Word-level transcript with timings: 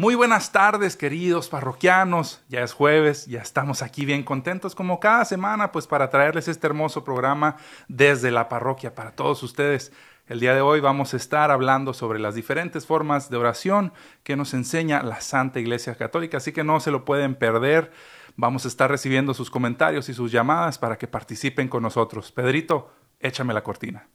Muy 0.00 0.14
buenas 0.14 0.52
tardes, 0.52 0.96
queridos 0.96 1.48
parroquianos. 1.48 2.40
Ya 2.48 2.62
es 2.62 2.72
jueves, 2.72 3.26
ya 3.26 3.40
estamos 3.40 3.82
aquí 3.82 4.04
bien 4.04 4.22
contentos 4.22 4.76
como 4.76 5.00
cada 5.00 5.24
semana, 5.24 5.72
pues 5.72 5.88
para 5.88 6.08
traerles 6.08 6.46
este 6.46 6.68
hermoso 6.68 7.02
programa 7.02 7.56
desde 7.88 8.30
la 8.30 8.48
parroquia 8.48 8.94
para 8.94 9.10
todos 9.10 9.42
ustedes. 9.42 9.92
El 10.28 10.38
día 10.38 10.54
de 10.54 10.60
hoy 10.60 10.78
vamos 10.78 11.14
a 11.14 11.16
estar 11.16 11.50
hablando 11.50 11.94
sobre 11.94 12.20
las 12.20 12.36
diferentes 12.36 12.86
formas 12.86 13.28
de 13.28 13.38
oración 13.38 13.92
que 14.22 14.36
nos 14.36 14.54
enseña 14.54 15.02
la 15.02 15.20
Santa 15.20 15.58
Iglesia 15.58 15.96
Católica, 15.96 16.36
así 16.36 16.52
que 16.52 16.62
no 16.62 16.78
se 16.78 16.92
lo 16.92 17.04
pueden 17.04 17.34
perder. 17.34 17.90
Vamos 18.36 18.66
a 18.66 18.68
estar 18.68 18.88
recibiendo 18.88 19.34
sus 19.34 19.50
comentarios 19.50 20.08
y 20.08 20.14
sus 20.14 20.30
llamadas 20.30 20.78
para 20.78 20.96
que 20.96 21.08
participen 21.08 21.66
con 21.66 21.82
nosotros. 21.82 22.30
Pedrito, 22.30 22.92
échame 23.18 23.52
la 23.52 23.64
cortina. 23.64 24.06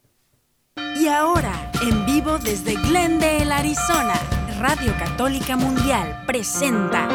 Y 0.96 1.08
ahora, 1.08 1.70
en 1.82 2.06
vivo 2.06 2.38
desde 2.38 2.74
Glendale, 2.76 3.52
Arizona, 3.52 4.14
Radio 4.66 4.94
Católica 4.98 5.58
Mundial 5.58 6.22
presenta 6.26 7.06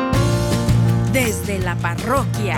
Desde 1.12 1.58
la 1.58 1.76
Parroquia. 1.78 2.58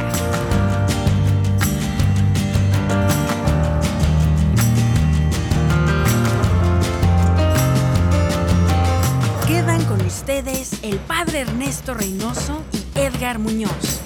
Quedan 9.48 9.82
con 9.86 10.02
ustedes 10.06 10.84
el 10.84 10.98
Padre 10.98 11.40
Ernesto 11.40 11.94
Reynoso 11.94 12.62
y 12.74 13.00
Edgar 13.00 13.40
Muñoz. 13.40 14.02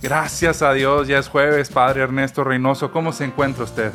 Gracias 0.00 0.62
a 0.62 0.72
Dios, 0.72 1.06
ya 1.06 1.18
es 1.18 1.28
jueves, 1.28 1.68
Padre 1.68 2.04
Ernesto 2.04 2.44
Reynoso. 2.44 2.90
¿Cómo 2.90 3.12
se 3.12 3.26
encuentra 3.26 3.64
usted? 3.64 3.92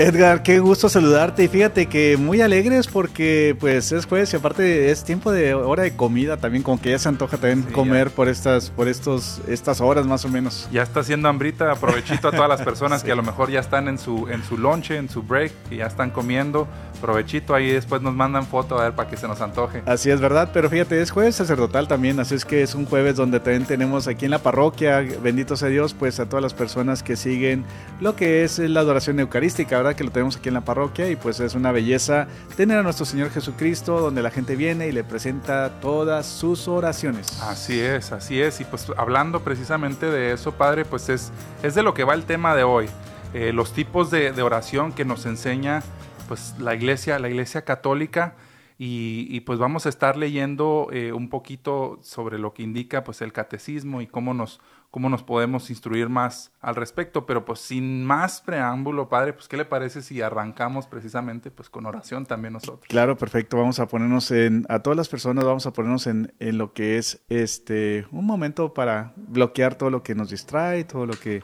Edgar, 0.00 0.42
qué 0.42 0.60
gusto 0.60 0.88
saludarte 0.88 1.44
y 1.44 1.48
fíjate 1.48 1.84
que 1.84 2.16
muy 2.16 2.40
alegres 2.40 2.86
porque 2.86 3.54
pues 3.60 3.92
es 3.92 4.06
jueves 4.06 4.32
y 4.32 4.36
aparte 4.36 4.90
es 4.90 5.04
tiempo 5.04 5.30
de 5.30 5.52
hora 5.52 5.82
de 5.82 5.94
comida 5.94 6.38
también, 6.38 6.62
como 6.62 6.80
que 6.80 6.92
ya 6.92 6.98
se 6.98 7.10
antoja 7.10 7.36
también 7.36 7.70
comer 7.70 8.10
por 8.10 8.26
estas 8.26 8.70
por 8.70 8.88
estos 8.88 9.42
estas 9.46 9.82
horas 9.82 10.06
más 10.06 10.24
o 10.24 10.30
menos. 10.30 10.70
Ya 10.72 10.84
está 10.84 11.00
haciendo 11.00 11.28
hambrita, 11.28 11.70
aprovechito 11.70 12.28
a 12.28 12.30
todas 12.30 12.48
las 12.48 12.62
personas 12.64 13.04
que 13.04 13.12
a 13.12 13.14
lo 13.14 13.22
mejor 13.22 13.50
ya 13.50 13.60
están 13.60 13.88
en 13.88 13.98
su 13.98 14.26
en 14.30 14.42
su 14.42 14.56
lonche, 14.56 14.96
en 14.96 15.10
su 15.10 15.22
break, 15.22 15.52
que 15.68 15.76
ya 15.76 15.86
están 15.86 16.08
comiendo, 16.08 16.66
provechito 17.02 17.54
ahí 17.54 17.70
después 17.70 18.00
nos 18.00 18.14
mandan 18.14 18.46
foto 18.46 18.78
a 18.78 18.84
ver 18.84 18.92
para 18.94 19.10
que 19.10 19.18
se 19.18 19.28
nos 19.28 19.42
antoje. 19.42 19.82
Así 19.84 20.10
es 20.10 20.18
verdad, 20.18 20.48
pero 20.54 20.70
fíjate, 20.70 20.98
es 21.02 21.10
jueves 21.10 21.36
sacerdotal 21.36 21.88
también, 21.88 22.18
así 22.20 22.36
es 22.36 22.46
que 22.46 22.62
es 22.62 22.74
un 22.74 22.86
jueves 22.86 23.16
donde 23.16 23.38
también 23.38 23.66
tenemos 23.66 24.08
aquí 24.08 24.24
en 24.24 24.30
la 24.30 24.38
parroquia, 24.38 25.04
bendito 25.22 25.56
sea 25.56 25.68
Dios, 25.68 25.92
pues 25.92 26.20
a 26.20 26.26
todas 26.26 26.42
las 26.42 26.54
personas 26.54 27.02
que 27.02 27.16
siguen 27.16 27.66
lo 28.00 28.16
que 28.16 28.44
es 28.44 28.58
la 28.58 28.80
adoración 28.80 29.20
eucarística, 29.20 29.76
¿verdad? 29.76 29.89
Que 29.94 30.04
lo 30.04 30.10
tenemos 30.10 30.36
aquí 30.36 30.48
en 30.48 30.54
la 30.54 30.60
parroquia 30.62 31.10
y 31.10 31.16
pues 31.16 31.40
es 31.40 31.54
una 31.54 31.72
belleza 31.72 32.28
tener 32.56 32.78
a 32.78 32.82
nuestro 32.82 33.04
Señor 33.04 33.30
Jesucristo 33.30 34.00
donde 34.00 34.22
la 34.22 34.30
gente 34.30 34.56
viene 34.56 34.88
y 34.88 34.92
le 34.92 35.04
presenta 35.04 35.80
todas 35.80 36.26
sus 36.26 36.68
oraciones. 36.68 37.40
Así 37.42 37.80
es, 37.80 38.12
así 38.12 38.40
es. 38.40 38.60
Y 38.60 38.64
pues 38.64 38.86
hablando 38.96 39.40
precisamente 39.40 40.06
de 40.06 40.32
eso, 40.32 40.52
Padre, 40.52 40.84
pues 40.84 41.08
es, 41.08 41.32
es 41.62 41.74
de 41.74 41.82
lo 41.82 41.94
que 41.94 42.04
va 42.04 42.14
el 42.14 42.24
tema 42.24 42.54
de 42.54 42.64
hoy. 42.64 42.88
Eh, 43.32 43.52
los 43.52 43.72
tipos 43.72 44.10
de, 44.10 44.30
oración 44.42 44.92
que 44.92 45.04
nos 45.04 45.26
enseña 45.26 45.82
pues 46.26 46.54
la 46.58 46.74
iglesia, 46.74 47.18
la 47.18 47.28
iglesia 47.28 47.64
católica. 47.64 48.34
Y, 48.78 49.26
y, 49.28 49.40
pues 49.40 49.58
vamos 49.58 49.84
a 49.84 49.90
estar 49.90 50.16
leyendo 50.16 50.88
eh, 50.90 51.12
un 51.12 51.28
poquito 51.28 51.98
sobre 52.02 52.38
lo 52.38 52.54
que 52.54 52.62
indica 52.62 53.04
pues 53.04 53.20
el 53.20 53.30
catecismo 53.30 54.00
y 54.00 54.06
cómo 54.06 54.32
nos, 54.32 54.58
cómo 54.90 55.08
nos 55.08 55.22
podemos 55.22 55.70
instruir 55.70 56.08
más 56.08 56.52
al 56.60 56.74
respecto, 56.74 57.26
pero 57.26 57.44
pues 57.44 57.60
sin 57.60 58.04
más 58.04 58.40
preámbulo, 58.40 59.08
padre, 59.08 59.32
pues 59.32 59.48
qué 59.48 59.56
le 59.56 59.64
parece 59.64 60.02
si 60.02 60.20
arrancamos 60.20 60.86
precisamente 60.86 61.50
pues 61.50 61.70
con 61.70 61.86
oración 61.86 62.26
también 62.26 62.54
nosotros. 62.54 62.86
Claro, 62.88 63.16
perfecto, 63.16 63.56
vamos 63.56 63.78
a 63.78 63.86
ponernos 63.86 64.30
en, 64.30 64.66
a 64.68 64.80
todas 64.80 64.96
las 64.96 65.08
personas 65.08 65.44
vamos 65.44 65.66
a 65.66 65.72
ponernos 65.72 66.06
en, 66.06 66.32
en 66.40 66.58
lo 66.58 66.72
que 66.72 66.98
es 66.98 67.20
este, 67.28 68.06
un 68.10 68.26
momento 68.26 68.74
para 68.74 69.12
bloquear 69.16 69.76
todo 69.76 69.90
lo 69.90 70.02
que 70.02 70.14
nos 70.14 70.30
distrae, 70.30 70.84
todo 70.84 71.06
lo 71.06 71.14
que 71.14 71.42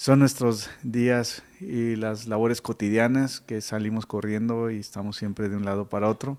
son 0.00 0.18
nuestros 0.18 0.70
días 0.82 1.42
y 1.60 1.94
las 1.96 2.26
labores 2.26 2.62
cotidianas 2.62 3.40
que 3.40 3.60
salimos 3.60 4.06
corriendo 4.06 4.70
y 4.70 4.78
estamos 4.78 5.16
siempre 5.16 5.50
de 5.50 5.56
un 5.56 5.66
lado 5.66 5.90
para 5.90 6.08
otro. 6.08 6.38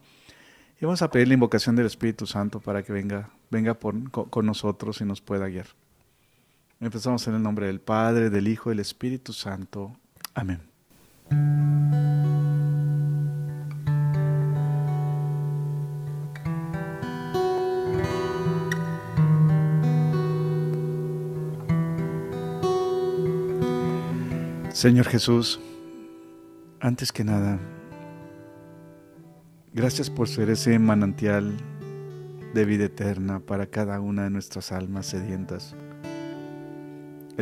Y 0.81 0.85
vamos 0.85 1.03
a 1.03 1.11
pedir 1.11 1.27
la 1.27 1.35
invocación 1.35 1.75
del 1.75 1.85
Espíritu 1.85 2.25
Santo 2.25 2.59
para 2.59 2.81
que 2.81 2.91
venga, 2.91 3.29
venga 3.51 3.75
por, 3.75 4.09
con, 4.09 4.47
nosotros 4.47 4.99
y 5.01 5.05
nos 5.05 5.21
pueda 5.21 5.47
guiar. 5.47 5.67
Empezamos 6.81 7.27
en 7.27 7.35
el 7.35 7.43
nombre 7.43 7.67
del 7.67 7.79
Padre, 7.79 8.31
del 8.31 8.47
Hijo 8.47 8.69
y 8.69 8.71
del 8.71 8.79
Espíritu 8.79 9.33
Santo. 9.33 9.95
Amén. 10.33 10.59
Señor 24.73 25.05
Jesús, 25.05 25.59
antes 26.79 27.11
que 27.11 27.23
nada, 27.23 27.59
gracias 29.71 30.09
por 30.09 30.27
ser 30.27 30.49
ese 30.49 30.79
manantial 30.79 31.55
de 32.55 32.65
vida 32.65 32.85
eterna 32.85 33.39
para 33.39 33.67
cada 33.67 33.99
una 33.99 34.23
de 34.23 34.31
nuestras 34.31 34.71
almas 34.71 35.05
sedientas. 35.05 35.75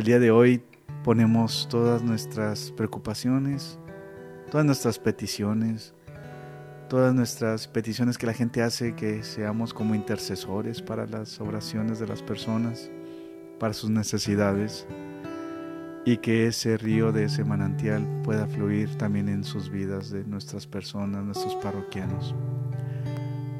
El 0.00 0.06
día 0.06 0.18
de 0.18 0.30
hoy 0.30 0.62
ponemos 1.04 1.68
todas 1.70 2.02
nuestras 2.02 2.72
preocupaciones, 2.72 3.78
todas 4.50 4.64
nuestras 4.64 4.98
peticiones, 4.98 5.92
todas 6.88 7.14
nuestras 7.14 7.68
peticiones 7.68 8.16
que 8.16 8.24
la 8.24 8.32
gente 8.32 8.62
hace, 8.62 8.94
que 8.94 9.22
seamos 9.22 9.74
como 9.74 9.94
intercesores 9.94 10.80
para 10.80 11.04
las 11.04 11.38
oraciones 11.38 11.98
de 11.98 12.06
las 12.06 12.22
personas, 12.22 12.90
para 13.58 13.74
sus 13.74 13.90
necesidades 13.90 14.86
y 16.06 16.16
que 16.16 16.46
ese 16.46 16.78
río 16.78 17.12
de 17.12 17.24
ese 17.24 17.44
manantial 17.44 18.22
pueda 18.24 18.46
fluir 18.46 18.96
también 18.96 19.28
en 19.28 19.44
sus 19.44 19.68
vidas 19.68 20.10
de 20.10 20.24
nuestras 20.24 20.66
personas, 20.66 21.26
nuestros 21.26 21.56
parroquianos. 21.56 22.34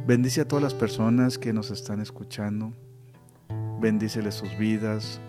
Bendice 0.07 0.41
a 0.41 0.49
todas 0.49 0.63
las 0.63 0.75
personas 0.75 1.37
que 1.37 1.53
nos 1.53 1.71
están 1.71 2.01
escuchando. 2.01 2.73
Bendíceles 3.79 4.37
sus 4.37 4.57
vidas, 4.57 5.21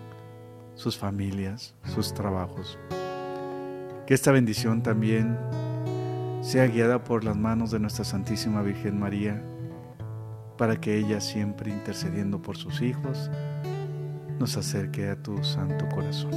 sus 0.74 0.96
familias, 0.98 1.74
sus 1.84 2.12
trabajos. 2.14 2.78
Que 4.06 4.14
esta 4.14 4.32
bendición 4.32 4.82
también 4.82 5.38
sea 6.42 6.66
guiada 6.66 7.04
por 7.04 7.22
las 7.24 7.36
manos 7.36 7.70
de 7.70 7.78
nuestra 7.78 8.04
Santísima 8.04 8.62
Virgen 8.62 8.98
María, 8.98 9.42
para 10.58 10.80
que 10.80 10.98
ella 10.98 11.20
siempre 11.20 11.70
intercediendo 11.70 12.42
por 12.42 12.56
sus 12.56 12.82
hijos, 12.82 13.30
nos 14.38 14.56
acerque 14.56 15.08
a 15.08 15.16
tu 15.16 15.44
santo 15.44 15.88
corazón. 15.88 16.32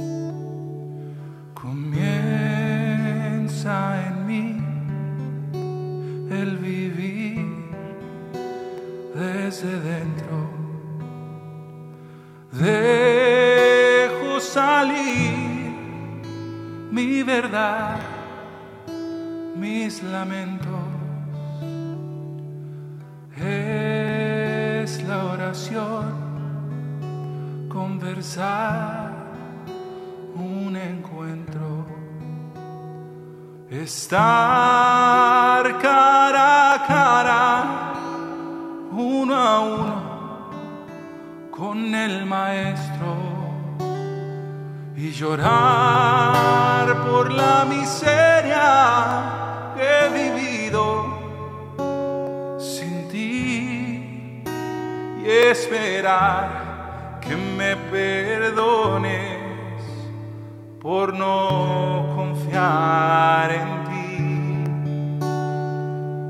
Comienza 1.54 2.46
en 4.06 4.26
mí 4.26 4.56
el 6.30 6.58
vivir 6.58 7.44
desde 9.14 9.80
dentro. 9.80 10.50
Dejo 12.52 13.35
salir 14.56 15.36
mi 16.90 17.22
verdad, 17.22 17.98
mis 19.54 20.02
lamentos. 20.02 20.84
Es 23.36 25.02
la 25.02 25.18
oración, 25.34 26.06
conversar 27.68 29.12
un 30.34 30.74
encuentro, 30.74 31.84
estar 33.68 34.18
cara 35.86 36.72
a 36.72 36.86
cara, 36.94 37.44
uno 38.90 39.34
a 39.34 39.60
uno, 39.60 39.96
con 41.50 41.94
el 41.94 42.24
Maestro 42.24 43.15
y 44.96 45.12
llorar 45.12 47.04
por 47.04 47.30
la 47.30 47.66
miseria 47.66 49.74
que 49.74 49.82
he 49.82 50.08
vivido 50.08 51.04
sin 52.58 53.06
ti 53.08 54.42
y 55.22 55.28
esperar 55.50 57.20
que 57.20 57.36
me 57.36 57.76
perdones 57.76 59.36
por 60.80 61.12
no 61.12 62.14
confiar 62.16 63.50
en 63.50 63.84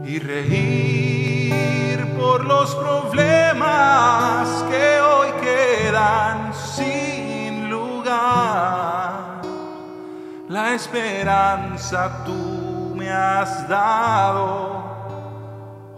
ti 0.05 0.13
y 0.13 0.19
reír 0.19 2.05
por 2.19 2.45
los 2.45 2.75
problemas 2.75 4.65
que 4.69 5.01
hoy 5.01 5.31
quedan 5.41 6.46
La 10.49 10.75
esperanza 10.75 12.23
tú 12.25 12.95
me 12.95 13.11
has 13.11 13.69
dado, 13.69 14.85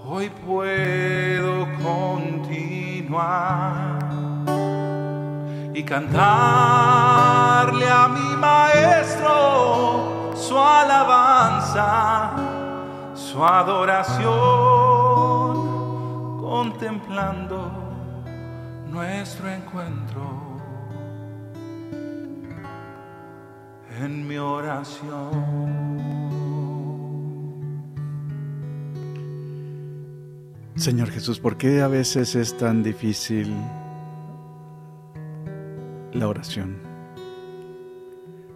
hoy 0.07 0.31
puedo 0.31 1.67
continuar 1.83 2.89
y 5.75 5.83
cantarle 5.83 6.17
a 7.91 8.09
mi 8.09 8.37
maestro 8.37 10.33
su 10.35 10.59
alabanza, 10.59 12.31
su 13.15 13.45
adoración, 13.45 14.33
contemplando 16.41 17.71
nuestro 18.87 19.51
encuentro. 19.51 20.48
En 24.03 24.27
mi 24.27 24.37
oración. 24.39 25.89
Señor 30.77 31.11
Jesús, 31.11 31.41
¿por 31.41 31.57
qué 31.57 31.83
a 31.83 31.89
veces 31.89 32.37
es 32.37 32.57
tan 32.57 32.83
difícil 32.83 33.53
la 36.13 36.29
oración? 36.29 36.77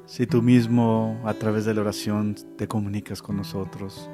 Si 0.07 0.27
tú 0.27 0.43
mismo 0.43 1.21
a 1.25 1.35
través 1.35 1.65
de 1.65 1.75
la 1.75 1.81
oración 1.81 2.37
te 2.57 2.69
comunicas 2.69 3.23
con 3.23 3.37
nosotros, 3.37 4.09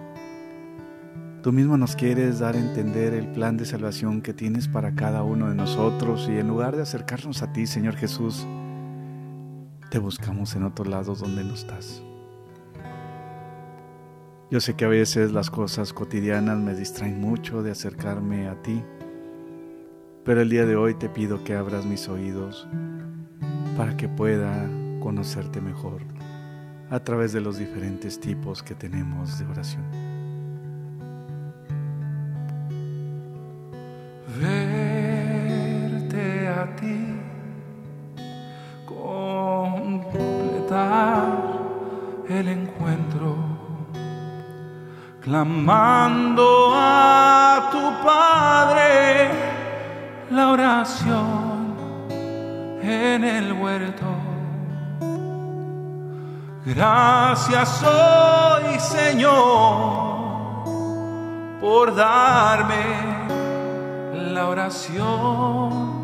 tú 1.43 1.53
mismo 1.53 1.77
nos 1.77 1.97
quieres 1.97 2.39
dar 2.39 2.55
a 2.55 2.59
entender 2.59 3.13
el 3.13 3.29
plan 3.33 3.57
de 3.57 3.67
salvación 3.67 4.23
que 4.23 4.33
tienes 4.33 4.69
para 4.69 4.95
cada 4.95 5.23
uno 5.23 5.49
de 5.49 5.55
nosotros 5.55 6.29
y 6.31 6.39
en 6.39 6.49
lugar 6.49 6.77
de 6.77 6.83
acercarnos 6.83 7.43
a 7.43 7.53
ti, 7.53 7.67
Señor 7.67 7.97
Jesús, 7.97 8.47
te 9.91 9.99
buscamos 9.99 10.55
en 10.55 10.65
otro 10.65 10.85
lado 10.85 11.15
donde 11.15 11.45
no 11.45 11.55
estás. 11.55 12.03
Yo 14.51 14.61
sé 14.61 14.75
que 14.75 14.85
a 14.85 14.89
veces 14.89 15.33
las 15.33 15.51
cosas 15.51 15.93
cotidianas 15.93 16.59
me 16.59 16.75
distraen 16.75 17.21
mucho 17.21 17.63
de 17.63 17.71
acercarme 17.71 18.49
a 18.49 18.63
ti, 18.63 18.83
pero 20.25 20.41
el 20.41 20.51
día 20.51 20.67
de 20.67 20.77
hoy 20.77 20.95
te 20.95 21.09
pido 21.09 21.45
que 21.45 21.55
abras 21.55 21.85
mis 21.87 22.09
oídos 22.09 22.67
para 23.77 23.97
que 23.97 24.09
pueda 24.09 24.69
conocerte 25.01 25.61
mejor 25.61 26.03
a 26.91 27.01
través 27.01 27.33
de 27.33 27.41
los 27.41 27.59
diferentes 27.59 28.19
tipos 28.21 28.63
que 28.63 28.75
tenemos 28.75 29.39
de 29.39 29.47
oración. 29.47 29.85
Verte 34.41 35.29
a 36.49 36.77
ti 36.77 37.08
el 40.71 42.49
encuentro, 42.49 43.37
clamando 45.23 46.73
a 46.75 47.71
tu 47.73 48.07
Padre 48.07 49.31
la 50.31 50.51
oración 50.51 51.75
en 52.83 53.25
el 53.25 53.53
huerto. 53.55 54.05
Gracias 56.67 57.83
hoy, 57.83 58.79
Señor, 58.79 59.39
por 61.63 61.95
darme 61.95 62.85
la 64.13 64.49
oración 64.49 65.98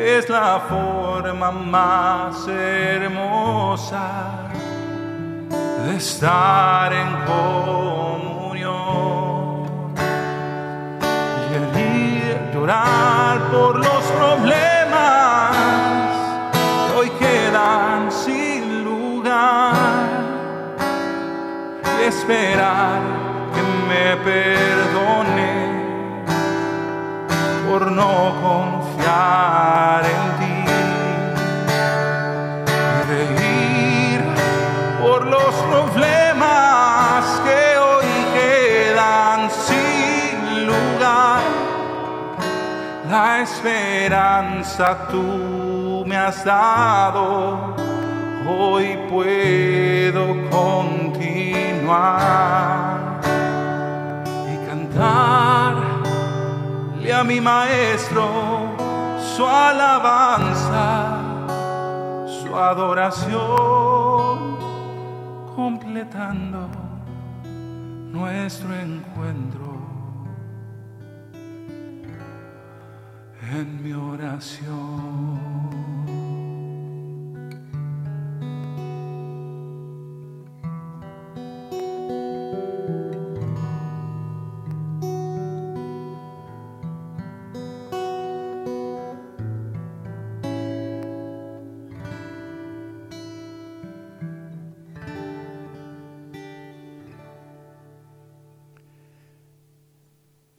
es 0.00 0.28
la 0.30 0.58
forma 0.60 1.50
más 1.50 2.48
hermosa 2.48 4.48
de 5.84 5.96
estar 5.96 6.90
en 6.90 7.16
comunión 7.26 8.70
y 11.50 11.54
el 11.54 11.64
ir 11.78 12.50
llorar 12.54 13.40
por 13.50 13.76
los 13.76 14.02
problemas 14.16 15.54
que 16.86 16.92
hoy 16.98 17.10
quedan 17.18 18.10
sin 18.10 18.84
lugar 18.84 19.74
y 22.00 22.04
esperar 22.04 23.02
que 23.54 23.62
me 23.86 24.16
perdone 24.24 25.52
por 27.68 27.92
no 27.92 28.34
confiar 28.40 28.89
y 30.40 30.54
reír 33.08 34.20
por 35.00 35.26
los 35.26 35.54
problemas 35.70 37.24
que 37.44 37.78
hoy 37.78 38.10
quedan 38.34 39.50
sin 39.50 40.66
lugar. 40.66 41.42
La 43.08 43.40
esperanza 43.42 45.08
tú 45.10 46.04
me 46.06 46.16
has 46.16 46.44
dado, 46.44 47.74
hoy 48.46 48.98
puedo 49.08 50.50
continuar 50.50 51.40
y 54.52 54.56
cantar 54.68 55.90
a 57.12 57.24
mi 57.24 57.40
maestro 57.40 58.69
su 59.40 59.46
alabanza, 59.46 61.16
su 62.26 62.54
adoración, 62.54 63.38
completando 65.56 66.68
nuestro 68.12 68.74
encuentro 68.74 69.78
en 73.50 73.82
mi 73.82 73.94
oración. 73.94 75.69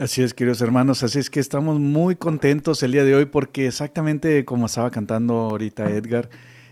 Así 0.02 0.24
es, 0.24 0.34
queridos 0.34 0.60
hermanos, 0.62 1.04
así 1.04 1.20
es 1.20 1.30
que 1.30 1.40
estamos 1.40 1.80
muy 1.80 2.16
contentos 2.16 2.82
el 2.82 2.92
día 2.92 3.04
de 3.04 3.14
hoy 3.14 3.26
porque 3.26 3.68
exactamente 3.68 4.46
como 4.46 4.66
estaba 4.66 4.90
cantando 4.90 5.36
ahorita 5.36 5.92
Edgar, 5.92 6.28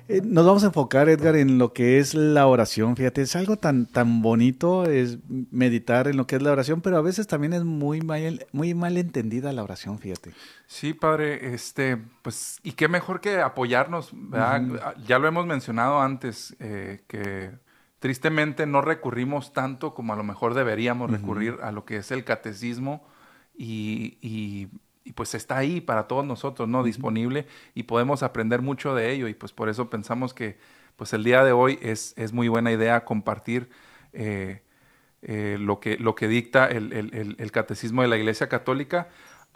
eh, 0.07 0.21
nos 0.25 0.47
vamos 0.47 0.63
a 0.63 0.67
enfocar, 0.67 1.09
Edgar, 1.09 1.35
en 1.35 1.59
lo 1.59 1.71
que 1.71 1.99
es 1.99 2.15
la 2.15 2.47
oración. 2.47 2.95
Fíjate, 2.95 3.21
es 3.21 3.35
algo 3.35 3.55
tan, 3.55 3.85
tan 3.85 4.23
bonito 4.23 4.87
es 4.87 5.19
meditar 5.29 6.07
en 6.07 6.17
lo 6.17 6.25
que 6.25 6.37
es 6.37 6.41
la 6.41 6.51
oración, 6.51 6.81
pero 6.81 6.97
a 6.97 7.01
veces 7.01 7.27
también 7.27 7.53
es 7.53 7.63
muy 7.63 8.01
mal, 8.01 8.47
muy 8.51 8.73
mal 8.73 8.97
entendida 8.97 9.53
la 9.53 9.61
oración, 9.61 9.99
fíjate. 9.99 10.33
Sí, 10.65 10.95
padre, 10.95 11.53
este, 11.53 11.97
pues, 12.23 12.59
y 12.63 12.71
qué 12.71 12.87
mejor 12.87 13.21
que 13.21 13.41
apoyarnos, 13.41 14.09
¿verdad? 14.11 14.95
Ya 15.05 15.19
lo 15.19 15.27
hemos 15.27 15.45
mencionado 15.45 16.01
antes, 16.01 16.55
eh, 16.59 17.03
que 17.07 17.51
tristemente 17.99 18.65
no 18.65 18.81
recurrimos 18.81 19.53
tanto 19.53 19.93
como 19.93 20.13
a 20.13 20.15
lo 20.15 20.23
mejor 20.23 20.55
deberíamos 20.55 21.11
recurrir 21.11 21.57
a 21.61 21.71
lo 21.71 21.85
que 21.85 21.97
es 21.97 22.09
el 22.09 22.23
catecismo 22.23 23.03
y, 23.59 24.67
pues 25.15 25.33
está 25.35 25.57
ahí 25.57 25.81
para 25.81 26.07
todos 26.07 26.23
nosotros, 26.23 26.69
¿no? 26.69 26.83
Disponible 26.83 27.47
y 27.73 27.83
podemos 27.83 28.23
aprender 28.23 28.61
mucho 28.61 28.93
de 28.95 29.11
ello 29.11 29.27
y 29.27 29.33
pues 29.33 29.51
por 29.51 29.67
eso 29.67 29.89
pensamos 29.89 30.33
que 30.33 30.57
pues 30.95 31.13
el 31.13 31.23
día 31.23 31.43
de 31.43 31.51
hoy 31.51 31.79
es, 31.81 32.13
es 32.15 32.31
muy 32.31 32.47
buena 32.47 32.71
idea 32.71 33.03
compartir 33.05 33.69
eh, 34.13 34.61
eh, 35.21 35.57
lo, 35.59 35.79
que, 35.79 35.97
lo 35.97 36.15
que 36.15 36.27
dicta 36.27 36.67
el, 36.67 37.51
catecismo 37.51 38.01
de 38.03 38.07
la 38.07 38.17
Iglesia 38.17 38.47
Católica. 38.47 39.09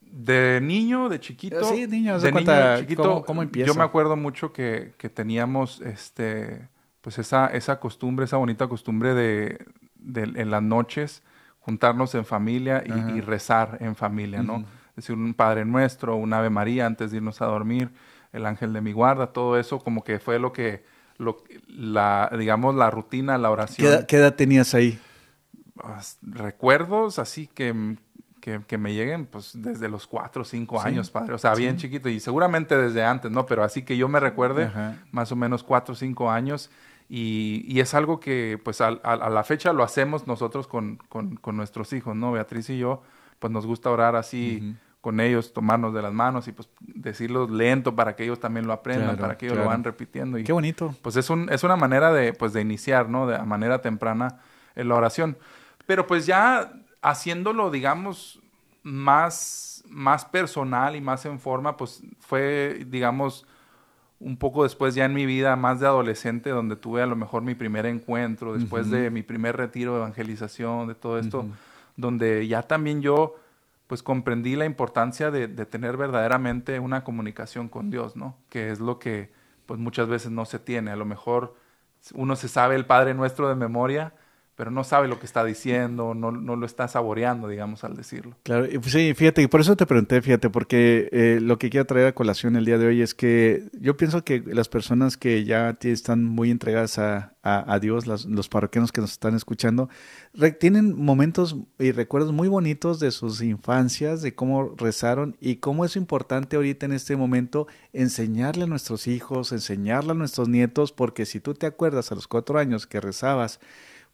de 0.00 0.60
niño, 0.62 1.08
de 1.08 1.18
chiquito. 1.18 1.64
Sí, 1.64 1.88
niño, 1.88 2.20
de 2.20 2.30
cuenta, 2.30 2.74
niño 2.76 2.80
chiquito. 2.82 3.02
¿cómo, 3.02 3.24
¿cómo, 3.24 3.42
empieza? 3.42 3.66
Yo 3.66 3.74
me 3.74 3.82
acuerdo 3.82 4.14
mucho 4.14 4.52
que, 4.52 4.92
que 4.98 5.08
teníamos, 5.08 5.80
este, 5.80 6.68
pues 7.00 7.18
esa, 7.18 7.48
esa 7.48 7.80
costumbre, 7.80 8.26
esa 8.26 8.36
bonita 8.36 8.68
costumbre 8.68 9.14
de, 9.14 9.66
de 9.96 10.22
en 10.22 10.52
las 10.52 10.62
noches 10.62 11.24
juntarnos 11.62 12.14
en 12.14 12.24
familia 12.24 12.84
y, 12.86 13.18
y 13.18 13.20
rezar 13.20 13.78
en 13.80 13.96
familia, 13.96 14.42
¿no? 14.42 14.54
Uh 14.54 14.58
-huh. 14.58 14.66
Es 14.90 14.96
decir, 14.96 15.16
un 15.16 15.32
Padre 15.34 15.64
Nuestro, 15.64 16.16
un 16.16 16.32
Ave 16.34 16.50
María 16.50 16.84
antes 16.86 17.10
de 17.10 17.16
irnos 17.16 17.40
a 17.40 17.46
dormir, 17.46 17.90
el 18.32 18.44
Ángel 18.46 18.72
de 18.74 18.80
mi 18.82 18.92
guarda, 18.92 19.28
todo 19.32 19.58
eso 19.58 19.78
como 19.80 20.04
que 20.04 20.18
fue 20.18 20.38
lo 20.38 20.52
que, 20.52 20.84
lo, 21.18 21.42
la, 21.66 22.30
digamos, 22.38 22.74
la 22.74 22.90
rutina, 22.90 23.38
la 23.38 23.50
oración. 23.50 23.86
¿Qué 23.88 23.94
edad, 23.94 24.06
qué 24.06 24.16
edad 24.18 24.34
tenías 24.34 24.74
ahí? 24.74 24.98
Recuerdos 26.22 27.18
así 27.18 27.46
que, 27.46 27.96
que, 28.40 28.60
que, 28.66 28.78
me 28.78 28.92
lleguen 28.94 29.26
pues 29.26 29.52
desde 29.54 29.88
los 29.88 30.06
cuatro 30.06 30.42
o 30.42 30.44
cinco 30.44 30.80
Sí. 30.80 30.88
años, 30.88 31.10
padre. 31.10 31.34
O 31.34 31.38
sea, 31.38 31.54
bien 31.54 31.76
chiquito 31.76 32.08
y 32.08 32.20
seguramente 32.20 32.76
desde 32.76 33.04
antes, 33.04 33.30
¿no? 33.30 33.46
Pero 33.46 33.64
así 33.64 33.82
que 33.82 33.96
yo 33.96 34.08
me 34.08 34.20
recuerde 34.20 34.64
Ajá. 34.64 34.96
más 35.10 35.32
o 35.32 35.36
menos 35.36 35.62
cuatro 35.62 35.92
o 35.94 35.96
cinco 35.96 36.30
años 36.30 36.70
y, 37.14 37.62
y 37.68 37.80
es 37.80 37.92
algo 37.92 38.20
que 38.20 38.58
pues 38.64 38.80
a, 38.80 38.86
a- 38.88 39.12
a 39.12 39.28
la 39.28 39.44
fecha 39.44 39.74
lo 39.74 39.82
hacemos 39.82 40.26
nosotros 40.26 40.66
con, 40.66 40.96
con- 41.10 41.36
con 41.36 41.58
nuestros 41.58 41.92
hijos, 41.92 42.16
¿no? 42.16 42.32
Beatriz 42.32 42.70
y 42.70 42.78
yo, 42.78 43.02
pues 43.38 43.52
nos 43.52 43.66
gusta 43.66 43.90
orar 43.90 44.16
así 44.16 44.74
con 45.02 45.20
ellos, 45.20 45.52
tomarnos 45.52 45.92
de 45.92 46.00
las 46.00 46.12
manos 46.14 46.48
y 46.48 46.52
pues 46.52 46.70
decirlo 46.80 47.46
lento 47.48 47.94
para 47.94 48.16
que 48.16 48.22
ellos 48.24 48.40
también 48.40 48.66
lo 48.66 48.72
aprendan, 48.72 49.08
Claro, 49.10 49.20
para 49.20 49.36
que 49.36 49.44
ellos 49.46 49.56
claro. 49.56 49.68
lo 49.68 49.74
van 49.76 49.84
repitiendo. 49.84 50.38
Y, 50.38 50.44
Qué 50.44 50.52
bonito. 50.52 50.94
pues 51.02 51.16
es, 51.16 51.28
un, 51.28 51.50
es 51.50 51.62
una 51.64 51.76
manera 51.76 52.12
de, 52.14 52.32
pues, 52.32 52.52
de 52.54 52.60
iniciar, 52.62 53.08
¿no? 53.10 53.26
De 53.26 53.36
a 53.36 53.44
manera 53.44 53.82
temprana 53.82 54.38
en 54.74 54.88
la 54.88 54.94
oración. 54.94 55.36
Pero 55.86 56.06
pues 56.06 56.24
ya 56.24 56.72
haciéndolo, 57.02 57.70
digamos, 57.70 58.40
más, 58.84 59.84
más 59.88 60.24
personal 60.24 60.96
y 60.96 61.00
más 61.00 61.26
en 61.26 61.38
forma, 61.40 61.76
pues 61.76 62.02
fue, 62.20 62.86
digamos, 62.88 63.44
un 64.22 64.36
poco 64.36 64.62
después 64.62 64.94
ya 64.94 65.04
en 65.04 65.14
mi 65.14 65.26
vida, 65.26 65.56
más 65.56 65.80
de 65.80 65.86
adolescente, 65.86 66.50
donde 66.50 66.76
tuve 66.76 67.02
a 67.02 67.06
lo 67.06 67.16
mejor 67.16 67.42
mi 67.42 67.54
primer 67.54 67.86
encuentro, 67.86 68.54
después 68.54 68.90
de 68.90 69.10
mi 69.10 69.22
primer 69.22 69.56
retiro 69.56 69.92
de 69.92 69.98
evangelización, 69.98 70.86
de 70.88 70.94
todo 70.94 71.18
esto, 71.18 71.46
donde 71.96 72.46
ya 72.46 72.62
también 72.62 73.02
yo 73.02 73.36
pues 73.88 74.02
comprendí 74.02 74.56
la 74.56 74.64
importancia 74.64 75.30
de, 75.30 75.48
de 75.48 75.66
tener 75.66 75.96
verdaderamente 75.96 76.78
una 76.78 77.04
comunicación 77.04 77.68
con 77.68 77.90
Dios, 77.90 78.16
¿no? 78.16 78.36
Que 78.48 78.70
es 78.70 78.80
lo 78.80 78.98
que 78.98 79.30
pues 79.66 79.78
muchas 79.78 80.08
veces 80.08 80.30
no 80.30 80.44
se 80.44 80.58
tiene. 80.58 80.90
A 80.92 80.96
lo 80.96 81.04
mejor 81.04 81.54
uno 82.14 82.36
se 82.36 82.48
sabe 82.48 82.74
el 82.76 82.86
Padre 82.86 83.14
Nuestro 83.14 83.48
de 83.48 83.54
memoria, 83.54 84.14
pero 84.62 84.70
no 84.70 84.84
sabe 84.84 85.08
lo 85.08 85.18
que 85.18 85.26
está 85.26 85.44
diciendo, 85.44 86.14
no, 86.14 86.30
no 86.30 86.54
lo 86.54 86.66
está 86.66 86.86
saboreando, 86.86 87.48
digamos, 87.48 87.82
al 87.82 87.96
decirlo. 87.96 88.36
Claro, 88.44 88.68
pues 88.80 88.92
sí, 88.92 89.12
fíjate, 89.12 89.42
y 89.42 89.48
por 89.48 89.60
eso 89.60 89.74
te 89.74 89.86
pregunté, 89.86 90.22
fíjate, 90.22 90.50
porque 90.50 91.08
eh, 91.10 91.40
lo 91.42 91.58
que 91.58 91.68
quiero 91.68 91.84
traer 91.84 92.06
a 92.06 92.14
colación 92.14 92.54
el 92.54 92.64
día 92.64 92.78
de 92.78 92.86
hoy 92.86 93.02
es 93.02 93.12
que 93.12 93.64
yo 93.80 93.96
pienso 93.96 94.22
que 94.22 94.40
las 94.46 94.68
personas 94.68 95.16
que 95.16 95.42
ya 95.42 95.76
están 95.82 96.22
muy 96.22 96.52
entregadas 96.52 97.00
a, 97.00 97.34
a- 97.42 97.78
Dios, 97.80 98.06
los 98.06 98.48
parroquianos 98.48 98.92
que 98.92 99.00
nos 99.00 99.10
están 99.10 99.34
escuchando, 99.34 99.88
tienen 100.60 100.94
momentos 100.96 101.56
y 101.80 101.90
recuerdos 101.90 102.30
muy 102.32 102.46
bonitos 102.46 103.00
de 103.00 103.10
sus 103.10 103.42
infancias, 103.42 104.22
de 104.22 104.36
cómo 104.36 104.76
rezaron 104.78 105.36
y 105.40 105.56
cómo 105.56 105.84
es 105.84 105.96
importante 105.96 106.54
ahorita 106.54 106.86
en 106.86 106.92
este 106.92 107.16
momento 107.16 107.66
enseñarle 107.92 108.62
a 108.62 108.66
nuestros 108.68 109.08
hijos, 109.08 109.50
enseñarle 109.50 110.12
a 110.12 110.14
nuestros 110.14 110.48
nietos, 110.48 110.92
porque 110.92 111.26
si 111.26 111.40
tú 111.40 111.54
te 111.54 111.66
acuerdas 111.66 112.12
a 112.12 112.14
los 112.14 112.28
cuatro 112.28 112.60
años 112.60 112.86
que 112.86 113.00
rezabas, 113.00 113.58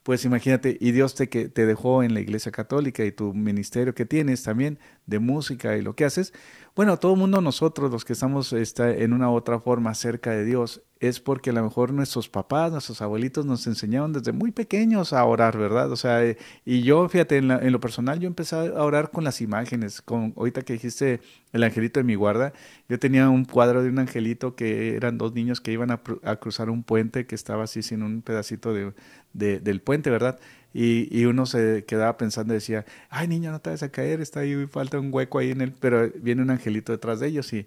pues 0.03 0.25
imagínate, 0.25 0.77
y 0.79 0.91
Dios 0.91 1.15
te, 1.15 1.29
que 1.29 1.49
te 1.49 1.65
dejó 1.65 2.03
en 2.03 2.13
la 2.13 2.21
iglesia 2.21 2.51
católica 2.51 3.03
y 3.03 3.11
tu 3.11 3.33
ministerio 3.33 3.93
que 3.93 4.05
tienes 4.05 4.43
también 4.43 4.79
de 5.05 5.19
música 5.19 5.75
y 5.77 5.81
lo 5.81 5.95
que 5.95 6.05
haces, 6.05 6.33
bueno, 6.75 6.97
todo 6.97 7.13
el 7.13 7.19
mundo 7.19 7.41
nosotros 7.41 7.91
los 7.91 8.05
que 8.05 8.13
estamos 8.13 8.53
está, 8.53 8.91
en 8.91 9.13
una 9.13 9.29
u 9.29 9.33
otra 9.35 9.59
forma 9.59 9.93
cerca 9.93 10.31
de 10.31 10.45
Dios, 10.45 10.81
es 10.99 11.19
porque 11.21 11.51
a 11.51 11.53
lo 11.53 11.63
mejor 11.63 11.93
nuestros 11.93 12.27
papás, 12.27 12.71
nuestros 12.73 13.01
abuelitos 13.01 13.45
nos 13.45 13.65
enseñaron 13.67 14.11
desde 14.11 14.33
muy 14.33 14.51
pequeños 14.51 15.13
a 15.13 15.23
orar, 15.25 15.57
¿verdad? 15.57 15.91
O 15.91 15.95
sea, 15.95 16.25
eh, 16.25 16.37
y 16.65 16.81
yo, 16.83 17.07
fíjate, 17.07 17.37
en, 17.37 17.51
en 17.51 17.71
lo 17.71 17.79
personal 17.79 18.19
yo 18.19 18.27
empecé 18.27 18.55
a 18.57 18.83
orar 18.83 19.09
con 19.11 19.23
las 19.23 19.39
imágenes, 19.41 20.01
con 20.01 20.33
ahorita 20.35 20.61
que 20.63 20.73
dijiste 20.73 21.21
el 21.53 21.63
angelito 21.63 21.99
de 22.01 22.03
mi 22.03 22.15
guarda, 22.15 22.51
yo 22.89 22.99
tenía 22.99 23.29
un 23.29 23.45
cuadro 23.45 23.81
de 23.81 23.89
un 23.89 23.99
angelito 23.99 24.55
que 24.55 24.95
eran 24.95 25.17
dos 25.17 25.33
niños 25.33 25.61
que 25.61 25.71
iban 25.71 25.89
a, 25.91 26.01
cruzar 26.39 26.69
un 26.69 26.83
puente 26.83 27.25
que 27.25 27.35
estaba 27.35 27.63
así 27.63 27.81
sin 27.81 28.03
un 28.03 28.21
pedacito 28.21 28.73
de, 28.73 28.93
de- 29.33 29.59
del 29.59 29.81
puente, 29.81 30.09
¿verdad? 30.09 30.39
Y, 30.73 31.07
y 31.17 31.25
uno 31.25 31.45
se 31.45 31.83
quedaba 31.87 32.17
pensando 32.17 32.53
y 32.53 32.57
decía, 32.57 32.85
ay 33.09 33.27
niño, 33.27 33.51
no 33.51 33.59
te 33.59 33.71
vas 33.71 33.81
a 33.83 33.89
caer, 33.89 34.21
está 34.21 34.41
ahí, 34.41 34.67
falta 34.67 34.99
un 34.99 35.11
hueco 35.13 35.39
ahí 35.39 35.51
en 35.51 35.61
él, 35.61 35.73
pero 35.79 36.09
viene 36.21 36.41
un 36.43 36.51
angelito 36.51 36.91
detrás 36.91 37.19
de 37.19 37.27
ellos 37.27 37.51
y, 37.53 37.65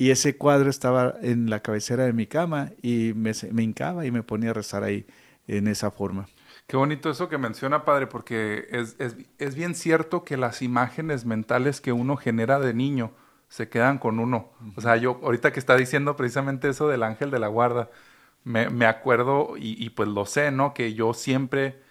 y 0.00 0.10
ese 0.10 0.38
cuadro 0.38 0.70
estaba 0.70 1.14
en 1.20 1.50
la 1.50 1.60
cabecera 1.60 2.06
de 2.06 2.14
mi 2.14 2.26
cama 2.26 2.70
y 2.80 3.12
me, 3.14 3.32
hincaba 3.62 4.06
y 4.06 4.10
me 4.10 4.22
ponía 4.22 4.48
a 4.48 4.54
rezar 4.54 4.82
ahí 4.82 5.04
en 5.46 5.68
esa 5.68 5.90
forma. 5.90 6.26
Qué 6.66 6.78
bonito 6.78 7.10
eso 7.10 7.28
que 7.28 7.36
menciona, 7.36 7.84
padre, 7.84 8.06
porque 8.06 8.66
es, 8.70 8.96
es, 8.98 9.14
es 9.36 9.54
bien 9.54 9.74
cierto 9.74 10.24
que 10.24 10.38
las 10.38 10.62
imágenes 10.62 11.26
mentales 11.26 11.82
que 11.82 11.92
uno 11.92 12.16
genera 12.16 12.58
de 12.58 12.72
niño 12.72 13.12
se 13.50 13.68
quedan 13.68 13.98
con 13.98 14.20
uno. 14.20 14.48
O 14.74 14.80
sea, 14.80 14.96
yo 14.96 15.20
ahorita 15.22 15.52
que 15.52 15.60
está 15.60 15.76
diciendo 15.76 16.16
precisamente 16.16 16.70
eso 16.70 16.88
del 16.88 17.02
ángel 17.02 17.30
de 17.30 17.38
la 17.38 17.48
guarda, 17.48 17.90
me, 18.42 18.70
me 18.70 18.86
acuerdo 18.86 19.58
y, 19.58 19.84
y 19.84 19.90
pues 19.90 20.08
lo 20.08 20.24
sé, 20.24 20.50
¿no? 20.50 20.72
Que 20.72 20.94
yo 20.94 21.12
siempre, 21.12 21.82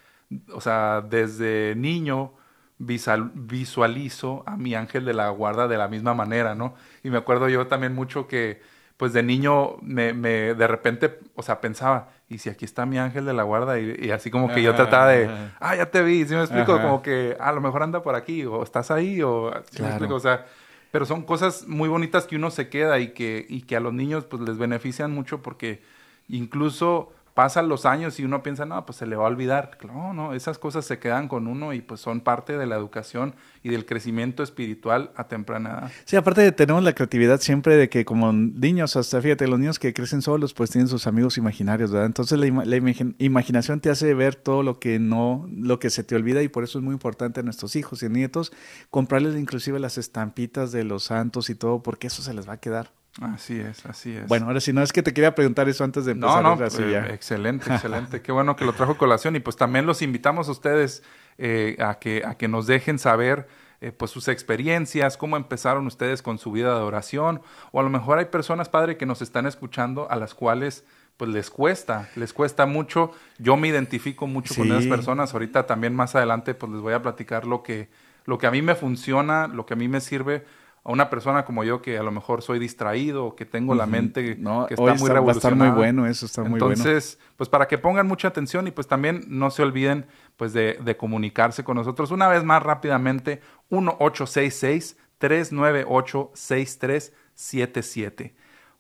o 0.52 0.62
sea, 0.62 1.02
desde 1.08 1.76
niño 1.76 2.34
visualizo 2.80 4.44
a 4.46 4.58
mi 4.58 4.76
ángel 4.76 5.06
de 5.06 5.14
la 5.14 5.30
guarda 5.30 5.68
de 5.68 5.78
la 5.78 5.88
misma 5.88 6.14
manera, 6.14 6.56
¿no? 6.56 6.76
Y 7.04 7.10
me 7.10 7.18
acuerdo 7.18 7.50
yo 7.50 7.68
también 7.68 7.94
mucho 7.94 8.28
que, 8.28 8.62
pues 8.98 9.14
de 9.14 9.24
niño, 9.24 9.78
me, 9.82 10.14
me 10.14 10.54
de 10.56 10.68
repente, 10.68 11.20
o 11.36 11.44
sea, 11.44 11.62
pensaba, 11.62 12.10
¿y 12.30 12.38
si 12.40 12.50
aquí 12.50 12.66
está 12.66 12.86
mi 12.86 12.98
ángel 12.98 13.26
de 13.26 13.34
la 13.34 13.44
guarda? 13.44 13.80
Y, 13.80 13.96
y 14.00 14.12
así 14.12 14.32
como 14.32 14.48
que 14.52 14.62
yo 14.62 14.76
trataba 14.76 15.08
de, 15.10 15.26
ajá. 15.26 15.58
ah, 15.60 15.76
ya 15.76 15.92
te 15.92 16.02
vi, 16.04 16.26
¿sí 16.26 16.34
me 16.36 16.42
explico? 16.42 16.74
Ajá. 16.74 16.82
Como 16.82 17.02
que 17.02 17.36
"Ah, 17.40 17.50
a 17.50 17.52
lo 17.54 17.62
mejor 17.62 17.84
anda 17.84 18.02
por 18.02 18.16
aquí, 18.16 18.46
o 18.46 18.64
estás 18.64 18.92
ahí, 18.92 19.22
o 19.22 19.52
¿sí 19.52 19.82
me 19.84 19.90
Claro. 19.90 19.90
explico? 19.90 20.16
O 20.16 20.20
sea, 20.20 20.46
pero 20.92 21.06
son 21.06 21.22
cosas 21.24 21.68
muy 21.68 21.88
bonitas 21.90 22.26
que 22.28 22.36
uno 22.36 22.50
se 22.52 22.70
queda 22.70 23.00
y 23.00 23.10
que, 23.14 23.46
y 23.50 23.62
que 23.62 23.76
a 23.76 23.80
los 23.80 23.94
niños 23.94 24.26
pues 24.26 24.42
les 24.42 24.58
benefician 24.58 25.12
mucho 25.14 25.42
porque 25.42 25.82
incluso 26.28 27.12
pasan 27.34 27.70
los 27.70 27.86
años 27.86 28.20
y 28.20 28.26
uno 28.26 28.44
piensa, 28.44 28.66
no, 28.66 28.86
pues 28.86 28.98
se 28.98 29.06
le 29.08 29.16
va 29.16 29.26
a 29.26 29.28
olvidar. 29.28 29.78
No, 29.86 30.14
no, 30.14 30.34
esas 30.34 30.58
cosas 30.58 30.86
se 30.86 31.00
quedan 31.00 31.28
con 31.28 31.48
uno 31.48 31.74
y 31.74 31.82
pues 31.82 32.02
son 32.02 32.22
parte 32.22 32.58
de 32.58 32.66
la 32.66 32.76
educación 32.76 33.36
y 33.64 33.70
del 33.70 33.86
crecimiento 33.86 34.44
espiritual 34.44 35.12
a 35.16 35.28
temprana 35.28 35.70
edad. 35.70 35.92
Sí, 36.06 36.16
aparte 36.16 36.52
tenemos 36.52 36.84
la 36.84 36.94
creatividad 36.94 37.40
siempre 37.40 37.76
de 37.76 37.90
que 37.90 38.06
como 38.06 38.34
niños, 38.34 38.96
hasta 38.96 39.22
fíjate, 39.22 39.48
los 39.48 39.60
niños 39.60 39.80
que 39.80 39.94
crecen 39.94 40.22
solos 40.22 40.54
pues 40.54 40.70
tienen 40.72 40.88
sus 40.88 41.08
amigos 41.08 41.38
imaginarios, 41.38 41.92
¿verdad? 41.92 42.08
Entonces 42.08 42.38
la, 42.40 42.46
la 42.46 42.78
imagi- 42.78 43.16
imaginación 43.20 43.80
te 43.80 43.90
hace 43.90 44.14
ver 44.14 44.36
todo 44.36 44.64
lo 44.64 44.80
que 44.80 45.00
no, 45.00 45.48
lo 45.52 45.80
que 45.80 45.90
se 45.90 46.04
te 46.04 46.16
olvida 46.16 46.42
y 46.44 46.50
por 46.50 46.64
eso 46.64 46.80
es 46.80 46.84
muy 46.84 46.94
importante 46.94 47.40
a 47.40 47.44
nuestros 47.44 47.76
hijos 47.76 48.04
y 48.04 48.10
nietos 48.10 48.52
comprarles 48.90 49.36
inclusive 49.36 49.80
las 49.80 49.98
estampitas 49.98 50.72
de 50.72 50.84
los 50.84 51.04
santos 51.04 51.50
y 51.50 51.56
todo 51.56 51.84
porque 51.84 52.08
eso 52.08 52.22
se 52.22 52.34
les 52.34 52.48
va 52.48 52.54
a 52.54 52.58
quedar. 52.60 52.92
Así 53.22 53.60
es, 53.60 53.86
así 53.86 54.16
es. 54.16 54.28
Bueno, 54.28 54.48
ahora 54.48 54.62
si 54.62 54.72
no 54.72 54.82
es 54.82 54.94
que 54.94 55.04
te 55.04 55.14
quería 55.14 55.36
preguntar 55.36 55.68
eso 55.68 55.84
antes 55.84 56.06
de 56.06 56.14
empezar. 56.14 56.44
No, 56.44 56.56
no, 56.56 56.66
eh, 56.66 57.14
excelente, 57.14 57.70
excelente. 57.74 58.22
Qué 58.22 58.32
bueno 58.32 58.56
que 58.56 58.66
lo 58.66 58.74
trajo 58.74 58.98
colación 58.98 59.36
y 59.36 59.40
pues 59.40 59.56
también 59.56 59.86
los 59.86 60.02
invitamos 60.02 60.48
a 60.48 60.52
ustedes 60.52 61.04
eh, 61.38 61.76
a, 61.80 62.00
que, 62.00 62.24
a 62.26 62.36
que 62.36 62.48
nos 62.48 62.68
dejen 62.68 63.00
saber 63.00 63.48
eh, 63.82 63.92
pues 63.92 64.12
sus 64.12 64.28
experiencias, 64.28 65.18
cómo 65.18 65.38
empezaron 65.38 65.88
ustedes 65.88 66.22
con 66.22 66.38
su 66.38 66.52
vida 66.52 66.76
de 66.76 66.82
oración 66.82 67.42
o 67.72 67.80
a 67.80 67.84
lo 67.84 67.90
mejor 67.90 68.20
hay 68.20 68.26
personas, 68.26 68.70
Padre, 68.70 68.98
que 68.98 69.06
nos 69.06 69.22
están 69.22 69.46
escuchando 69.46 70.10
a 70.10 70.16
las 70.16 70.34
cuales 70.34 70.86
pues 71.18 71.32
les 71.32 71.50
cuesta, 71.50 72.10
les 72.16 72.32
cuesta 72.32 72.66
mucho. 72.66 73.12
Yo 73.40 73.58
me 73.58 73.68
identifico 73.68 74.26
mucho 74.28 74.56
con 74.56 74.68
esas 74.68 74.86
personas. 74.86 75.34
Ahorita 75.34 75.66
también 75.66 75.94
más 75.94 76.16
adelante 76.16 76.54
pues 76.54 76.72
les 76.72 76.82
voy 76.82 76.94
a 76.94 77.02
platicar 77.02 77.46
lo 77.46 77.62
que, 77.62 77.90
lo 78.24 78.38
que 78.38 78.48
a 78.48 78.52
mí 78.52 78.62
me 78.62 78.76
funciona, 78.76 79.48
lo 79.48 79.66
que 79.66 79.74
a 79.74 79.78
mí 79.78 79.90
me 79.90 80.00
sirve 80.00 80.46
a 80.90 80.92
una 80.92 81.10
persona 81.12 81.46
como 81.46 81.64
yo 81.64 81.84
que 81.84 82.00
a 82.00 82.04
lo 82.04 82.12
mejor 82.12 82.42
soy 82.42 82.58
distraído 82.58 83.26
o 83.26 83.36
que 83.36 83.46
tengo 83.46 83.76
la 83.76 83.86
mente 83.86 84.24
que 84.24 84.32
está 84.32 84.96
muy 84.96 85.08
revolucionada. 85.08 85.22
Va 85.22 85.30
a 85.30 85.34
estar 85.34 85.56
muy 85.56 85.70
bueno, 85.70 86.08
eso 86.08 86.26
está 86.26 86.42
muy 86.42 86.60
bueno. 86.60 86.74
Entonces, 86.74 87.20
pues 87.38 87.48
para 87.48 87.68
que 87.68 87.78
pongan 87.78 88.08
mucha 88.08 88.28
atención 88.28 88.66
y 88.66 88.72
pues 88.72 88.88
también 88.88 89.24
no 89.28 89.52
se 89.52 89.62
olviden 89.62 90.08
pues 90.36 90.52
de, 90.52 90.80
de 90.84 90.98
comunicarse 90.98 91.64
con 91.64 91.78
nosotros. 91.78 92.10
Una 92.10 92.28
vez 92.28 92.44
más 92.44 92.64
rápidamente, 92.64 93.40
1866 93.70 94.98
398 95.20 96.32
6377 96.34 98.34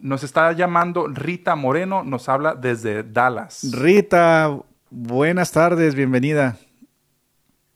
nos 0.00 0.24
está 0.24 0.52
llamando 0.52 1.06
Rita 1.06 1.56
Moreno, 1.56 2.02
nos 2.02 2.28
habla 2.28 2.54
desde 2.54 3.04
Dallas. 3.04 3.70
Rita, 3.72 4.58
buenas 4.90 5.52
tardes, 5.52 5.94
bienvenida. 5.94 6.56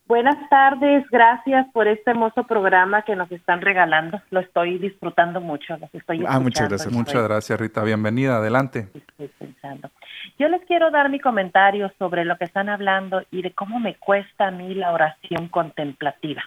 Buenas 0.08 0.48
tardes, 0.48 1.04
gracias 1.10 1.66
por 1.70 1.86
este 1.86 2.12
hermoso 2.12 2.44
programa 2.44 3.02
que 3.02 3.14
nos 3.14 3.30
están 3.30 3.60
regalando. 3.60 4.22
Lo 4.30 4.40
estoy 4.40 4.78
disfrutando 4.78 5.42
mucho, 5.42 5.76
los 5.76 5.94
estoy 5.94 6.24
Ah, 6.26 6.40
muchas 6.40 6.66
gracias. 6.66 6.90
Muchas 6.90 7.22
gracias, 7.28 7.60
Rita. 7.60 7.84
Bienvenida, 7.84 8.38
adelante. 8.38 8.88
Estoy 8.94 9.28
pensando. 9.38 9.90
Yo 10.38 10.48
les 10.48 10.64
quiero 10.64 10.90
dar 10.90 11.10
mi 11.10 11.20
comentario 11.20 11.92
sobre 11.98 12.24
lo 12.24 12.38
que 12.38 12.46
están 12.46 12.70
hablando 12.70 13.20
y 13.30 13.42
de 13.42 13.52
cómo 13.52 13.80
me 13.80 13.96
cuesta 13.96 14.46
a 14.46 14.50
mí 14.50 14.74
la 14.74 14.92
oración 14.92 15.48
contemplativa. 15.48 16.42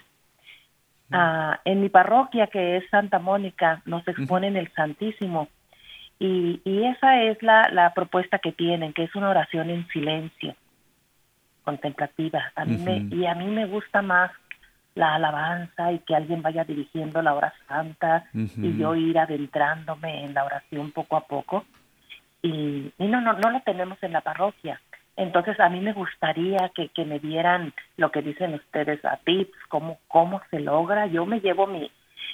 Mm. 1.09 1.13
Ah, 1.13 1.59
en 1.63 1.81
mi 1.81 1.89
parroquia, 1.89 2.47
que 2.47 2.77
es 2.77 2.89
Santa 2.89 3.19
Mónica, 3.19 3.83
nos 3.85 4.07
exponen 4.07 4.57
el 4.57 4.73
Santísimo 4.73 5.49
y, 6.17 6.61
y 6.65 6.85
esa 6.85 7.21
es 7.21 7.39
la, 7.43 7.69
la 7.71 7.93
propuesta 7.93 8.39
que 8.39 8.53
tienen, 8.53 8.91
que 8.91 9.03
es 9.03 9.13
una 9.13 9.29
oración 9.29 9.69
en 9.69 9.87
silencio 9.89 10.55
contemplativa. 11.63 12.51
A 12.55 12.65
mí 12.65 12.77
me, 12.77 13.15
y 13.15 13.25
a 13.25 13.35
mí 13.35 13.45
me 13.45 13.65
gusta 13.65 14.01
más 14.01 14.31
la 14.95 15.15
alabanza 15.15 15.91
y 15.91 15.99
que 15.99 16.15
alguien 16.15 16.41
vaya 16.41 16.63
dirigiendo 16.63 17.21
la 17.21 17.33
hora 17.33 17.53
santa 17.67 18.25
y 18.33 18.77
yo 18.77 18.95
ir 18.95 19.17
adentrándome 19.17 20.25
en 20.25 20.33
la 20.33 20.43
oración 20.43 20.91
poco 20.91 21.15
a 21.15 21.21
poco. 21.21 21.65
Y, 22.41 22.91
no, 22.97 23.21
no, 23.21 23.33
no 23.33 23.51
lo 23.51 23.61
tenemos 23.61 24.01
en 24.01 24.13
la 24.13 24.21
parroquia. 24.21 24.81
Entonces 25.15 25.59
a 25.59 25.69
mí 25.69 25.79
me 25.79 25.93
gustaría 25.93 26.71
que, 26.75 26.89
que 26.89 27.05
me 27.05 27.19
dieran 27.19 27.73
lo 27.97 28.11
que 28.11 28.21
dicen 28.21 28.53
ustedes 28.55 29.03
a 29.05 29.17
tips, 29.17 29.57
cómo, 29.69 29.99
cómo 30.07 30.41
se 30.49 30.59
logra. 30.59 31.05
Yo 31.05 31.25
me 31.25 31.39
llevo 31.39 31.67
mi, 31.67 31.91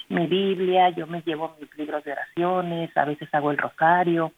mi 0.08 0.26
Biblia, 0.26 0.90
yo 0.90 1.06
me 1.06 1.22
llevo 1.22 1.54
mis 1.60 1.76
libros 1.76 2.02
de 2.04 2.12
oraciones, 2.12 2.96
a 2.96 3.04
veces 3.04 3.28
hago 3.32 3.50
el 3.50 3.58
rosario, 3.58 4.32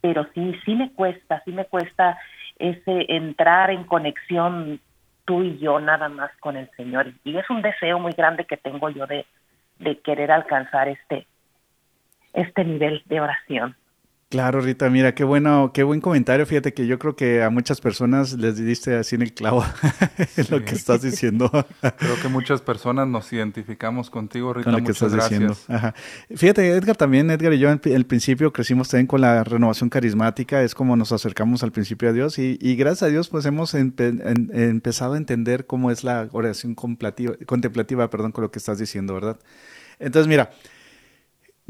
pero 0.00 0.26
sí, 0.34 0.54
sí 0.64 0.74
me 0.74 0.92
cuesta, 0.92 1.42
sí 1.44 1.52
me 1.52 1.64
cuesta 1.64 2.18
ese 2.60 3.06
entrar 3.08 3.70
en 3.70 3.84
conexión 3.84 4.80
tú 5.24 5.42
y 5.42 5.58
yo 5.58 5.80
nada 5.80 6.08
más 6.08 6.30
con 6.40 6.56
el 6.56 6.70
Señor. 6.76 7.12
Y 7.24 7.36
es 7.36 7.48
un 7.50 7.62
deseo 7.62 7.98
muy 7.98 8.12
grande 8.12 8.44
que 8.44 8.56
tengo 8.56 8.90
yo 8.90 9.06
de, 9.06 9.26
de 9.78 9.98
querer 10.00 10.30
alcanzar 10.30 10.88
este, 10.88 11.26
este 12.32 12.64
nivel 12.64 13.02
de 13.06 13.20
oración. 13.20 13.76
Claro, 14.30 14.60
Rita, 14.60 14.88
mira, 14.90 15.12
qué 15.12 15.24
bueno, 15.24 15.72
qué 15.74 15.82
buen 15.82 16.00
comentario. 16.00 16.46
Fíjate 16.46 16.72
que 16.72 16.86
yo 16.86 17.00
creo 17.00 17.16
que 17.16 17.42
a 17.42 17.50
muchas 17.50 17.80
personas 17.80 18.34
les 18.34 18.64
diste 18.64 18.94
así 18.94 19.16
en 19.16 19.22
el 19.22 19.34
clavo 19.34 19.64
lo 20.50 20.64
que 20.64 20.76
estás 20.76 21.02
diciendo. 21.02 21.50
creo 21.50 22.14
que 22.22 22.28
muchas 22.28 22.60
personas 22.60 23.08
nos 23.08 23.32
identificamos 23.32 24.08
contigo, 24.08 24.52
Rita. 24.52 24.70
Con 24.70 24.78
lo 24.78 24.86
que 24.86 24.92
estás 24.92 25.12
diciendo. 25.12 25.56
Fíjate, 26.32 26.64
Edgar 26.70 26.94
también, 26.94 27.28
Edgar 27.28 27.52
y 27.54 27.58
yo 27.58 27.72
en 27.72 27.80
el 27.82 28.06
principio 28.06 28.52
crecimos 28.52 28.88
también 28.88 29.08
con 29.08 29.20
la 29.20 29.42
renovación 29.42 29.90
carismática, 29.90 30.62
es 30.62 30.76
como 30.76 30.94
nos 30.94 31.10
acercamos 31.10 31.64
al 31.64 31.72
principio 31.72 32.08
a 32.08 32.12
Dios 32.12 32.38
y, 32.38 32.56
gracias 32.76 33.02
a 33.02 33.06
Dios 33.08 33.30
pues 33.30 33.46
hemos 33.46 33.74
empezado 33.74 35.14
a 35.14 35.16
entender 35.16 35.66
cómo 35.66 35.90
es 35.90 36.04
la 36.04 36.28
oración 36.30 36.76
contemplativa, 36.76 38.10
perdón, 38.10 38.30
con 38.30 38.42
lo 38.42 38.52
que 38.52 38.60
estás 38.60 38.78
diciendo, 38.78 39.12
¿verdad? 39.12 39.40
Entonces, 39.98 40.28
mira, 40.28 40.52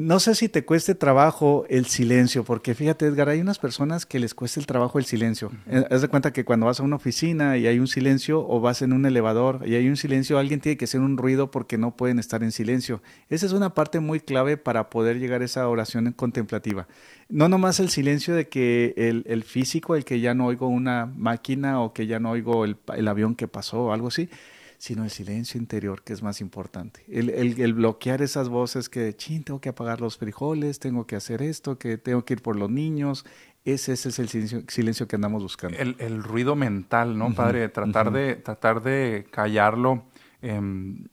no 0.01 0.19
sé 0.19 0.35
si 0.35 0.49
te 0.49 0.65
cueste 0.65 0.95
trabajo 0.95 1.67
el 1.69 1.85
silencio, 1.85 2.43
porque 2.43 2.75
fíjate, 2.75 3.07
Edgar, 3.07 3.29
hay 3.29 3.41
unas 3.41 3.59
personas 3.59 4.07
que 4.07 4.19
les 4.19 4.35
cuesta 4.35 4.59
el 4.59 4.65
trabajo 4.65 4.99
el 4.99 5.05
silencio. 5.05 5.53
Eh, 5.67 5.85
haz 5.91 6.01
de 6.01 6.09
cuenta 6.09 6.33
que 6.33 6.47
cuando 6.47 6.65
vas 6.65 6.81
a 6.81 6.85
una 6.85 6.97
oficina 6.97 7.59
y 7.59 7.67
hay 7.67 7.79
un 7.79 7.87
silencio, 7.87 8.41
o 8.49 8.61
vas 8.61 8.81
en 8.81 8.95
un 8.95 9.05
elevador 9.05 9.61
y 9.67 9.75
hay 9.75 9.89
un 9.89 9.99
silencio, 9.99 10.39
alguien 10.39 10.61
tiene 10.61 10.79
que 10.79 10.87
hacer 10.87 11.03
un 11.03 11.19
ruido 11.19 11.51
porque 11.51 11.77
no 11.77 11.97
pueden 11.97 12.19
estar 12.19 12.43
en 12.43 12.51
silencio. 12.51 13.03
Esa 13.29 13.45
es 13.45 13.53
una 13.53 13.75
parte 13.75 14.01
muy 14.01 14.21
clave 14.21 14.57
para 14.57 14.89
poder 14.89 15.19
llegar 15.19 15.43
a 15.43 15.45
esa 15.45 15.69
oración 15.69 16.11
contemplativa. 16.13 16.89
No 17.29 17.51
nomás 17.51 17.79
el 17.79 17.91
silencio 17.91 18.35
de 18.35 18.49
que 18.49 18.95
el, 18.97 19.45
físico, 19.45 19.97
el 19.97 20.07
que 20.07 20.21
ya 20.21 20.33
no 20.33 20.47
oigo 20.47 20.67
una 20.67 21.05
máquina 21.05 21.83
o 21.83 21.93
que 21.93 22.07
ya 22.07 22.19
no 22.19 22.31
oigo 22.31 22.65
el, 22.65 22.79
el 22.97 23.07
avión 23.07 23.35
que 23.35 23.49
pasó 23.49 23.85
o 23.85 23.93
algo 23.93 24.09
así, 24.09 24.31
sino 24.81 25.05
el 25.05 25.11
silencio 25.11 25.61
interior, 25.61 26.03
que 26.03 26.15
es 26.15 26.23
más 26.23 26.41
importante. 26.41 27.05
El, 27.07 27.75
bloquear 27.75 28.23
esas 28.23 28.49
voces 28.49 28.89
que, 28.89 29.15
chin, 29.15 29.45
tengo 29.45 29.61
que 29.61 29.69
apagar 29.69 30.01
los 30.01 30.17
frijoles, 30.17 30.79
tengo 30.79 31.07
que 31.07 31.17
hacer 31.17 31.43
esto, 31.43 31.79
que 31.79 31.99
tengo 31.99 32.25
que 32.25 32.33
ir 32.33 32.43
por 32.43 32.57
los 32.57 32.71
niños. 32.71 33.27
Ese, 33.67 33.93
ese 33.93 34.09
es 34.09 34.19
el 34.19 34.65
silencio, 34.71 35.07
que 35.07 35.17
andamos 35.17 35.43
buscando. 35.43 35.77
El, 35.77 36.23
ruido 36.23 36.57
mental, 36.57 37.19
¿no, 37.19 37.35
padre? 37.35 37.69
Tratar, 37.69 38.11
de, 38.11 38.37
tratar 38.37 38.83
de 38.83 39.27
callarlo. 39.31 40.05
Em, 40.41 41.05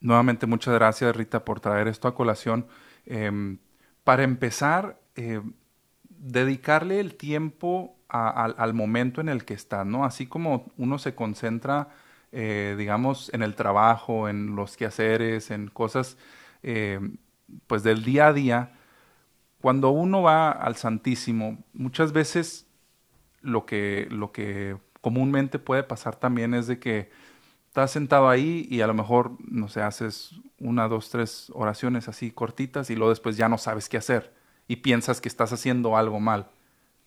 nuevamente, 0.00 0.48
muchas 0.48 0.74
gracias, 0.74 1.14
Rita, 1.14 1.44
por 1.44 1.60
traer 1.60 1.86
esto 1.86 2.08
a 2.08 2.16
colación. 2.16 2.66
Em, 3.06 3.58
para 4.02 4.24
empezar, 4.24 5.00
eh, 5.14 5.40
dedicarle 6.08 6.98
el 6.98 7.14
tiempo 7.14 7.96
al 8.08 8.74
momento 8.74 9.20
en 9.20 9.28
el 9.28 9.44
que 9.44 9.54
está, 9.54 9.84
¿no? 9.84 10.04
Así 10.04 10.26
como 10.26 10.72
uno 10.76 10.98
se 10.98 11.14
concentra 11.14 11.88
eh, 12.32 12.74
digamos, 12.78 13.30
en 13.34 13.42
el 13.42 13.54
trabajo, 13.54 14.28
en 14.28 14.56
los 14.56 14.76
quehaceres, 14.76 15.50
en 15.50 15.68
cosas, 15.68 16.16
eh, 16.62 17.00
pues 17.66 17.82
del 17.82 18.04
día 18.04 18.28
a 18.28 18.32
día, 18.32 18.72
cuando 19.60 19.90
uno 19.90 20.22
va 20.22 20.50
al 20.50 20.76
Santísimo, 20.76 21.58
muchas 21.72 22.12
veces 22.12 22.66
lo 23.42 23.66
que, 23.66 24.08
lo 24.10 24.32
que 24.32 24.76
comúnmente 25.00 25.58
puede 25.58 25.82
pasar 25.82 26.16
también 26.16 26.54
es 26.54 26.66
de 26.66 26.78
que 26.78 27.10
estás 27.68 27.90
sentado 27.90 28.28
ahí 28.28 28.66
y 28.70 28.80
a 28.82 28.86
lo 28.86 28.94
mejor, 28.94 29.32
no 29.40 29.68
sé, 29.68 29.82
haces 29.82 30.40
una, 30.58 30.88
dos, 30.88 31.10
tres 31.10 31.50
oraciones 31.54 32.08
así 32.08 32.30
cortitas 32.30 32.90
y 32.90 32.96
luego 32.96 33.10
después 33.10 33.36
ya 33.36 33.48
no 33.48 33.58
sabes 33.58 33.88
qué 33.88 33.98
hacer 33.98 34.34
y 34.68 34.76
piensas 34.76 35.20
que 35.20 35.28
estás 35.28 35.52
haciendo 35.52 35.96
algo 35.96 36.20
mal 36.20 36.48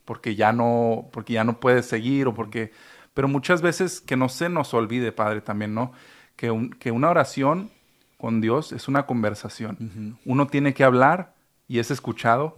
porque 0.06 0.36
ya 0.36 0.54
no, 0.54 1.10
porque 1.12 1.34
ya 1.34 1.44
no 1.44 1.60
puedes 1.60 1.88
seguir 1.88 2.28
o 2.28 2.34
porque 2.34 2.72
pero 3.16 3.28
muchas 3.28 3.64
veces 3.64 4.02
que 4.02 4.16
no 4.16 4.30
se 4.30 4.50
nos 4.50 4.76
olvide, 4.76 5.12
Padre, 5.12 5.42
también, 5.42 5.74
¿no? 5.74 5.94
Que, 6.36 6.70
que 6.78 6.92
una 6.92 7.10
oración 7.10 7.72
con 8.18 8.42
Dios 8.42 8.72
es 8.72 8.88
una 8.88 9.06
conversación. 9.06 10.18
Uno 10.26 10.48
tiene 10.48 10.74
que 10.74 10.84
hablar 10.84 11.34
y 11.68 11.80
es 11.80 11.92
escuchado, 11.92 12.54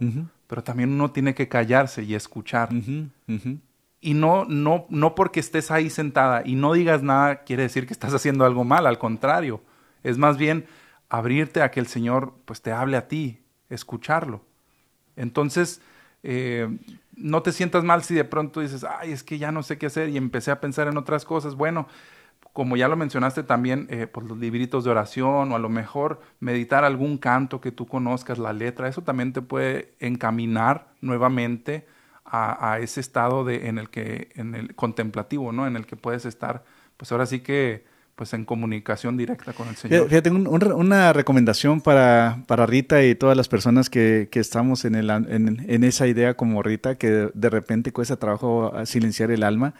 pero 0.48 0.62
también 0.62 0.92
uno 0.92 1.12
tiene 1.12 1.34
que 1.34 1.48
callarse 1.48 2.02
y 2.02 2.14
escuchar. 2.14 2.70
Y 4.00 4.14
no, 4.14 4.44
no, 4.44 4.86
no 4.90 5.14
porque 5.14 5.40
estés 5.40 5.70
ahí 5.70 5.90
sentada 5.90 6.42
y 6.44 6.54
no 6.54 6.72
digas 6.72 7.02
nada 7.02 7.42
quiere 7.42 7.64
decir 7.64 7.86
que 7.86 7.92
estás 7.92 8.14
haciendo 8.14 8.44
algo 8.44 8.64
mal, 8.64 8.86
al 8.86 8.98
contrario. 8.98 9.60
Es 10.02 10.18
más 10.18 10.38
bien 10.38 10.66
abrirte 11.08 11.62
a 11.62 11.70
que 11.70 11.80
el 11.80 11.86
Señor 11.86 12.34
pues 12.44 12.62
te 12.62 12.72
hable 12.72 12.96
a 12.96 13.06
ti, 13.06 13.40
escucharlo. 13.70 14.42
Entonces, 15.16 15.80
eh, 16.22 16.68
no 17.18 17.42
te 17.42 17.52
sientas 17.52 17.84
mal 17.84 18.02
si 18.02 18.14
de 18.14 18.24
pronto 18.24 18.60
dices, 18.60 18.84
ay, 18.84 19.12
es 19.12 19.22
que 19.22 19.38
ya 19.38 19.52
no 19.52 19.62
sé 19.62 19.78
qué 19.78 19.86
hacer 19.86 20.08
y 20.08 20.16
empecé 20.16 20.50
a 20.50 20.60
pensar 20.60 20.88
en 20.88 20.96
otras 20.96 21.24
cosas. 21.24 21.54
Bueno, 21.54 21.88
como 22.52 22.76
ya 22.76 22.88
lo 22.88 22.96
mencionaste 22.96 23.42
también, 23.42 23.86
eh, 23.90 24.06
pues 24.06 24.26
los 24.26 24.38
libritos 24.38 24.84
de 24.84 24.90
oración 24.90 25.52
o 25.52 25.56
a 25.56 25.58
lo 25.58 25.68
mejor 25.68 26.20
meditar 26.40 26.84
algún 26.84 27.18
canto 27.18 27.60
que 27.60 27.72
tú 27.72 27.86
conozcas, 27.86 28.38
la 28.38 28.52
letra, 28.52 28.88
eso 28.88 29.02
también 29.02 29.32
te 29.32 29.42
puede 29.42 29.94
encaminar 30.00 30.88
nuevamente 31.00 31.86
a, 32.30 32.78
ese 32.80 33.00
estado 33.00 33.44
de, 33.44 33.68
en 33.68 33.78
el 33.78 33.88
que, 33.88 34.28
en 34.34 34.54
el 34.54 34.74
contemplativo, 34.74 35.50
¿no? 35.50 35.66
En 35.66 35.76
el 35.76 35.86
que 35.86 35.96
puedes 35.96 36.26
estar, 36.26 36.62
pues 36.98 37.10
ahora 37.10 37.24
sí 37.24 37.40
que, 37.40 37.86
pues 38.18 38.34
en 38.34 38.44
comunicación 38.44 39.16
directa 39.16 39.52
con 39.52 39.68
el 39.68 39.76
Señor. 39.76 40.08
Fíjate, 40.08 40.30
una 40.30 41.12
recomendación 41.12 41.80
para, 41.80 42.42
para, 42.48 42.66
Rita 42.66 43.04
y 43.04 43.14
todas 43.14 43.36
las 43.36 43.48
personas 43.48 43.88
que, 43.88 44.28
que 44.30 44.40
estamos 44.40 44.84
en, 44.84 44.96
el, 44.96 45.08
en, 45.08 45.64
en, 45.68 45.84
esa 45.84 46.08
idea 46.08 46.34
como 46.34 46.64
Rita, 46.64 46.96
que 46.96 47.30
de 47.32 47.48
repente 47.48 47.92
cuesta 47.92 48.16
trabajo 48.16 48.72
silenciar 48.84 49.30
el 49.30 49.44
alma. 49.44 49.74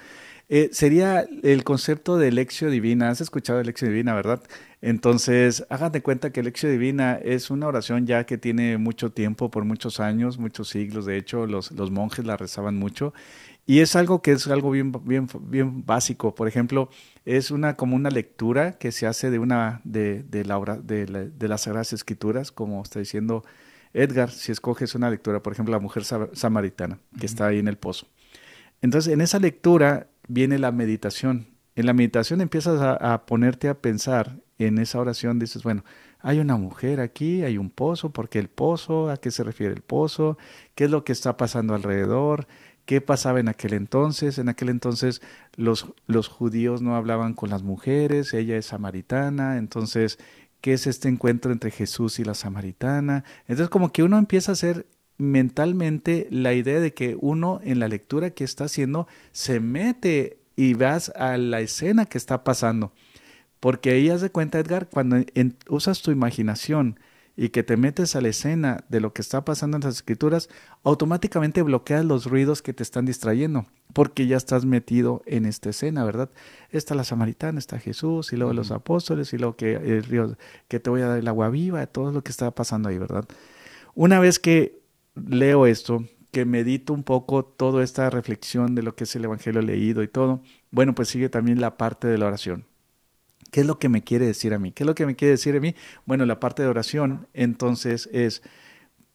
Eh, 0.50 0.70
sería 0.72 1.26
el 1.42 1.62
concepto 1.64 2.16
de 2.16 2.30
lección 2.32 2.70
divina. 2.70 3.10
¿Has 3.10 3.20
escuchado 3.20 3.62
lección 3.62 3.90
divina, 3.90 4.14
verdad? 4.14 4.40
Entonces, 4.80 5.66
háganse 5.68 6.00
cuenta 6.00 6.30
que 6.30 6.42
lección 6.42 6.72
divina 6.72 7.18
es 7.22 7.50
una 7.50 7.66
oración 7.66 8.06
ya 8.06 8.24
que 8.24 8.38
tiene 8.38 8.78
mucho 8.78 9.10
tiempo, 9.10 9.50
por 9.50 9.64
muchos 9.64 9.98
años, 10.00 10.38
muchos 10.38 10.68
siglos. 10.68 11.04
De 11.04 11.16
hecho, 11.18 11.46
los, 11.46 11.72
los 11.72 11.90
monjes 11.90 12.24
la 12.24 12.36
rezaban 12.36 12.76
mucho. 12.76 13.12
Y 13.68 13.80
es 13.80 13.96
algo 13.96 14.22
que 14.22 14.32
es 14.32 14.46
algo 14.46 14.70
bien, 14.70 14.92
bien, 15.04 15.28
bien 15.42 15.84
básico. 15.84 16.34
Por 16.34 16.48
ejemplo, 16.48 16.88
es 17.26 17.50
una 17.50 17.76
como 17.76 17.96
una 17.96 18.08
lectura 18.08 18.78
que 18.78 18.92
se 18.92 19.06
hace 19.06 19.30
de 19.30 19.38
una 19.38 19.82
de, 19.84 20.22
de, 20.22 20.46
la, 20.46 20.58
de, 20.82 21.04
de 21.04 21.48
las 21.48 21.60
Sagradas 21.60 21.92
Escrituras, 21.92 22.50
como 22.50 22.82
está 22.82 22.98
diciendo 22.98 23.44
Edgar, 23.92 24.30
si 24.30 24.52
escoges 24.52 24.94
una 24.94 25.10
lectura, 25.10 25.42
por 25.42 25.52
ejemplo, 25.52 25.72
la 25.72 25.80
mujer 25.80 26.04
samaritana, 26.32 26.98
que 27.20 27.26
está 27.26 27.48
ahí 27.48 27.58
en 27.58 27.68
el 27.68 27.76
pozo. 27.76 28.08
Entonces, 28.80 29.12
en 29.12 29.20
esa 29.20 29.38
lectura 29.38 30.08
viene 30.28 30.58
la 30.58 30.72
meditación. 30.72 31.48
En 31.76 31.84
la 31.84 31.92
meditación 31.92 32.40
empiezas 32.40 32.80
a, 32.80 33.26
ponerte 33.26 33.68
a 33.68 33.82
pensar 33.82 34.38
en 34.58 34.78
esa 34.78 34.98
oración, 34.98 35.38
dices, 35.38 35.62
bueno, 35.62 35.84
hay 36.20 36.40
una 36.40 36.56
mujer 36.56 37.00
aquí, 37.00 37.42
hay 37.42 37.58
un 37.58 37.68
pozo, 37.68 38.14
¿por 38.14 38.30
qué 38.30 38.38
el 38.38 38.48
pozo? 38.48 39.10
¿A 39.10 39.18
qué 39.18 39.30
se 39.30 39.44
refiere 39.44 39.74
el 39.74 39.82
pozo? 39.82 40.38
¿Qué 40.74 40.84
es 40.84 40.90
lo 40.90 41.04
que 41.04 41.12
está 41.12 41.36
pasando 41.36 41.74
alrededor? 41.74 42.48
¿Qué 42.88 43.02
pasaba 43.02 43.38
en 43.38 43.48
aquel 43.48 43.74
entonces? 43.74 44.38
En 44.38 44.48
aquel 44.48 44.70
entonces 44.70 45.20
los, 45.56 45.92
los 46.06 46.28
judíos 46.28 46.80
no 46.80 46.96
hablaban 46.96 47.34
con 47.34 47.50
las 47.50 47.62
mujeres, 47.62 48.32
ella 48.32 48.56
es 48.56 48.64
samaritana, 48.64 49.58
entonces, 49.58 50.18
¿qué 50.62 50.72
es 50.72 50.86
este 50.86 51.10
encuentro 51.10 51.52
entre 51.52 51.70
Jesús 51.70 52.18
y 52.18 52.24
la 52.24 52.32
samaritana? 52.32 53.24
Entonces 53.40 53.68
como 53.68 53.92
que 53.92 54.02
uno 54.02 54.16
empieza 54.16 54.52
a 54.52 54.54
hacer 54.54 54.86
mentalmente 55.18 56.28
la 56.30 56.54
idea 56.54 56.80
de 56.80 56.94
que 56.94 57.14
uno 57.20 57.60
en 57.62 57.78
la 57.78 57.88
lectura 57.88 58.30
que 58.30 58.44
está 58.44 58.64
haciendo 58.64 59.06
se 59.32 59.60
mete 59.60 60.38
y 60.56 60.72
vas 60.72 61.10
a 61.10 61.36
la 61.36 61.60
escena 61.60 62.06
que 62.06 62.16
está 62.16 62.42
pasando. 62.42 62.94
Porque 63.60 63.90
ahí 63.90 64.08
haz 64.08 64.22
de 64.22 64.30
cuenta, 64.30 64.60
Edgar, 64.60 64.88
cuando 64.88 65.18
usas 65.68 66.00
tu 66.00 66.10
imaginación 66.10 66.98
y 67.40 67.50
que 67.50 67.62
te 67.62 67.76
metes 67.76 68.16
a 68.16 68.20
la 68.20 68.30
escena 68.30 68.84
de 68.88 68.98
lo 68.98 69.12
que 69.12 69.22
está 69.22 69.44
pasando 69.44 69.76
en 69.76 69.84
las 69.84 69.94
escrituras, 69.94 70.48
automáticamente 70.82 71.62
bloqueas 71.62 72.04
los 72.04 72.26
ruidos 72.26 72.62
que 72.62 72.72
te 72.72 72.82
están 72.82 73.06
distrayendo, 73.06 73.64
porque 73.92 74.26
ya 74.26 74.36
estás 74.36 74.64
metido 74.64 75.22
en 75.24 75.46
esta 75.46 75.70
escena, 75.70 76.02
¿verdad? 76.02 76.30
Está 76.70 76.96
la 76.96 77.04
samaritana, 77.04 77.60
está 77.60 77.78
Jesús, 77.78 78.32
y 78.32 78.36
luego 78.36 78.52
los 78.54 78.72
apóstoles, 78.72 79.32
y 79.32 79.38
luego 79.38 79.54
que 79.54 79.76
el 79.76 80.02
río, 80.02 80.36
que 80.66 80.80
te 80.80 80.90
voy 80.90 81.00
a 81.02 81.06
dar 81.06 81.18
el 81.18 81.28
agua 81.28 81.48
viva, 81.48 81.86
todo 81.86 82.10
lo 82.10 82.24
que 82.24 82.32
está 82.32 82.50
pasando 82.50 82.88
ahí, 82.88 82.98
¿verdad? 82.98 83.24
Una 83.94 84.18
vez 84.18 84.40
que 84.40 84.82
leo 85.14 85.66
esto, 85.66 86.04
que 86.32 86.44
medito 86.44 86.92
un 86.92 87.04
poco 87.04 87.44
toda 87.44 87.84
esta 87.84 88.10
reflexión 88.10 88.74
de 88.74 88.82
lo 88.82 88.96
que 88.96 89.04
es 89.04 89.14
el 89.14 89.24
Evangelio 89.24 89.62
leído 89.62 90.02
y 90.02 90.08
todo, 90.08 90.42
bueno, 90.72 90.92
pues 90.92 91.06
sigue 91.06 91.28
también 91.28 91.60
la 91.60 91.76
parte 91.76 92.08
de 92.08 92.18
la 92.18 92.26
oración. 92.26 92.64
¿Qué 93.50 93.60
es 93.60 93.66
lo 93.66 93.78
que 93.78 93.88
me 93.88 94.02
quiere 94.02 94.26
decir 94.26 94.54
a 94.54 94.58
mí? 94.58 94.72
¿Qué 94.72 94.82
es 94.82 94.86
lo 94.86 94.94
que 94.94 95.06
me 95.06 95.16
quiere 95.16 95.32
decir 95.32 95.56
a 95.56 95.60
mí? 95.60 95.74
Bueno, 96.06 96.26
la 96.26 96.40
parte 96.40 96.62
de 96.62 96.68
oración 96.68 97.28
entonces 97.32 98.08
es, 98.12 98.42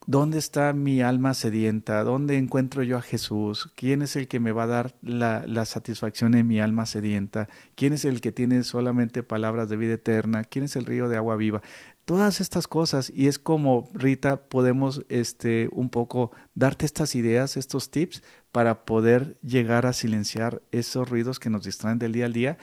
¿dónde 0.07 0.39
está 0.39 0.73
mi 0.73 1.01
alma 1.01 1.33
sedienta? 1.33 2.03
¿Dónde 2.03 2.37
encuentro 2.37 2.83
yo 2.83 2.97
a 2.97 3.01
Jesús? 3.01 3.71
¿Quién 3.75 4.01
es 4.01 4.15
el 4.15 4.27
que 4.27 4.39
me 4.39 4.51
va 4.51 4.63
a 4.63 4.67
dar 4.67 4.95
la, 5.01 5.65
satisfacción 5.65 6.33
en 6.33 6.47
mi 6.47 6.59
alma 6.59 6.85
sedienta? 6.85 7.47
¿Quién 7.75 7.93
es 7.93 8.05
el 8.05 8.21
que 8.21 8.31
tiene 8.31 8.63
solamente 8.63 9.23
palabras 9.23 9.69
de 9.69 9.77
vida 9.77 9.93
eterna? 9.93 10.43
¿Quién 10.43 10.65
es 10.65 10.75
el 10.75 10.85
río 10.85 11.09
de 11.09 11.17
agua 11.17 11.35
viva? 11.35 11.61
todas 12.05 12.41
estas 12.41 12.67
cosas 12.67 13.09
y 13.15 13.27
es 13.27 13.39
como 13.39 13.89
Rita 13.93 14.49
podemos 14.49 15.05
este 15.07 15.69
un 15.71 15.89
poco 15.89 16.31
darte 16.53 16.85
estas 16.85 17.15
ideas, 17.15 17.55
estos 17.55 17.91
tips 17.91 18.23
para 18.51 18.83
poder 18.83 19.37
llegar 19.41 19.85
a 19.85 19.93
silenciar 19.93 20.61
esos 20.71 21.09
ruidos 21.09 21.39
que 21.39 21.49
nos 21.49 21.63
distraen 21.63 21.99
del 21.99 22.11
día 22.11 22.25
al 22.25 22.33
día 22.33 22.57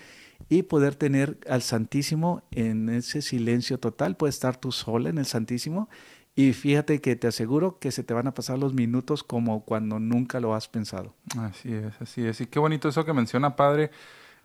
y 0.51 0.65
poder 0.65 0.97
tener 0.97 1.39
al 1.49 1.63
Santísimo 1.63 2.43
en 2.51 2.91
ese 2.91 3.23
silencio 3.23 3.79
total, 3.79 4.17
puedes 4.17 4.35
estar 4.35 4.57
tú 4.57 4.73
sola 4.73 5.09
en 5.09 5.17
el 5.17 5.25
Santísimo 5.25 5.89
y 6.35 6.53
fíjate 6.53 7.01
que 7.01 7.15
te 7.15 7.29
aseguro 7.29 7.79
que 7.79 7.93
se 7.93 8.03
te 8.03 8.13
van 8.15 8.27
a 8.27 8.35
pasar 8.35 8.59
los 8.59 8.75
minutos 8.75 9.23
como 9.23 9.65
cuando 9.65 10.01
nunca 10.01 10.41
lo 10.41 10.55
has 10.55 10.69
pensado. 10.69 11.15
Así 11.39 11.73
es, 11.73 12.01
así 12.01 12.27
es. 12.27 12.41
Y 12.41 12.47
qué 12.47 12.59
bonito 12.59 12.89
eso 12.89 13.05
que 13.05 13.13
menciona, 13.13 13.55
Padre. 13.55 13.93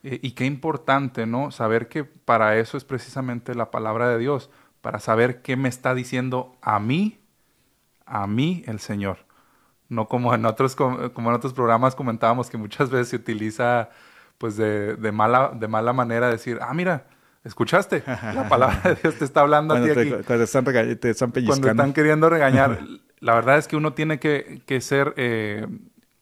Eh, 0.04 0.20
y 0.22 0.32
qué 0.32 0.46
importante, 0.46 1.26
¿no? 1.26 1.50
Saber 1.50 1.88
que 1.88 2.04
para 2.04 2.58
eso 2.58 2.78
es 2.78 2.84
precisamente 2.84 3.56
la 3.56 3.72
palabra 3.72 4.08
de 4.08 4.20
Dios 4.20 4.52
para 4.82 5.00
saber 5.00 5.42
qué 5.42 5.58
me 5.58 5.70
está 5.70 5.96
diciendo 5.96 6.56
a 6.62 6.80
mí, 6.80 7.18
a 8.06 8.28
mí 8.28 8.64
el 8.68 8.80
Señor. 8.80 9.26
No 9.90 10.08
como 10.08 10.36
en 10.36 10.46
otros, 10.46 10.76
como 10.76 11.30
en 11.30 11.36
otros 11.36 11.54
programas 11.54 11.96
comentábamos 11.96 12.52
que 12.52 12.58
muchas 12.58 12.92
veces 12.92 13.10
se 13.10 13.16
utiliza 13.16 13.90
pues 14.38 14.58
de, 14.58 14.96
de, 14.96 15.12
mala, 15.12 15.52
de 15.54 15.68
mala 15.68 15.94
manera 15.94 16.30
decir, 16.30 16.60
ah, 16.62 16.74
mira, 16.74 17.06
¿escuchaste? 17.44 18.04
La 18.06 18.48
palabra 18.50 18.82
de 18.84 18.96
Dios 18.96 19.16
te 19.16 19.26
está 19.26 19.42
hablando 19.42 19.74
a 19.74 19.84
ti 19.84 19.90
aquí. 19.90 20.12
Cuando 20.26 20.44
están, 20.44 20.64
te 20.64 21.10
están 21.10 21.32
pellizcando. 21.32 21.62
Cuando 21.62 21.70
están 21.70 21.94
queriendo 21.94 22.30
regañar. 22.30 22.80
la 23.20 23.36
verdad 23.36 23.58
es 23.58 23.68
que 23.68 23.76
uno 23.76 23.94
tiene 23.94 24.20
que, 24.20 24.62
que 24.66 24.82
ser, 24.82 25.14
eh, 25.18 25.68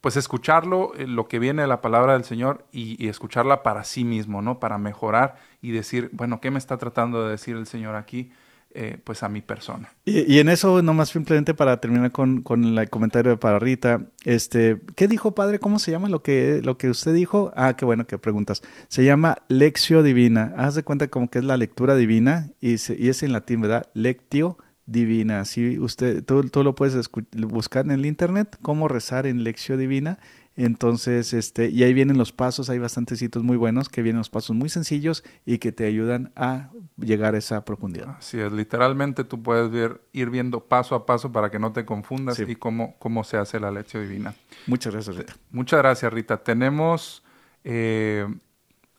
pues 0.02 0.18
escucharlo, 0.18 0.94
eh, 0.96 1.08
lo 1.08 1.28
que 1.28 1.40
viene 1.40 1.64
de 1.64 1.68
la 1.68 1.82
palabra 1.82 2.14
del 2.14 2.24
Señor 2.24 2.66
y, 2.72 3.04
y, 3.04 3.10
escucharla 3.10 3.64
para 3.64 3.84
sí 3.84 4.04
mismo, 4.04 4.42
¿no? 4.42 4.60
Para 4.60 4.78
mejorar 4.78 5.36
y 5.62 5.72
decir, 5.72 6.10
bueno, 6.14 6.42
¿qué 6.42 6.52
me 6.52 6.60
está 6.60 6.78
tratando 6.78 7.24
de 7.24 7.32
decir 7.32 7.56
el 7.56 7.68
Señor 7.68 7.96
aquí? 7.96 8.32
Eh, 8.76 8.98
pues 9.04 9.22
a 9.22 9.30
mi 9.30 9.42
persona. 9.42 9.94
Y, 10.04 10.40
en 10.40 10.50
eso, 10.50 10.82
nomás 10.82 11.10
simplemente 11.10 11.54
para 11.54 11.80
terminar 11.80 12.12
con, 12.12 12.42
con 12.42 12.76
el 12.80 12.90
comentario 12.90 13.36
de 13.36 13.60
Rita, 13.60 14.02
este, 14.26 14.82
¿qué 14.96 15.08
dijo 15.08 15.36
padre? 15.36 15.60
¿Cómo 15.60 15.78
se 15.78 15.92
llama 15.92 16.10
lo 16.10 16.24
que, 16.24 16.60
lo 16.64 16.76
que 16.80 16.90
usted 16.90 17.14
dijo? 17.14 17.54
Ah, 17.56 17.76
qué 17.76 17.86
bueno 17.86 18.08
que 18.08 18.18
preguntas. 18.18 18.64
Se 18.88 19.06
llama 19.06 19.38
Lectio 19.48 20.02
Divina. 20.02 20.56
Haz 20.58 20.74
de 20.74 20.82
cuenta 20.82 21.08
como 21.08 21.30
que 21.30 21.38
es 21.38 21.46
la 21.46 21.56
lectura 21.56 21.96
divina 21.96 22.50
y, 22.62 22.72
y 22.72 23.10
es 23.10 23.22
en 23.22 23.32
latín, 23.32 23.62
¿verdad? 23.62 23.92
Lectio 23.94 24.58
Divina. 24.88 25.46
Si 25.46 25.78
usted, 25.78 26.24
tú, 26.24 26.50
tú 26.50 26.64
lo 26.64 26.74
puedes 26.74 27.10
buscar 27.32 27.86
en 27.86 27.92
el 27.92 28.08
internet, 28.08 28.58
cómo 28.64 28.88
rezar 28.88 29.28
en 29.28 29.44
Lectio 29.44 29.78
Divina 29.78 30.18
entonces, 30.56 31.34
este, 31.34 31.70
y 31.70 31.84
ahí 31.84 31.94
vienen 31.94 32.18
los 32.18 32.32
pasos, 32.32 32.70
hay 32.70 32.78
bastantes 32.78 33.20
sitios 33.20 33.44
muy 33.44 33.58
buenos 33.58 33.90
que 33.90 34.02
vienen 34.04 34.20
los 34.20 34.30
pasos 34.30 34.56
muy 34.56 34.70
sencillos 34.70 35.24
y 35.46 35.58
que 35.58 35.72
te 35.72 35.86
ayudan 35.86 36.32
a 36.36 36.70
llegar 36.98 37.34
a 37.34 37.40
esa 37.40 37.66
profundidad. 37.66 38.18
Así 38.20 38.40
es, 38.40 38.52
literalmente 38.52 39.24
tú 39.24 39.42
puedes 39.42 39.72
ver, 39.72 40.02
ir 40.12 40.30
viendo 40.30 40.62
paso 40.66 40.94
a 40.94 41.06
paso 41.06 41.32
para 41.32 41.50
que 41.50 41.58
no 41.58 41.74
te 41.74 41.86
confundas 41.86 42.40
y 42.40 42.56
cómo, 42.56 42.96
cómo 43.00 43.24
se 43.24 43.38
hace 43.38 43.60
la 43.60 43.72
leche 43.72 44.00
divina. 44.00 44.36
Muchas 44.68 44.94
gracias, 44.94 45.16
Rita. 45.16 45.34
Muchas 45.50 45.80
gracias, 45.80 46.14
Rita. 46.14 46.38
Tenemos 46.38 47.24
eh, 47.64 48.28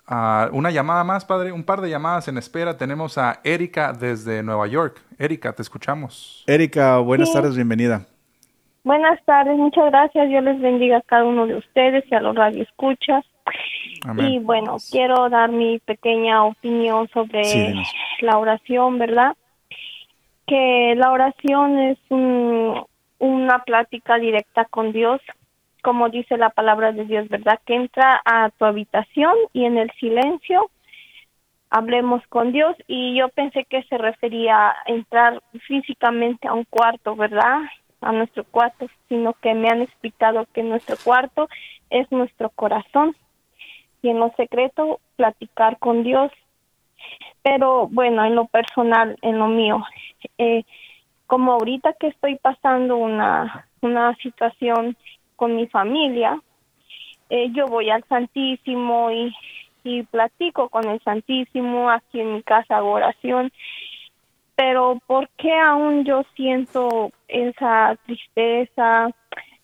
una 0.07 0.71
llamada 0.71 1.05
más, 1.05 1.25
padre, 1.25 1.53
un 1.53 1.64
par 1.64 1.81
de 1.81 1.90
llamadas 1.90 2.29
en 2.29 2.37
espera. 2.37 2.77
Tenemos 2.77 3.17
a 3.17 3.40
Erika 3.45 3.93
desde 3.93 4.43
Nueva 4.43 4.67
York. 4.67 5.01
Erika, 5.19 5.53
te 5.53 5.62
escuchamos. 5.62 6.45
Erika, 6.47 6.99
buenas 6.99 7.33
tardes, 7.33 7.55
bienvenida. 7.55 8.07
Buenas 8.85 9.18
tardes, 9.25 9.57
muchas 9.57 9.87
gracias. 9.87 10.29
Dios 10.29 10.44
les 10.44 10.61
bendiga 10.61 10.99
a 10.99 11.03
cada 11.03 11.25
uno 11.25 11.47
de 11.47 11.57
ustedes 11.57 12.05
y 12.11 12.14
a 12.14 12.20
los 12.20 12.37
radioescuchas. 12.37 13.25
Y 14.18 14.38
bueno, 14.40 14.77
quiero 14.90 15.31
dar 15.31 15.51
mi 15.51 15.79
pequeña 15.79 16.44
opinión 16.44 17.09
sobre 17.09 17.73
la 18.20 18.37
oración, 18.37 18.99
¿verdad? 18.99 19.35
Que 20.47 20.94
la 20.99 21.12
oración 21.12 21.79
es 21.79 21.99
una 22.11 23.64
plática 23.64 24.16
directa 24.16 24.66
con 24.66 24.92
Dios, 24.92 25.23
como 25.83 26.11
dice 26.11 26.37
la 26.37 26.51
palabra 26.51 26.92
de 26.92 27.07
Dios, 27.07 27.27
¿verdad? 27.31 27.59
Que 27.64 27.77
entra 27.77 28.20
a 28.23 28.51
tu 28.51 28.66
habitación 28.66 29.33
y 29.55 29.64
en 29.64 29.79
el 29.79 29.90
silencio 29.92 30.70
hablemos 31.70 32.23
con 32.29 32.53
Dios 32.53 32.77
y 32.87 33.16
yo 33.16 33.31
pensé 33.31 33.64
que 33.64 33.83
se 33.85 33.97
refería 33.97 34.68
a 34.68 34.77
entrar 34.87 35.42
físicamente 35.66 36.47
a 36.49 36.53
un 36.53 36.64
cuarto, 36.64 37.16
¿verdad? 37.16 37.62
A 38.05 38.12
nuestro 38.12 38.45
cuarto, 38.45 38.87
sino 39.09 39.33
que 39.35 39.55
me 39.55 39.69
han 39.69 39.83
explicado 39.83 40.47
que 40.53 40.62
nuestro 40.62 40.97
cuarto 41.03 41.49
es 41.90 42.11
nuestro 42.12 42.51
corazón 42.51 43.17
y 44.03 44.11
en 44.11 44.19
lo 44.19 44.33
secreto 44.37 45.01
platicar 45.17 45.79
con 45.79 46.05
Dios. 46.05 46.31
Pero 47.43 47.88
bueno, 47.88 48.25
en 48.25 48.35
lo 48.35 48.47
personal, 48.47 49.17
en 49.23 49.38
lo 49.38 49.49
mío, 49.49 49.83
eh, 50.38 50.64
como 51.27 51.53
ahorita 51.53 51.95
que 51.95 52.09
estoy 52.09 52.37
pasando 52.37 52.97
una, 52.97 53.67
una 53.81 54.14
situación 54.17 54.97
con 55.37 55.57
mi 55.57 55.67
familia, 55.67 56.40
eh, 57.31 57.51
yo 57.53 57.67
voy 57.67 57.90
al 57.90 58.05
Santísimo 58.05 59.11
y, 59.11 59.35
y 59.83 60.03
platico 60.05 60.69
con 60.69 60.88
el 60.88 61.01
Santísimo, 61.01 61.90
aquí 61.90 62.21
en 62.21 62.35
mi 62.35 62.43
casa 62.43 62.77
hago 62.77 62.93
oración 62.93 63.51
pero 64.57 64.99
¿por 65.07 65.29
qué 65.37 65.53
aún 65.59 66.05
yo 66.05 66.23
siento 66.37 67.11
esa 67.29 67.97
tristeza, 68.07 69.11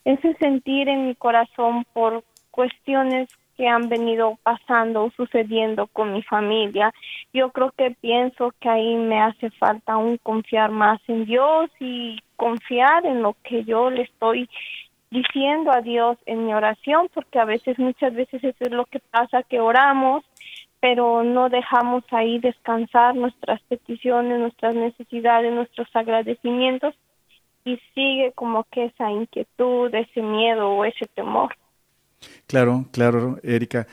ese 0.04 0.34
sentir 0.34 0.88
en 0.88 1.06
mi 1.06 1.14
corazón 1.14 1.84
por 1.92 2.24
cuestiones 2.50 3.28
que 3.60 3.68
han 3.68 3.90
venido 3.90 4.38
pasando 4.42 5.04
o 5.04 5.10
sucediendo 5.10 5.86
con 5.88 6.14
mi 6.14 6.22
familia. 6.22 6.94
Yo 7.34 7.50
creo 7.50 7.72
que 7.76 7.90
pienso 7.90 8.54
que 8.58 8.70
ahí 8.70 8.96
me 8.96 9.20
hace 9.20 9.50
falta 9.50 9.92
aún 9.92 10.16
confiar 10.16 10.70
más 10.70 10.98
en 11.08 11.26
Dios 11.26 11.70
y 11.78 12.18
confiar 12.36 13.04
en 13.04 13.20
lo 13.20 13.36
que 13.44 13.64
yo 13.64 13.90
le 13.90 14.04
estoy 14.04 14.48
diciendo 15.10 15.72
a 15.72 15.82
Dios 15.82 16.16
en 16.24 16.46
mi 16.46 16.54
oración, 16.54 17.10
porque 17.12 17.38
a 17.38 17.44
veces, 17.44 17.78
muchas 17.78 18.14
veces 18.14 18.42
eso 18.42 18.64
es 18.64 18.70
lo 18.70 18.86
que 18.86 19.00
pasa, 19.00 19.42
que 19.42 19.60
oramos, 19.60 20.24
pero 20.80 21.22
no 21.22 21.48
dejamos 21.48 22.04
ahí 22.10 22.38
descansar 22.38 23.14
nuestras 23.14 23.60
peticiones, 23.62 24.38
nuestras 24.38 24.74
necesidades, 24.74 25.52
nuestros 25.52 25.88
agradecimientos 25.94 26.94
y 27.64 27.78
sigue 27.94 28.32
como 28.34 28.64
que 28.64 28.86
esa 28.86 29.10
inquietud, 29.10 29.94
ese 29.94 30.22
miedo 30.22 30.70
o 30.70 30.84
ese 30.84 31.06
temor. 31.14 31.54
Claro, 32.46 32.86
claro, 32.92 33.38
Erika. 33.42 33.86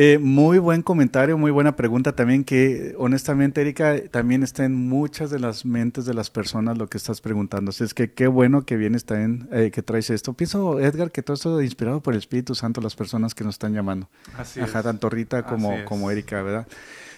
Eh, 0.00 0.20
muy 0.20 0.60
buen 0.60 0.82
comentario, 0.82 1.36
muy 1.36 1.50
buena 1.50 1.74
pregunta 1.74 2.14
también 2.14 2.44
que 2.44 2.94
honestamente 2.98 3.62
Erika 3.62 4.00
también 4.12 4.44
está 4.44 4.64
en 4.64 4.76
muchas 4.76 5.28
de 5.28 5.40
las 5.40 5.64
mentes 5.64 6.04
de 6.04 6.14
las 6.14 6.30
personas 6.30 6.78
lo 6.78 6.86
que 6.86 6.98
estás 6.98 7.20
preguntando. 7.20 7.70
Así 7.70 7.82
es 7.82 7.94
que 7.94 8.12
qué 8.12 8.28
bueno 8.28 8.64
que 8.64 8.76
vienes 8.76 9.04
también, 9.06 9.48
eh, 9.50 9.72
que 9.72 9.82
traes 9.82 10.08
esto. 10.10 10.34
Pienso, 10.34 10.78
Edgar, 10.78 11.10
que 11.10 11.24
todo 11.24 11.34
esto 11.34 11.58
es 11.58 11.64
inspirado 11.64 12.00
por 12.00 12.14
el 12.14 12.18
Espíritu 12.20 12.54
Santo, 12.54 12.80
las 12.80 12.94
personas 12.94 13.34
que 13.34 13.42
nos 13.42 13.56
están 13.56 13.74
llamando. 13.74 14.08
Así 14.36 14.60
Ajá, 14.60 14.84
tanto 14.84 15.10
Rita 15.10 15.44
como, 15.44 15.84
como 15.84 16.12
Erika, 16.12 16.42
¿verdad? 16.42 16.68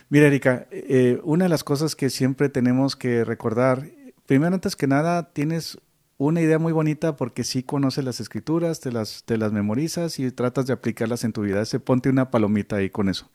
Mira, 0.09 0.29
Erika, 0.29 0.67
eh, 0.71 1.21
una 1.23 1.45
de 1.45 1.49
las 1.51 1.65
cosas 1.65 1.95
que 1.95 2.09
siempre 2.09 2.49
tenemos 2.49 2.97
que 2.97 3.27
recordar, 3.27 3.89
primero 4.25 4.55
antes 4.55 4.75
que 4.75 4.87
nada, 4.87 5.35
tienes 5.35 5.77
una 6.27 6.43
idea 6.43 6.59
muy 6.59 6.73
bonita 6.73 7.17
porque 7.17 7.45
sí 7.45 7.63
conoces 7.63 8.05
las 8.05 8.21
escrituras, 8.21 8.81
te 8.81 8.93
las, 8.93 9.25
te 9.25 9.39
las 9.39 9.53
memorizas 9.53 10.19
y 10.19 10.31
tratas 10.31 10.67
de 10.67 10.75
aplicarlas 10.75 11.25
en 11.25 11.33
tu 11.33 11.43
vida. 11.43 11.63
Ese 11.63 11.81
ponte 11.81 12.11
una 12.11 12.31
palomita 12.31 12.77
ahí 12.77 12.91
con 12.91 13.09
eso. 13.09 13.31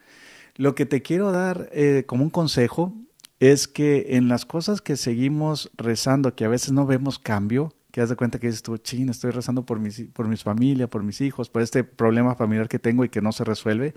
Lo 0.55 0.75
que 0.75 0.85
te 0.85 1.01
quiero 1.01 1.31
dar 1.31 1.67
eh, 1.71 2.03
como 2.05 2.23
un 2.23 2.29
consejo 2.29 2.93
es 3.39 3.67
que 3.67 4.15
en 4.15 4.27
las 4.27 4.45
cosas 4.45 4.81
que 4.81 4.97
seguimos 4.97 5.71
rezando, 5.75 6.35
que 6.35 6.45
a 6.45 6.47
veces 6.47 6.73
no 6.73 6.85
vemos 6.85 7.17
cambio, 7.17 7.73
que 7.89 8.01
das 8.01 8.11
de 8.11 8.17
cuenta 8.17 8.37
que 8.37 8.47
dices 8.47 8.61
tú, 8.61 8.77
ching, 8.77 9.09
estoy 9.09 9.31
rezando 9.31 9.65
por, 9.65 9.79
mis, 9.79 10.01
por 10.13 10.27
mi 10.27 10.37
familia, 10.37 10.87
por 10.87 11.01
mis 11.01 11.21
hijos, 11.21 11.49
por 11.49 11.63
este 11.63 11.83
problema 11.83 12.35
familiar 12.35 12.69
que 12.69 12.77
tengo 12.77 13.03
y 13.03 13.09
que 13.09 13.19
no 13.19 13.31
se 13.31 13.43
resuelve, 13.45 13.95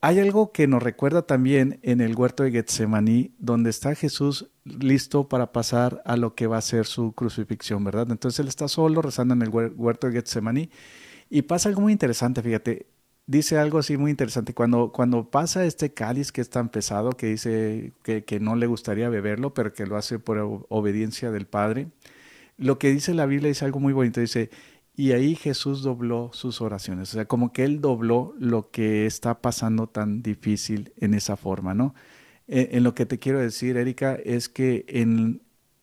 hay 0.00 0.20
algo 0.20 0.52
que 0.52 0.66
nos 0.66 0.82
recuerda 0.82 1.22
también 1.22 1.80
en 1.82 2.00
el 2.00 2.14
huerto 2.14 2.42
de 2.42 2.52
Getsemaní, 2.52 3.34
donde 3.38 3.70
está 3.70 3.94
Jesús 3.94 4.50
listo 4.64 5.28
para 5.28 5.52
pasar 5.52 6.02
a 6.04 6.16
lo 6.16 6.34
que 6.34 6.46
va 6.46 6.58
a 6.58 6.62
ser 6.62 6.86
su 6.86 7.12
crucifixión, 7.12 7.82
¿verdad? 7.84 8.10
Entonces 8.10 8.40
él 8.40 8.48
está 8.48 8.68
solo 8.68 9.02
rezando 9.02 9.34
en 9.34 9.42
el 9.42 9.50
huerto 9.50 10.06
de 10.06 10.14
Getsemaní. 10.14 10.70
Y 11.30 11.42
pasa 11.42 11.68
algo 11.68 11.80
muy 11.80 11.92
interesante, 11.92 12.42
fíjate, 12.42 12.86
dice 13.26 13.58
algo 13.58 13.78
así 13.78 13.96
muy 13.96 14.10
interesante, 14.10 14.54
cuando, 14.54 14.92
cuando 14.92 15.30
pasa 15.30 15.64
este 15.64 15.92
cáliz 15.92 16.30
que 16.30 16.40
es 16.40 16.50
tan 16.50 16.68
pesado, 16.68 17.10
que 17.10 17.28
dice 17.28 17.92
que, 18.02 18.24
que 18.24 18.38
no 18.38 18.54
le 18.54 18.66
gustaría 18.66 19.08
beberlo, 19.08 19.54
pero 19.54 19.72
que 19.72 19.86
lo 19.86 19.96
hace 19.96 20.18
por 20.18 20.66
obediencia 20.68 21.30
del 21.30 21.46
Padre, 21.46 21.88
lo 22.58 22.78
que 22.78 22.92
dice 22.92 23.12
la 23.14 23.26
Biblia 23.26 23.48
dice 23.48 23.64
algo 23.64 23.80
muy 23.80 23.92
bonito, 23.92 24.20
dice, 24.20 24.50
y 24.96 25.12
ahí 25.12 25.36
Jesús 25.36 25.82
dobló 25.82 26.30
sus 26.32 26.62
oraciones, 26.62 27.10
o 27.10 27.12
sea, 27.12 27.26
como 27.26 27.52
que 27.52 27.64
Él 27.64 27.82
dobló 27.82 28.34
lo 28.38 28.70
que 28.70 29.04
está 29.04 29.42
pasando 29.42 29.88
tan 29.88 30.22
difícil 30.22 30.94
en 30.96 31.12
esa 31.12 31.36
forma, 31.36 31.74
¿no? 31.74 31.94
Eh, 32.48 32.70
en, 32.72 32.82
lo 32.82 32.94
que 32.94 33.04
te 33.04 33.18
quiero 33.18 33.38
decir, 33.38 33.76
Erika, 33.76 34.14
es 34.14 34.48
que 34.48 34.86
en, 34.88 35.42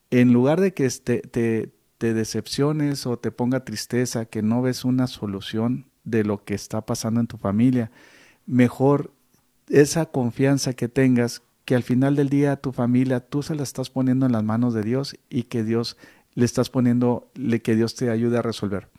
en 0.10 0.34
lugar 0.34 0.60
de 0.60 0.73
que 0.73 0.89
te, 0.89 1.19
te, 1.21 1.71
te 1.99 2.13
decepciones 2.15 3.06
o 3.06 3.19
te 3.19 3.32
ponga 3.32 3.65
tristeza, 3.65 4.26
que 4.26 4.41
no 4.41 4.62
ves 4.63 4.84
una 4.84 5.06
solución 5.08 5.86
de 6.04 6.23
lo 6.23 6.43
que 6.43 6.56
está 6.56 6.86
pasando 6.86 7.19
en 7.19 7.28
tu 7.28 7.38
familia, 7.38 7.91
mejor 8.47 9.12
esa 9.69 10.08
confianza 10.08 10.73
que 10.73 10.89
tengas 10.89 11.43
que 11.65 11.76
al 11.76 11.84
final 11.84 12.15
del 12.15 12.30
día 12.30 12.58
tu 12.58 12.71
familia 12.71 13.19
tú 13.21 13.43
se 13.43 13.56
la 13.56 13.63
estás 13.63 13.89
poniendo 13.89 14.26
en 14.26 14.32
las 14.32 14.43
manos 14.43 14.73
de 14.73 14.84
Dios 14.84 15.15
y 15.30 15.43
que 15.43 15.63
Dios 15.63 15.97
le 16.34 16.45
estás 16.45 16.69
poniendo, 16.69 17.32
que 17.63 17.76
Dios 17.76 17.95
te 17.95 18.10
ayude 18.10 18.39
a 18.39 18.41
resolver. 18.41 18.89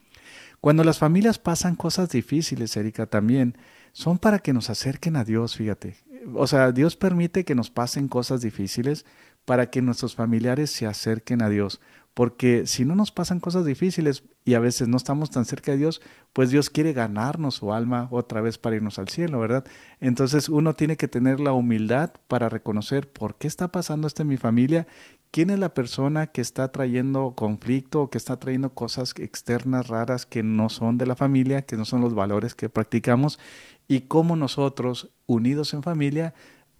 Cuando 0.65 0.83
las 0.83 0.99
familias 0.99 1.39
pasan 1.39 1.77
cosas 1.77 2.09
difíciles, 2.09 2.75
Erika, 2.75 3.05
también 3.05 3.59
son 3.93 4.17
para 4.17 4.39
que 4.39 4.55
nos 4.55 4.71
acerquen 4.71 5.15
a 5.17 5.23
Dios, 5.23 5.57
fíjate. 5.57 5.99
O 6.35 6.47
sea, 6.47 6.73
Dios 6.73 6.97
permite 6.97 7.45
que 7.45 7.55
nos 7.55 7.69
pasen 7.69 8.09
cosas 8.09 8.41
difíciles 8.41 9.05
para 9.45 9.69
que 9.69 9.83
nuestros 9.83 10.15
familiares 10.15 10.71
se 10.71 10.87
acerquen 10.87 11.43
a 11.43 11.51
Dios. 11.51 11.83
Porque 12.15 12.67
si 12.67 12.87
no 12.87 12.95
nos 12.95 13.13
pasan 13.13 13.41
cosas 13.41 13.67
difíciles 13.67 14.23
y 14.47 14.55
a 14.55 14.59
veces 14.59 14.89
no 14.89 14.97
estamos 14.97 15.31
tan 15.31 15.45
cerca 15.45 15.73
de 15.73 15.77
Dios, 15.77 16.01
pues 16.33 16.49
Dios 16.49 16.71
quiere 16.71 16.95
ganarnos 16.95 17.57
su 17.57 17.75
alma 17.75 18.09
otra 18.11 18.41
vez 18.41 18.57
para 18.57 18.77
irnos 18.77 18.99
al 18.99 19.11
cielo, 19.11 19.41
¿verdad? 19.41 19.67
Entonces 20.01 20.49
uno 20.49 20.75
tiene 20.75 20.97
que 20.97 21.09
tener 21.09 21.41
la 21.41 21.53
humildad 21.53 22.13
para 22.27 22.49
reconocer 22.49 23.11
por 23.13 23.37
qué 23.37 23.49
está 23.49 23.69
pasando 23.69 24.07
esto 24.07 24.23
en 24.23 24.29
mi 24.29 24.39
familia 24.39 24.87
¿Quién 25.35 25.51
es 25.51 25.59
la 25.59 25.75
persona 25.75 26.29
que 26.29 26.41
está 26.41 26.71
trayendo 26.71 27.35
conflicto 27.35 28.03
o 28.03 28.09
que 28.09 28.19
está 28.19 28.37
trayendo 28.39 28.73
cosas 28.73 29.15
externas 29.19 29.89
raras 29.89 30.27
que 30.27 30.45
no 30.45 30.69
son 30.69 30.97
de 30.97 31.07
la 31.07 31.17
familia, 31.17 31.63
que 31.63 31.77
no 31.77 31.85
son 31.85 32.03
los 32.03 32.15
valores 32.15 32.55
que 32.55 32.69
practicamos? 32.69 33.41
Y 33.89 34.03
cómo 34.03 34.37
nosotros, 34.37 35.11
unidos 35.27 35.75
en 35.75 35.83
familia, 35.83 36.35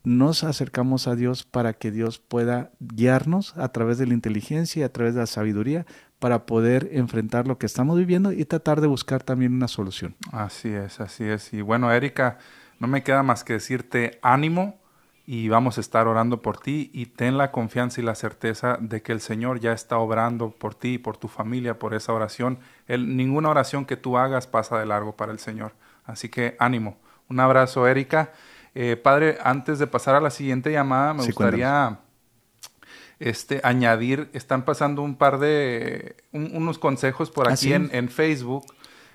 nos 0.05 0.45
acercamos 0.45 1.09
a 1.09 1.17
Dios 1.17 1.43
para 1.43 1.73
que 1.73 1.91
Dios 1.91 2.21
pueda 2.21 2.71
guiarnos 2.79 3.57
a 3.57 3.73
través 3.73 3.99
de 3.99 4.07
la 4.07 4.15
inteligencia 4.15 4.83
y 4.83 4.85
a 4.85 4.93
través 4.93 5.15
de 5.15 5.21
la 5.23 5.27
sabiduría 5.27 5.85
para 6.21 6.47
poder 6.47 6.91
enfrentar 6.93 7.49
lo 7.49 7.59
que 7.59 7.67
estamos 7.67 7.99
viviendo 7.99 8.31
y 8.31 8.45
tratar 8.45 8.81
de 8.81 8.87
buscar 8.87 9.25
también 9.25 9.53
una 9.53 9.67
solución. 9.67 10.15
Así 10.31 10.69
es, 10.69 11.01
así 11.01 11.25
es. 11.25 11.53
Y 11.53 11.61
bueno, 11.61 11.91
Erika, 11.91 12.39
no 12.79 12.87
me 12.87 13.03
queda 13.03 13.25
más 13.25 13.43
que 13.43 13.55
decirte 13.55 14.21
ánimo 14.23 14.79
y 15.27 15.49
vamos 15.49 15.79
a 15.79 15.81
estar 15.81 16.07
orando 16.07 16.43
por 16.43 16.59
ti 16.59 16.91
y 16.93 17.07
ten 17.07 17.39
la 17.39 17.51
confianza 17.51 18.01
y 18.01 18.05
la 18.05 18.15
certeza 18.15 18.77
de 18.81 19.03
que 19.03 19.13
el 19.13 19.21
Señor 19.21 19.59
ya 19.59 19.73
está 19.73 19.97
obrando 19.99 20.51
por 20.51 20.75
ti, 20.75 20.99
por 20.99 21.17
tu 21.17 21.29
familia, 21.29 21.79
por 21.79 21.95
esa 21.95 22.13
oración. 22.13 22.59
ninguna 22.89 23.49
oración 23.49 23.87
que 23.87 23.97
tú 23.97 24.19
hagas 24.19 24.47
pasa 24.47 24.79
de 24.79 24.87
largo 24.87 25.17
para 25.17 25.33
el 25.33 25.39
Señor. 25.39 25.73
Así 26.05 26.29
que 26.29 26.57
ánimo. 26.59 26.99
Un 27.29 27.41
abrazo, 27.41 27.87
Erika. 27.87 28.33
Eh, 28.75 28.97
padre, 28.97 29.39
antes 29.43 29.79
de 29.79 29.87
pasar 29.87 30.15
a 30.15 30.21
la 30.21 30.31
siguiente 30.31 30.71
llamada, 30.71 31.15
me 31.15 31.25
gustaría 31.25 32.01
este, 33.19 33.61
añadir, 33.65 34.29
están 34.35 34.65
pasando 34.65 35.01
un 35.01 35.17
par 35.17 35.39
de, 35.39 36.17
unos 36.33 36.79
consejos 36.79 37.31
por 37.31 37.51
aquí 37.51 37.73
en, 37.73 37.89
en 37.93 38.11
Facebook 38.11 38.67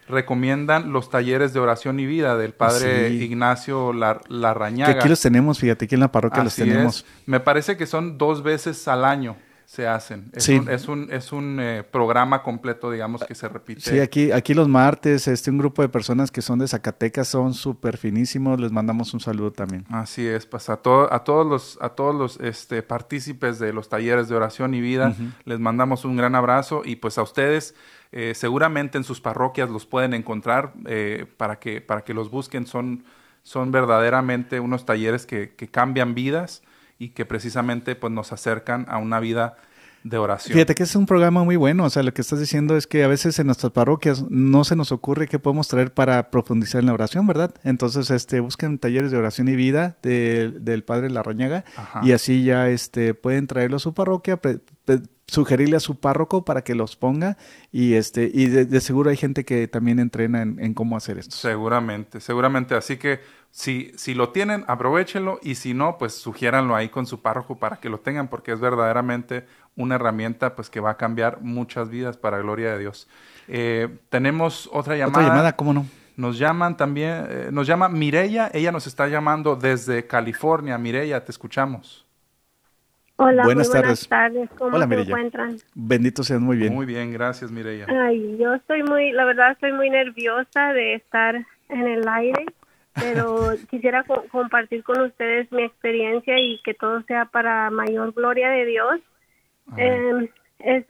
recomiendan 0.09 0.91
los 0.91 1.09
talleres 1.09 1.53
de 1.53 1.59
oración 1.59 1.99
y 1.99 2.05
vida 2.05 2.35
del 2.37 2.53
padre 2.53 3.09
Ignacio 3.11 3.93
Larrañaga. 3.93 4.93
Que 4.93 4.99
aquí 4.99 5.09
los 5.09 5.21
tenemos, 5.21 5.59
fíjate, 5.59 5.85
aquí 5.85 5.95
en 5.95 6.01
la 6.01 6.11
parroquia 6.11 6.43
los 6.43 6.55
tenemos. 6.55 7.05
Me 7.25 7.39
parece 7.39 7.77
que 7.77 7.85
son 7.85 8.17
dos 8.17 8.43
veces 8.43 8.87
al 8.87 9.05
año 9.05 9.37
se 9.69 9.87
hacen. 9.87 10.31
Es 10.33 10.49
un, 10.49 10.67
es 10.67 10.87
un, 10.87 11.07
es 11.11 11.31
un 11.31 11.59
eh, 11.61 11.83
programa 11.83 12.41
completo, 12.41 12.89
digamos, 12.89 13.23
que 13.23 13.35
se 13.35 13.47
repite. 13.47 13.81
Sí, 13.81 13.99
aquí, 13.99 14.31
aquí 14.31 14.55
los 14.55 14.67
martes, 14.67 15.27
este, 15.27 15.51
un 15.51 15.59
grupo 15.59 15.83
de 15.83 15.89
personas 15.89 16.31
que 16.31 16.41
son 16.41 16.57
de 16.57 16.67
Zacatecas 16.67 17.27
son 17.27 17.53
súper 17.53 17.97
finísimos, 17.97 18.59
les 18.59 18.71
mandamos 18.71 19.13
un 19.13 19.19
saludo 19.19 19.51
también. 19.51 19.85
Así 19.91 20.25
es, 20.25 20.47
pues 20.47 20.71
a, 20.71 20.73
a 20.73 20.77
todos 20.77 21.45
los, 21.45 21.77
a 21.81 21.89
todos 21.89 22.15
los 22.15 22.39
este, 22.39 22.81
partícipes 22.81 23.59
de 23.59 23.71
los 23.71 23.89
talleres 23.89 24.27
de 24.27 24.35
oración 24.35 24.73
y 24.73 24.81
vida, 24.81 25.15
les 25.45 25.59
mandamos 25.59 26.03
un 26.03 26.17
gran 26.17 26.33
abrazo 26.33 26.81
y 26.83 26.95
pues 26.95 27.19
a 27.19 27.21
ustedes 27.21 27.75
eh, 28.11 28.33
seguramente 28.35 28.97
en 28.97 29.03
sus 29.03 29.21
parroquias 29.21 29.69
los 29.69 29.85
pueden 29.85 30.13
encontrar 30.13 30.73
eh, 30.85 31.25
para, 31.37 31.59
que, 31.59 31.81
para 31.81 32.03
que 32.03 32.13
los 32.13 32.31
busquen. 32.31 32.65
Son, 32.65 33.03
son 33.43 33.71
verdaderamente 33.71 34.59
unos 34.59 34.85
talleres 34.85 35.25
que, 35.25 35.55
que 35.55 35.67
cambian 35.67 36.15
vidas 36.15 36.63
y 36.97 37.09
que 37.09 37.25
precisamente 37.25 37.95
pues, 37.95 38.11
nos 38.11 38.33
acercan 38.33 38.85
a 38.89 38.97
una 38.97 39.19
vida 39.19 39.57
de 40.03 40.17
oración. 40.17 40.53
Fíjate 40.53 40.75
que 40.75 40.83
es 40.83 40.95
un 40.95 41.05
programa 41.05 41.43
muy 41.43 41.55
bueno, 41.55 41.85
o 41.85 41.89
sea, 41.89 42.03
lo 42.03 42.13
que 42.13 42.21
estás 42.21 42.39
diciendo 42.39 42.77
es 42.77 42.87
que 42.87 43.03
a 43.03 43.07
veces 43.07 43.37
en 43.39 43.47
nuestras 43.47 43.71
parroquias 43.71 44.23
no 44.29 44.63
se 44.63 44.75
nos 44.75 44.91
ocurre 44.91 45.27
qué 45.27 45.39
podemos 45.39 45.67
traer 45.67 45.93
para 45.93 46.31
profundizar 46.31 46.79
en 46.79 46.87
la 46.87 46.93
oración, 46.93 47.27
¿verdad? 47.27 47.53
Entonces, 47.63 48.09
este, 48.09 48.39
busquen 48.39 48.79
talleres 48.79 49.11
de 49.11 49.17
oración 49.17 49.47
y 49.49 49.55
vida 49.55 49.97
del 50.01 50.83
Padre 50.83 51.09
Larrañaga 51.09 51.65
y 52.01 52.13
así 52.13 52.43
ya 52.43 52.69
este, 52.69 53.13
pueden 53.13 53.47
traerlo 53.47 53.77
a 53.77 53.79
su 53.79 53.93
parroquia, 53.93 54.39
sugerirle 55.29 55.77
a 55.77 55.79
su 55.79 55.99
párroco 55.99 56.43
para 56.43 56.63
que 56.63 56.75
los 56.75 56.95
ponga 56.95 57.37
y 57.71 57.93
este 57.93 58.29
y 58.33 58.47
de, 58.47 58.81
seguro 58.81 59.09
hay 59.09 59.17
gente 59.17 59.45
que 59.45 59.67
también 59.67 59.99
entrena 59.99 60.41
en, 60.41 60.73
cómo 60.73 60.97
hacer 60.97 61.17
esto. 61.17 61.35
Seguramente, 61.35 62.19
seguramente. 62.19 62.75
Así 62.75 62.97
que 62.97 63.19
si, 63.51 63.91
si 63.95 64.13
lo 64.13 64.29
tienen, 64.29 64.65
aprovechenlo 64.67 65.39
y 65.41 65.55
si 65.55 65.73
no, 65.73 65.97
pues 65.97 66.13
sugiéranlo 66.13 66.75
ahí 66.75 66.89
con 66.89 67.05
su 67.05 67.21
párroco 67.21 67.57
para 67.57 67.77
que 67.77 67.89
lo 67.89 67.99
tengan 67.99 68.27
porque 68.27 68.51
es 68.51 68.59
verdaderamente 68.59 69.45
una 69.75 69.95
herramienta 69.95 70.55
pues 70.55 70.69
que 70.69 70.79
va 70.79 70.91
a 70.91 70.97
cambiar 70.97 71.41
muchas 71.41 71.89
vidas 71.89 72.17
para 72.17 72.39
gloria 72.39 72.73
de 72.73 72.79
Dios. 72.79 73.07
Eh, 73.47 73.99
tenemos 74.09 74.69
otra 74.71 74.95
llamada. 74.95 75.19
Otra 75.19 75.29
llamada, 75.29 75.55
¿cómo 75.55 75.73
no? 75.73 75.85
Nos 76.17 76.37
llaman 76.37 76.75
también, 76.75 77.27
eh, 77.29 77.49
nos 77.51 77.65
llama 77.65 77.87
Mireya, 77.87 78.51
ella 78.53 78.73
nos 78.73 78.87
está 78.87 79.07
llamando 79.07 79.55
desde 79.55 80.05
California. 80.05 80.77
Mireya, 80.77 81.23
te 81.23 81.31
escuchamos. 81.31 82.08
Hola, 83.21 83.43
buenas, 83.43 83.69
tardes. 83.69 84.07
¿Cómo 84.57 84.79
se 84.79 85.01
encuentran? 85.01 85.57
Bendito 85.75 86.23
sean 86.23 86.41
muy 86.41 86.55
bien. 86.55 86.73
Muy 86.73 86.85
bien, 86.85 87.11
gracias, 87.11 87.51
Mireya. 87.51 87.85
Ay, 87.89 88.37
yo 88.37 88.53
estoy 88.53 88.81
muy, 88.83 89.11
la 89.11 89.25
verdad, 89.25 89.51
estoy 89.51 89.73
muy 89.73 89.89
nerviosa 89.89 90.71
de 90.71 90.93
estar 90.93 91.35
en 91.67 91.85
el 91.85 92.07
aire, 92.07 92.45
pero 92.93 93.49
quisiera 93.69 94.05
compartir 94.31 94.85
con 94.85 95.01
ustedes 95.01 95.51
mi 95.51 95.63
experiencia 95.63 96.39
y 96.39 96.61
que 96.63 96.73
todo 96.73 97.01
sea 97.03 97.25
para 97.25 97.69
mayor 97.71 98.13
gloria 98.13 98.51
de 98.51 98.65
Dios. 98.65 99.01
Eh, 99.75 100.29
es, 100.59 100.85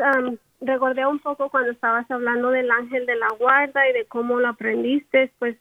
recordé 0.61 1.07
un 1.07 1.17
poco 1.17 1.49
cuando 1.49 1.71
estabas 1.71 2.09
hablando 2.11 2.51
del 2.51 2.69
ángel 2.69 3.07
de 3.07 3.15
la 3.15 3.29
guarda 3.39 3.89
y 3.89 3.93
de 3.93 4.05
cómo 4.05 4.39
lo 4.39 4.49
aprendiste, 4.49 5.31
pues 5.39 5.57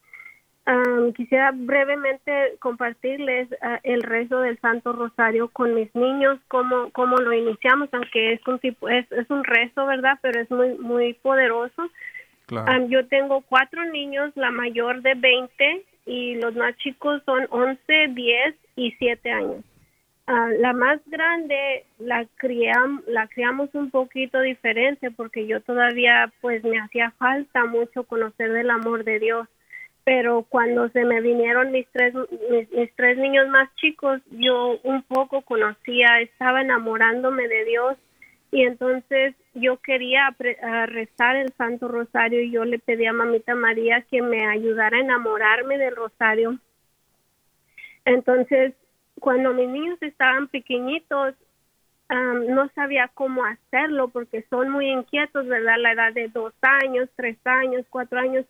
quisiera 1.17 1.51
brevemente 1.55 2.57
compartirles 2.59 3.49
ah, 3.63 3.81
el 3.85 4.03
rezo 4.03 4.41
del 4.41 4.59
Santo 4.61 4.93
Rosario 4.93 5.49
con 5.49 5.75
mis 5.75 5.95
niños, 5.95 6.39
cómo, 6.49 6.91
cómo 6.93 7.17
lo 7.17 7.33
iniciamos, 7.33 7.89
aunque 7.93 8.33
es 8.33 8.47
un 8.47 8.59
tipo, 8.59 8.89
es, 8.89 9.11
es 9.13 9.31
un 9.31 9.45
rezo, 9.45 9.87
¿verdad? 9.87 10.19
Pero 10.21 10.41
es 10.41 10.51
muy, 10.51 10.75
muy 10.79 11.15
poderoso. 11.15 11.91
yo 12.89 13.07
tengo 13.09 13.43
cuatro 13.43 13.85
niños, 13.87 14.33
la 14.35 14.51
mayor 14.51 15.01
de 15.03 15.15
20 15.15 15.85
y 16.07 16.35
los 16.37 16.55
más 16.55 16.77
chicos 16.77 17.23
son 17.25 17.47
11, 17.51 18.09
10 18.09 18.55
y 18.77 18.93
7 18.93 19.31
años. 19.31 19.65
La 20.27 20.75
más 20.75 21.01
grande 21.07 21.87
la 21.99 22.27
criam, 22.37 23.03
la 23.07 23.27
criamos 23.29 23.71
un 23.75 23.91
poquito 23.91 24.41
diferente 24.43 25.11
porque 25.11 25.47
yo 25.47 25.63
todavía 25.63 26.31
pues 26.43 26.63
me 26.65 26.79
hacía 26.79 27.13
falta 27.13 27.65
mucho 27.65 28.05
conocer 28.05 28.53
del 28.53 28.69
amor 28.69 29.05
de 29.05 29.19
Dios 29.19 29.49
pero 30.09 30.47
cuando 30.49 30.89
se 30.89 31.05
me 31.05 31.21
vinieron 31.21 31.71
mis 31.71 31.87
tres 31.93 32.15
mis, 32.51 32.97
tres 32.97 33.19
niños 33.19 33.47
más 33.49 33.69
chicos 33.75 34.23
yo 34.31 34.79
un 34.83 35.03
poco 35.03 35.43
conocía 35.43 36.21
estaba 36.21 36.63
enamorándome 36.63 37.47
de 37.47 37.65
Dios 37.67 37.99
y 38.51 38.63
entonces 38.63 39.35
yo 39.53 39.77
quería 39.77 40.35
rezar 40.87 41.37
el 41.37 41.53
Santo 41.59 41.89
Rosario 41.89 42.41
y 42.41 42.51
yo 42.51 42.65
le 42.65 42.79
pedí 42.79 43.05
a 43.05 43.13
mamita 43.13 43.55
María 43.55 44.01
que 44.11 44.23
me 44.23 44.47
ayudara 44.47 44.97
a 44.97 45.01
enamorarme 45.01 45.77
del 45.77 45.95
Rosario 45.95 46.59
entonces 48.07 48.73
cuando 49.21 49.53
mis 49.53 49.69
niños 49.69 49.99
estaban 50.01 50.49
pequeñitos 50.49 51.35
no 52.49 52.71
sabía 52.75 53.11
cómo 53.13 53.45
hacerlo 53.45 54.09
porque 54.09 54.43
son 54.49 54.71
muy 54.71 54.89
inquietos, 54.89 55.47
¿verdad? 55.47 55.77
La 55.77 55.93
edad 55.93 56.15
de 56.15 56.29
dos 56.29 56.55
años, 56.63 57.11
tres 57.17 57.37
años, 57.45 57.85
cuatro 57.91 58.19
años 58.19 58.47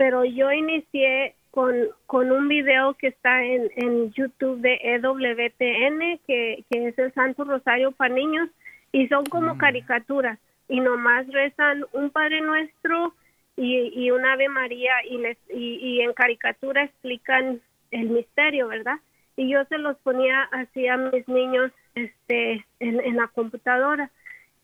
pero 0.00 0.24
yo 0.24 0.50
inicié 0.50 1.34
con, 1.50 1.74
con 2.06 2.32
un 2.32 2.48
video 2.48 2.94
que 2.94 3.08
está 3.08 3.44
en, 3.44 3.70
en 3.76 4.10
YouTube 4.12 4.58
de 4.62 4.80
EWTN, 4.82 6.18
que, 6.26 6.64
que 6.70 6.88
es 6.88 6.98
el 6.98 7.12
Santo 7.12 7.44
Rosario 7.44 7.92
para 7.92 8.14
niños, 8.14 8.48
y 8.92 9.08
son 9.08 9.26
como 9.26 9.56
mm. 9.56 9.58
caricaturas, 9.58 10.38
y 10.68 10.80
nomás 10.80 11.26
rezan 11.28 11.84
un 11.92 12.08
Padre 12.08 12.40
Nuestro 12.40 13.12
y, 13.58 13.92
y 13.94 14.10
un 14.10 14.24
Ave 14.24 14.48
María, 14.48 14.94
y, 15.06 15.18
les, 15.18 15.36
y, 15.52 15.74
y 15.74 16.00
en 16.00 16.14
caricatura 16.14 16.84
explican 16.84 17.60
el 17.90 18.08
misterio, 18.08 18.68
¿verdad? 18.68 19.00
Y 19.36 19.50
yo 19.50 19.66
se 19.66 19.76
los 19.76 19.98
ponía 19.98 20.44
así 20.44 20.88
a 20.88 20.96
mis 20.96 21.28
niños 21.28 21.72
este, 21.94 22.64
en, 22.78 23.00
en 23.00 23.16
la 23.16 23.28
computadora 23.28 24.10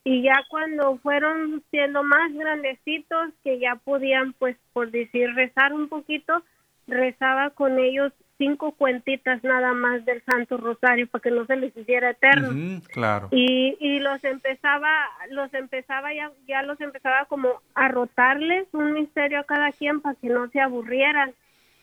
y 0.07 0.23
ya 0.23 0.45
cuando 0.49 0.99
fueron 0.99 1.65
siendo 1.73 2.05
más 2.05 2.33
grandecitos 2.33 3.33
que 3.43 3.59
ya 3.59 3.75
podían 3.75 4.35
pues 4.35 4.57
por 4.73 4.93
decir 4.93 5.35
rezar 5.35 5.73
un 5.73 5.89
poquito 5.89 6.45
rezaba 6.87 7.51
con 7.51 7.81
ellos 7.81 8.13
cinco 8.39 8.71
cuentitas 8.71 9.43
nada 9.43 9.75
más 9.75 10.05
del 10.05 10.23
Santo 10.23 10.59
Rosario 10.59 11.09
para 11.09 11.23
que 11.23 11.33
no 11.33 11.45
se 11.47 11.57
les 11.57 11.77
hiciera 11.77 12.11
eterno. 12.11 12.81
Claro. 12.93 13.31
Y, 13.33 13.77
y 13.81 13.99
los 13.99 14.23
empezaba 14.23 14.93
los 15.31 15.53
empezaba 15.55 16.15
ya 16.15 16.31
ya 16.47 16.63
los 16.63 16.81
empezaba 16.81 17.25
como 17.25 17.61
a 17.75 17.89
rotarles 17.89 18.69
un 18.75 18.93
misterio 18.93 19.41
a 19.41 19.45
cada 19.45 19.73
quien 19.73 20.03
para 20.03 20.15
que 20.15 20.29
no 20.29 20.49
se 20.51 20.61
aburrieran 20.61 21.35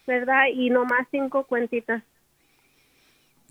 verdad 0.08 0.46
y 0.54 0.70
no 0.70 0.86
más 0.86 1.10
cinco 1.12 1.44
cuentitas 1.44 2.02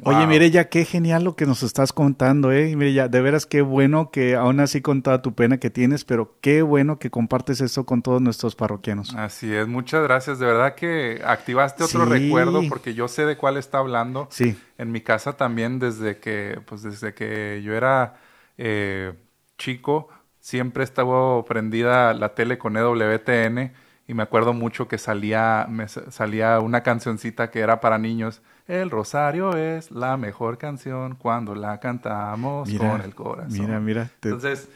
Oye, 0.04 0.26
mire 0.26 0.50
ya 0.50 0.68
qué 0.68 0.84
genial 0.84 1.22
lo 1.22 1.36
que 1.36 1.46
nos 1.46 1.62
estás 1.62 1.92
contando, 1.92 2.50
¿eh? 2.50 2.74
Mire 2.76 2.92
ya, 2.92 3.08
de 3.08 3.20
veras 3.20 3.46
qué 3.46 3.62
bueno 3.62 4.10
que 4.10 4.34
aún 4.34 4.58
así 4.60 4.80
con 4.80 5.02
toda 5.02 5.22
tu 5.22 5.34
pena 5.34 5.58
que 5.58 5.70
tienes, 5.70 6.04
pero 6.04 6.36
qué 6.40 6.62
bueno 6.62 6.98
que 6.98 7.10
compartes 7.10 7.60
eso 7.60 7.86
con 7.86 8.02
todos 8.02 8.20
nuestros 8.20 8.56
parroquianos. 8.56 9.14
Así 9.14 9.54
es, 9.54 9.68
muchas 9.68 10.02
gracias. 10.02 10.38
De 10.38 10.46
verdad 10.46 10.74
que 10.74 11.22
activaste 11.24 11.84
otro 11.84 12.04
recuerdo 12.04 12.62
porque 12.68 12.94
yo 12.94 13.06
sé 13.06 13.26
de 13.26 13.36
cuál 13.36 13.56
está 13.56 13.78
hablando. 13.78 14.26
Sí. 14.30 14.56
En 14.76 14.90
mi 14.90 15.00
casa 15.00 15.36
también 15.36 15.78
desde 15.78 16.18
que, 16.18 16.60
pues 16.66 16.82
desde 16.82 17.14
que 17.14 17.62
yo 17.62 17.74
era 17.74 18.14
eh, 18.58 19.12
chico, 19.56 20.08
siempre 20.40 20.82
estaba 20.82 21.44
prendida 21.44 22.12
la 22.14 22.34
tele 22.34 22.58
con 22.58 22.76
EWTN 22.76 23.72
y 24.08 24.14
me 24.14 24.24
acuerdo 24.24 24.52
mucho 24.52 24.88
que 24.88 24.98
salía, 24.98 25.66
me 25.70 25.86
salía 25.86 26.58
una 26.58 26.82
cancioncita 26.82 27.50
que 27.50 27.60
era 27.60 27.80
para 27.80 27.98
niños 27.98 28.42
el 28.80 28.90
Rosario 28.90 29.54
es 29.56 29.90
la 29.90 30.16
mejor 30.16 30.56
canción 30.56 31.14
cuando 31.16 31.54
la 31.54 31.78
cantamos 31.78 32.70
con 32.72 33.02
el 33.02 33.14
corazón. 33.14 33.60
Mira, 33.60 33.80
mira. 33.80 34.10
Entonces, 34.22 34.70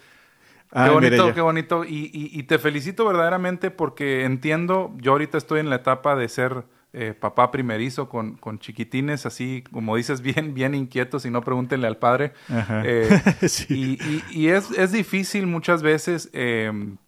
qué 0.70 0.90
bonito, 0.90 1.34
qué 1.34 1.40
bonito. 1.40 1.84
Y, 1.86 2.42
te 2.42 2.58
felicito 2.58 3.06
verdaderamente 3.06 3.70
porque 3.70 4.24
entiendo, 4.24 4.94
yo 4.98 5.12
ahorita 5.12 5.38
estoy 5.38 5.60
en 5.60 5.70
la 5.70 5.76
etapa 5.76 6.14
de 6.14 6.28
ser 6.28 6.64
eh, 6.92 7.14
papá 7.18 7.50
primerizo 7.50 8.08
con, 8.08 8.36
con, 8.36 8.58
chiquitines, 8.58 9.24
así 9.24 9.64
como 9.72 9.96
dices, 9.96 10.20
bien, 10.22 10.52
bien 10.52 10.74
inquietos 10.74 11.24
y 11.24 11.30
no 11.30 11.40
pregúntenle 11.42 11.86
al 11.86 11.96
padre. 11.96 12.34
Eh, 12.84 13.08
y, 13.70 14.48
es, 14.48 14.70
es, 14.72 14.92
difícil 14.92 15.46
muchas 15.46 15.82
veces. 15.82 16.28
Em, 16.34 16.98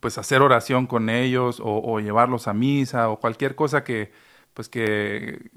pues 0.00 0.16
hacer 0.16 0.42
oración 0.42 0.86
con 0.86 1.08
ellos 1.08 1.60
o, 1.60 1.82
o 1.82 1.98
llevarlos 1.98 2.46
a 2.46 2.52
misa 2.52 3.08
o 3.08 3.18
cualquier 3.18 3.54
cosa 3.54 3.84
que 3.84 4.12
pues 4.58 4.68
que, 4.68 5.50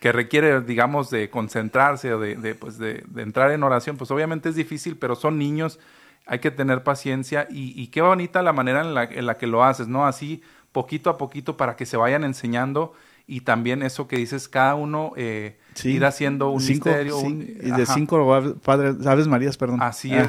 que 0.00 0.12
requiere, 0.12 0.62
digamos, 0.62 1.10
de 1.10 1.28
concentrarse 1.28 2.12
o 2.14 2.18
de, 2.18 2.54
pues 2.54 2.78
de, 2.78 3.04
entrar 3.16 3.52
en 3.52 3.62
oración, 3.62 3.98
pues 3.98 4.10
obviamente 4.10 4.48
es 4.48 4.54
difícil, 4.54 4.96
pero 4.96 5.14
son 5.14 5.38
niños, 5.38 5.78
hay 6.26 6.38
que 6.38 6.50
tener 6.50 6.82
paciencia 6.82 7.46
y, 7.50 7.86
qué 7.88 8.00
bonita 8.00 8.42
la 8.42 8.54
manera 8.54 8.80
en 8.80 8.94
la, 8.94 9.04
en 9.04 9.26
la, 9.26 9.36
que 9.36 9.46
lo 9.46 9.62
haces, 9.62 9.88
¿no? 9.88 10.06
Así, 10.06 10.42
poquito 10.72 11.10
a 11.10 11.18
poquito, 11.18 11.58
para 11.58 11.76
que 11.76 11.84
se 11.84 11.98
vayan 11.98 12.24
enseñando 12.24 12.94
y 13.26 13.42
también 13.42 13.82
eso 13.82 14.08
que 14.08 14.16
dices, 14.16 14.48
cada 14.48 14.74
uno 14.74 15.12
eh, 15.16 15.58
ir 15.84 16.04
haciendo 16.06 16.50
un 16.50 16.64
misterio. 16.64 17.20
y 17.20 17.70
de 17.70 17.86
cinco 17.86 18.58
padres, 18.62 19.06
Aves 19.06 19.28
Marías, 19.28 19.56
perdón. 19.58 19.82
Así 19.82 20.12
es. 20.14 20.28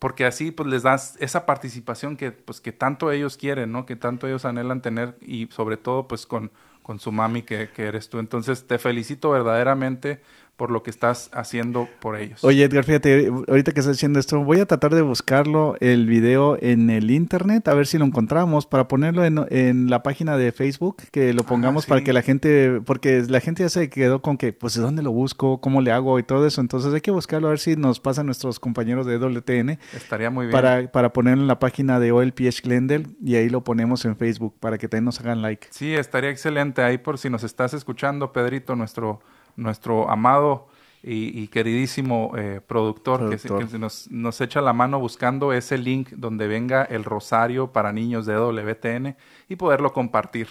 Porque 0.00 0.26
así 0.26 0.50
pues 0.50 0.68
les 0.68 0.82
das 0.82 1.16
esa 1.20 1.46
participación 1.46 2.16
que 2.16 2.32
pues 2.32 2.60
que 2.60 2.72
tanto 2.72 3.12
ellos 3.12 3.36
quieren, 3.36 3.70
¿no? 3.70 3.86
Que 3.86 3.94
tanto 3.94 4.26
ellos 4.26 4.44
anhelan 4.44 4.82
tener 4.82 5.16
y 5.20 5.46
sobre 5.52 5.76
todo 5.76 6.08
pues 6.08 6.26
con 6.26 6.50
con 6.82 6.98
su 6.98 7.12
mami 7.12 7.42
que, 7.42 7.70
que, 7.70 7.84
eres 7.84 8.08
tú. 8.08 8.18
Entonces 8.18 8.66
te 8.66 8.78
felicito 8.78 9.30
verdaderamente 9.30 10.20
por 10.62 10.70
lo 10.70 10.84
que 10.84 10.90
estás 10.90 11.28
haciendo 11.32 11.88
por 11.98 12.16
ellos. 12.16 12.44
Oye, 12.44 12.62
Edgar, 12.62 12.84
fíjate, 12.84 13.32
ahorita 13.48 13.72
que 13.72 13.80
estás 13.80 13.96
diciendo 13.96 14.20
esto, 14.20 14.44
voy 14.44 14.60
a 14.60 14.66
tratar 14.66 14.94
de 14.94 15.02
buscarlo, 15.02 15.74
el 15.80 16.06
video 16.06 16.56
en 16.60 16.88
el 16.88 17.10
internet, 17.10 17.66
a 17.66 17.74
ver 17.74 17.88
si 17.88 17.98
lo 17.98 18.04
encontramos, 18.04 18.66
para 18.66 18.86
ponerlo 18.86 19.24
en, 19.24 19.44
en 19.50 19.90
la 19.90 20.04
página 20.04 20.36
de 20.36 20.52
Facebook, 20.52 20.98
que 21.10 21.32
lo 21.32 21.42
ah, 21.42 21.46
pongamos 21.46 21.86
para 21.86 22.04
que 22.04 22.12
la 22.12 22.22
gente, 22.22 22.80
porque 22.86 23.24
la 23.28 23.40
gente 23.40 23.64
ya 23.64 23.70
se 23.70 23.90
quedó 23.90 24.22
con 24.22 24.36
que, 24.38 24.52
pues, 24.52 24.74
¿de 24.74 24.82
dónde 24.82 25.02
lo 25.02 25.10
busco? 25.10 25.60
¿Cómo 25.60 25.80
le 25.80 25.90
hago? 25.90 26.16
Y 26.20 26.22
todo 26.22 26.46
eso. 26.46 26.60
Entonces 26.60 26.94
hay 26.94 27.00
que 27.00 27.10
buscarlo, 27.10 27.48
a 27.48 27.50
ver 27.50 27.58
si 27.58 27.74
nos 27.74 27.98
pasan 27.98 28.26
nuestros 28.26 28.60
compañeros 28.60 29.04
de 29.04 29.18
WTN. 29.18 29.80
Estaría 29.96 30.30
muy 30.30 30.46
bien. 30.46 30.52
Para, 30.52 30.92
para 30.92 31.12
ponerlo 31.12 31.42
en 31.42 31.48
la 31.48 31.58
página 31.58 31.98
de 31.98 32.12
OLPH 32.12 32.62
Glendale 32.62 33.08
y 33.20 33.34
ahí 33.34 33.48
lo 33.48 33.64
ponemos 33.64 34.04
en 34.04 34.16
Facebook 34.16 34.54
para 34.60 34.78
que 34.78 34.86
también 34.86 35.06
nos 35.06 35.18
hagan 35.18 35.42
like. 35.42 35.66
Sí, 35.70 35.92
estaría 35.92 36.30
excelente. 36.30 36.82
Ahí 36.82 36.98
por 36.98 37.18
si 37.18 37.28
nos 37.28 37.42
estás 37.42 37.74
escuchando, 37.74 38.32
Pedrito, 38.32 38.76
nuestro 38.76 39.22
nuestro 39.56 40.10
amado 40.10 40.68
y, 41.04 41.48
queridísimo 41.48 42.32
eh, 42.36 42.60
productor, 42.64 43.36
que, 43.36 43.78
nos, 43.78 44.08
nos, 44.10 44.40
echa 44.40 44.60
la 44.60 44.72
mano 44.72 45.00
buscando 45.00 45.52
ese 45.52 45.76
link 45.76 46.10
donde 46.10 46.46
venga 46.46 46.84
el 46.84 47.02
rosario 47.02 47.72
para 47.72 47.92
niños 47.92 48.24
de 48.24 48.36
WTN 48.36 49.16
y 49.48 49.56
poderlo 49.56 49.92
compartir. 49.92 50.46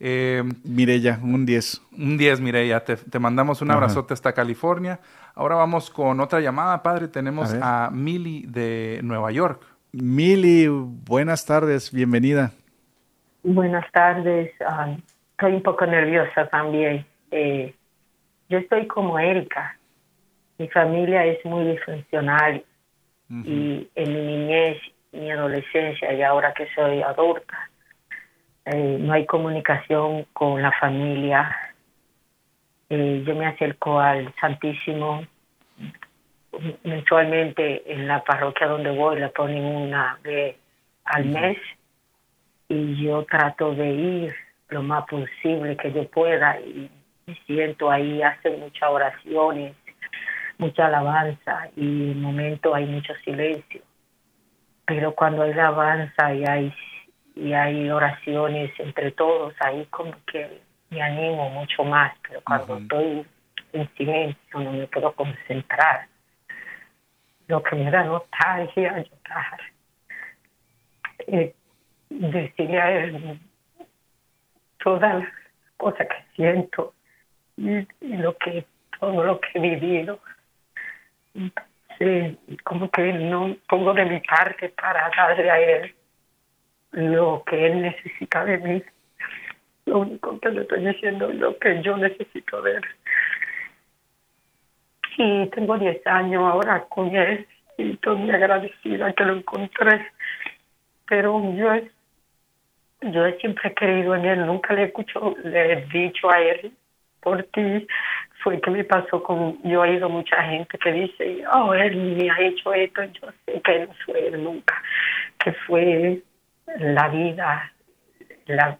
Eh, 0.00 0.44
Mireya, 0.62 1.18
un 1.22 1.44
10. 1.44 1.82
Un 1.98 2.16
10, 2.16 2.40
Mireya. 2.40 2.84
Te, 2.84 2.96
te 2.96 3.18
mandamos 3.18 3.60
un 3.62 3.70
abrazote 3.70 4.14
hasta 4.14 4.32
California. 4.32 5.00
Ahora 5.34 5.56
vamos 5.56 5.90
con 5.90 6.20
otra 6.20 6.40
llamada, 6.40 6.82
padre. 6.82 7.08
Tenemos 7.08 7.54
a, 7.60 7.90
Mili 7.92 8.44
de 8.46 9.00
Nueva 9.02 9.32
York. 9.32 9.62
Mili, 9.92 10.68
buenas 10.68 11.44
tardes, 11.44 11.92
bienvenida. 11.92 12.52
Buenas 13.42 13.90
tardes. 13.90 14.52
Ah, 14.64 14.96
estoy 15.32 15.54
un 15.54 15.62
poco 15.62 15.86
nerviosa 15.86 16.46
también. 16.48 17.04
Eh, 17.30 17.74
yo 18.48 18.58
estoy 18.58 18.86
como 18.86 19.18
Erika. 19.18 19.78
Mi 20.58 20.68
familia 20.68 21.24
es 21.24 21.44
muy 21.44 21.64
disfuncional 21.64 22.64
y 23.30 23.88
en 23.94 24.12
mi 24.14 24.20
niñez, 24.20 24.78
mi 25.12 25.30
adolescencia 25.30 26.12
y 26.12 26.22
ahora 26.22 26.54
que 26.54 26.66
soy 26.74 27.02
adulta, 27.02 27.70
eh, 28.64 28.96
no 28.98 29.12
hay 29.12 29.26
comunicación 29.26 30.24
con 30.32 30.60
la 30.62 30.72
familia. 30.72 31.54
Eh, 32.88 33.22
yo 33.26 33.34
me 33.36 33.46
acerco 33.46 34.00
al 34.00 34.34
Santísimo 34.40 35.24
mensualmente 36.82 37.92
en 37.92 38.08
la 38.08 38.24
parroquia 38.24 38.66
donde 38.66 38.90
voy 38.90 39.20
la 39.20 39.28
ponen 39.28 39.64
una 39.64 40.18
vez 40.24 40.56
al 41.04 41.26
mes 41.26 41.58
y 42.68 43.04
yo 43.04 43.24
trato 43.24 43.74
de 43.74 43.90
ir 43.90 44.34
lo 44.70 44.82
más 44.82 45.04
posible 45.06 45.76
que 45.76 45.92
yo 45.92 46.08
pueda 46.08 46.58
y 46.60 46.90
siento 47.46 47.90
ahí, 47.90 48.22
hacen 48.22 48.60
muchas 48.60 48.88
oraciones, 48.88 49.74
mucha 50.58 50.86
alabanza 50.86 51.68
y 51.76 52.12
en 52.12 52.22
momento 52.22 52.74
hay 52.74 52.86
mucho 52.86 53.14
silencio. 53.24 53.82
Pero 54.86 55.14
cuando 55.14 55.42
hay 55.42 55.52
alabanza 55.52 56.34
y 56.34 56.44
hay, 56.44 56.74
y 57.34 57.52
hay 57.52 57.90
oraciones 57.90 58.72
entre 58.78 59.12
todos, 59.12 59.54
ahí 59.60 59.86
como 59.90 60.12
que 60.26 60.60
me 60.90 61.02
animo 61.02 61.50
mucho 61.50 61.84
más, 61.84 62.12
pero 62.26 62.40
cuando 62.42 62.78
estoy 62.78 63.26
en 63.72 63.88
silencio 63.94 64.60
no 64.60 64.72
me 64.72 64.86
puedo 64.86 65.12
concentrar. 65.12 66.06
Lo 67.46 67.62
que 67.62 67.76
me 67.76 67.90
da 67.90 68.04
nostalgia 68.04 68.92
llorar. 68.98 69.60
Eh, 71.26 71.54
decirle 72.10 72.80
a 72.80 72.90
él 72.90 73.40
todas 74.82 75.22
las 75.22 75.28
cosas 75.76 76.08
que 76.08 76.24
siento 76.34 76.94
y, 77.58 77.86
lo 78.16 78.36
que 78.36 78.64
todo 78.98 79.24
lo 79.24 79.40
que 79.40 79.48
he 79.54 79.60
vivido. 79.60 80.20
Como 82.64 82.90
que 82.90 83.12
no 83.12 83.56
pongo 83.68 83.92
de 83.92 84.04
mi 84.04 84.20
parte 84.20 84.68
para 84.70 85.10
darle 85.16 85.50
a 85.50 85.60
él 85.60 85.94
lo 86.92 87.42
que 87.44 87.66
él 87.66 87.82
necesita 87.82 88.44
de 88.44 88.58
mí. 88.58 88.82
Lo 89.86 90.00
único 90.00 90.38
que 90.38 90.50
le 90.50 90.62
estoy 90.62 90.86
diciendo 90.86 91.30
es 91.30 91.36
lo 91.36 91.58
que 91.58 91.82
yo 91.82 91.96
necesito 91.96 92.62
de 92.62 92.76
él. 92.76 92.84
Y 95.16 95.46
tengo 95.48 95.76
10 95.76 96.06
años 96.06 96.42
ahora 96.44 96.84
con 96.84 97.14
él 97.14 97.46
y 97.76 97.92
estoy 97.92 98.16
muy 98.16 98.30
agradecida 98.30 99.12
que 99.12 99.24
lo 99.24 99.34
encontré. 99.34 100.06
Pero 101.06 101.42
yo 101.54 101.72
yo 103.00 103.30
siempre 103.40 103.68
he 103.68 103.74
creído 103.74 104.14
en 104.14 104.24
él, 104.24 104.46
nunca 104.46 104.74
le 104.74 104.82
he, 104.82 104.84
escuchado, 104.86 105.36
le 105.44 105.72
he 105.72 105.86
dicho 105.86 106.30
a 106.30 106.40
él 106.40 106.72
por 107.20 107.42
ti. 107.44 107.86
Fue 108.42 108.60
que 108.60 108.70
me 108.70 108.84
pasó 108.84 109.22
con, 109.22 109.60
yo 109.64 109.84
he 109.84 109.90
oído 109.90 110.08
mucha 110.08 110.42
gente 110.44 110.78
que 110.78 110.92
dice, 110.92 111.44
oh, 111.52 111.74
él 111.74 111.96
me 111.96 112.30
ha 112.30 112.40
hecho 112.40 112.72
esto, 112.72 113.02
yo 113.04 113.28
sé 113.44 113.60
que 113.62 113.86
no 113.86 113.94
fue 114.04 114.28
él 114.28 114.44
nunca, 114.44 114.80
que 115.42 115.52
fue 115.66 116.22
la 116.78 117.08
vida, 117.08 117.72
la, 118.46 118.78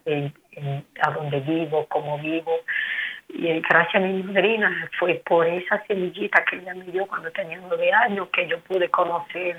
a 1.02 1.10
donde 1.10 1.40
vivo, 1.40 1.86
como 1.86 2.18
vivo. 2.18 2.52
Y 3.28 3.60
gracias 3.60 3.96
a 3.96 4.06
mi 4.06 4.22
madrina 4.22 4.88
fue 4.98 5.20
por 5.26 5.46
esa 5.46 5.84
semillita 5.86 6.44
que 6.44 6.56
ella 6.56 6.74
me 6.74 6.84
dio 6.84 7.06
cuando 7.06 7.30
tenía 7.32 7.60
nueve 7.60 7.92
años 7.92 8.28
que 8.32 8.48
yo 8.48 8.58
pude 8.60 8.88
conocer 8.88 9.58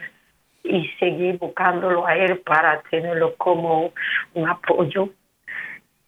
y 0.63 0.87
seguir 0.99 1.37
buscándolo 1.37 2.05
a 2.05 2.15
él 2.15 2.39
para 2.39 2.81
tenerlo 2.89 3.35
como 3.35 3.93
un 4.33 4.49
apoyo. 4.49 5.09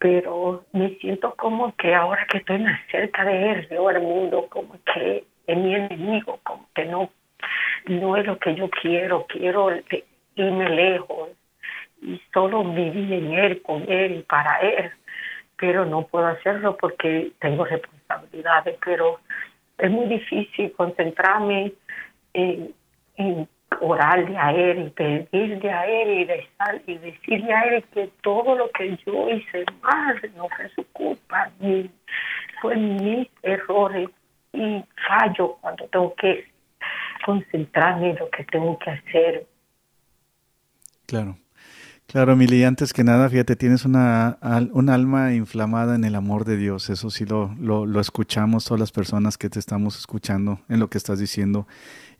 Pero 0.02 0.66
me 0.74 0.96
siento 0.96 1.36
como 1.36 1.76
que 1.76 1.94
ahora 1.94 2.26
que 2.26 2.40
estoy 2.40 2.58
más 2.58 2.80
cerca 2.90 3.24
de 3.24 3.52
él, 3.52 3.68
veo 3.70 3.88
el 3.92 4.02
mundo 4.02 4.48
como 4.50 4.74
que 4.84 5.24
es 5.46 5.58
mi 5.58 5.76
enemigo, 5.76 6.40
como 6.42 6.68
que 6.74 6.86
no, 6.86 7.12
no 7.86 8.18
es 8.18 8.26
lo 8.26 8.40
que 8.40 8.56
yo 8.56 8.68
quiero, 8.70 9.28
quiero 9.28 9.70
irme 10.36 10.70
lejos. 10.70 11.30
Y 12.02 12.20
solo 12.34 12.64
vivir 12.64 13.14
en 13.14 13.34
él, 13.34 13.62
con 13.62 13.84
él 13.88 14.16
y 14.16 14.24
para 14.24 14.58
él, 14.62 14.90
pero 15.56 15.86
no 15.86 16.08
puedo 16.08 16.26
hacerlo 16.26 16.76
porque 16.78 17.32
tengo 17.40 17.64
responsabilidades, 17.64 18.80
pero 18.84 19.20
es 19.78 19.92
muy 19.92 20.08
difícil 20.08 20.72
concentrarme 20.72 21.74
en, 22.34 22.74
en 23.18 23.48
orarle 23.80 24.38
a 24.38 24.52
Él 24.52 24.88
y 24.88 24.90
pedirle 24.90 25.72
a 25.72 25.86
Él 25.86 26.30
y, 26.88 26.92
y 26.92 26.98
decirle 26.98 27.54
a 27.54 27.62
Él 27.62 27.84
que 27.94 28.10
todo 28.22 28.56
lo 28.56 28.70
que 28.72 28.98
yo 29.06 29.30
hice 29.30 29.66
mal 29.82 30.20
no 30.36 30.48
fue 30.50 30.70
su 30.76 30.86
culpa, 30.92 31.50
ni 31.60 31.90
fue 32.62 32.76
mis 32.76 33.28
errores 33.44 34.10
y 34.54 34.84
fallo 35.08 35.58
cuando 35.62 35.88
tengo 35.88 36.14
que 36.16 36.46
concentrarme 37.26 38.12
en 38.12 38.18
lo 38.18 38.30
que 38.30 38.44
tengo 38.46 38.78
que 38.80 38.90
hacer. 38.92 39.46
Claro. 41.06 41.36
Claro, 42.12 42.36
Mili, 42.36 42.66
antes 42.66 42.92
que 42.92 43.06
nada, 43.06 43.30
fíjate, 43.30 43.56
tienes 43.56 43.86
una, 43.86 44.38
un 44.74 44.90
alma 44.90 45.34
inflamada 45.34 45.96
en 45.96 46.04
el 46.04 46.16
amor 46.16 46.44
de 46.44 46.58
Dios. 46.58 46.90
Eso 46.90 47.10
sí 47.10 47.24
lo, 47.26 47.56
lo, 47.56 48.02
escuchamos 48.02 48.66
todas 48.66 48.82
las 48.82 48.92
personas 48.92 49.38
que 49.38 49.50
te 49.50 49.60
estamos 49.60 49.98
escuchando 49.98 50.60
en 50.68 50.82
lo 50.82 50.90
que 50.90 50.98
estás 50.98 51.20
diciendo. 51.20 51.68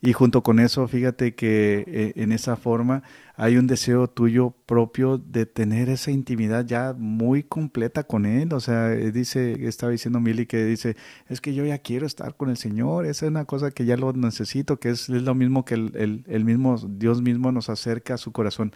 Y 0.00 0.14
junto 0.14 0.42
con 0.42 0.60
eso, 0.60 0.88
fíjate 0.88 1.34
que 1.34 1.84
eh, 1.86 2.12
en 2.16 2.32
esa 2.32 2.56
forma 2.56 3.02
hay 3.36 3.58
un 3.58 3.66
deseo 3.66 4.08
tuyo 4.08 4.54
propio 4.64 5.18
de 5.18 5.44
tener 5.44 5.90
esa 5.90 6.10
intimidad 6.10 6.64
ya 6.64 6.94
muy 6.96 7.42
completa 7.42 8.04
con 8.04 8.24
Él. 8.24 8.54
O 8.54 8.60
sea, 8.60 8.94
eh, 8.94 9.12
dice, 9.12 9.68
estaba 9.68 9.92
diciendo 9.92 10.20
Mili 10.20 10.46
que 10.46 10.64
dice, 10.64 10.96
es 11.28 11.42
que 11.42 11.52
yo 11.52 11.66
ya 11.66 11.76
quiero 11.76 12.06
estar 12.06 12.34
con 12.34 12.48
el 12.48 12.56
Señor, 12.56 13.04
esa 13.04 13.26
es 13.26 13.30
una 13.30 13.44
cosa 13.44 13.70
que 13.70 13.84
ya 13.84 13.98
lo 13.98 14.14
necesito, 14.14 14.80
que 14.80 14.88
es, 14.88 15.10
lo 15.10 15.34
mismo 15.34 15.66
que 15.66 15.74
el, 15.74 16.24
el, 16.26 16.44
mismo 16.46 16.76
Dios 16.78 17.20
mismo 17.20 17.52
nos 17.52 17.68
acerca 17.68 18.14
a 18.14 18.16
su 18.16 18.32
corazón. 18.32 18.72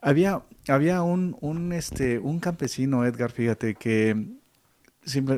Había, 0.00 0.42
había 0.68 1.02
un, 1.02 1.36
un, 1.40 1.72
este, 1.72 2.18
un 2.18 2.38
campesino, 2.40 3.04
Edgar, 3.04 3.32
fíjate, 3.32 3.74
que 3.74 4.36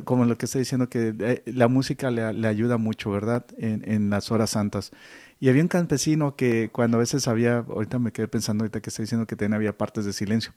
como 0.04 0.24
lo 0.24 0.38
que 0.38 0.46
está 0.46 0.58
diciendo, 0.58 0.88
que 0.88 1.14
eh, 1.18 1.42
la 1.46 1.68
música 1.68 2.10
le, 2.10 2.46
ayuda 2.46 2.78
mucho, 2.78 3.10
¿verdad? 3.10 3.44
En, 3.58 3.82
en, 3.90 4.10
las 4.10 4.30
horas 4.30 4.50
santas. 4.50 4.92
Y 5.40 5.48
había 5.48 5.62
un 5.62 5.68
campesino 5.68 6.36
que 6.36 6.70
cuando 6.72 6.96
a 6.96 7.00
veces 7.00 7.28
había, 7.28 7.58
ahorita 7.58 7.98
me 7.98 8.10
quedé 8.10 8.28
pensando, 8.28 8.64
ahorita 8.64 8.80
que 8.80 8.90
está 8.90 9.02
diciendo 9.02 9.26
que 9.26 9.36
también 9.36 9.54
había 9.54 9.76
partes 9.76 10.04
de 10.04 10.12
silencio. 10.12 10.52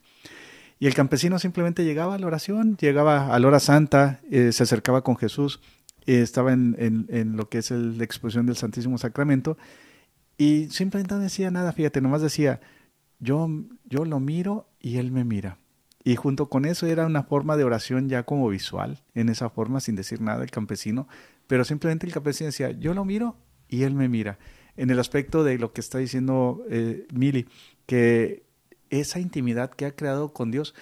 Y 0.78 0.86
el 0.86 0.94
campesino 0.94 1.38
simplemente 1.38 1.84
llegaba 1.84 2.14
a 2.14 2.18
la 2.18 2.26
oración, 2.26 2.76
llegaba 2.76 3.34
a 3.34 3.38
la 3.38 3.46
hora 3.46 3.60
santa, 3.60 4.20
eh, 4.30 4.50
se 4.52 4.62
acercaba 4.62 5.04
con 5.04 5.16
Jesús, 5.16 5.60
eh, 6.06 6.22
estaba 6.22 6.52
en, 6.52 6.74
en, 6.78 7.06
en, 7.10 7.36
lo 7.36 7.48
que 7.48 7.58
es 7.58 7.70
la 7.70 8.02
exposición 8.02 8.46
del 8.46 8.56
Santísimo 8.56 8.98
Sacramento, 8.98 9.56
y 10.38 10.68
simplemente 10.70 11.14
no 11.14 11.20
decía 11.20 11.50
nada, 11.50 11.72
fíjate, 11.72 12.00
nomás 12.00 12.22
decía, 12.22 12.60
yo, 13.22 13.48
yo 13.84 14.04
lo 14.04 14.20
miro 14.20 14.66
y 14.80 14.96
él 14.96 15.12
me 15.12 15.24
mira. 15.24 15.58
Y 16.04 16.16
junto 16.16 16.48
con 16.48 16.64
eso 16.64 16.86
era 16.86 17.06
una 17.06 17.22
forma 17.22 17.56
de 17.56 17.62
oración 17.62 18.08
ya 18.08 18.24
como 18.24 18.48
visual, 18.48 19.00
en 19.14 19.28
esa 19.28 19.48
forma, 19.48 19.80
sin 19.80 19.94
decir 19.94 20.20
nada 20.20 20.42
el 20.42 20.50
campesino, 20.50 21.06
pero 21.46 21.64
simplemente 21.64 22.06
el 22.06 22.12
campesino 22.12 22.46
decía, 22.46 22.72
yo 22.72 22.92
lo 22.92 23.04
miro 23.04 23.36
y 23.68 23.84
él 23.84 23.94
me 23.94 24.08
mira. 24.08 24.38
En 24.76 24.90
el 24.90 24.98
aspecto 24.98 25.44
de 25.44 25.58
lo 25.58 25.72
que 25.72 25.80
está 25.80 25.98
diciendo 25.98 26.64
eh, 26.68 27.06
Mili, 27.14 27.46
que 27.86 28.42
esa 28.90 29.20
intimidad 29.20 29.70
que 29.70 29.86
ha 29.86 29.94
creado 29.94 30.32
con 30.32 30.50
Dios, 30.50 30.74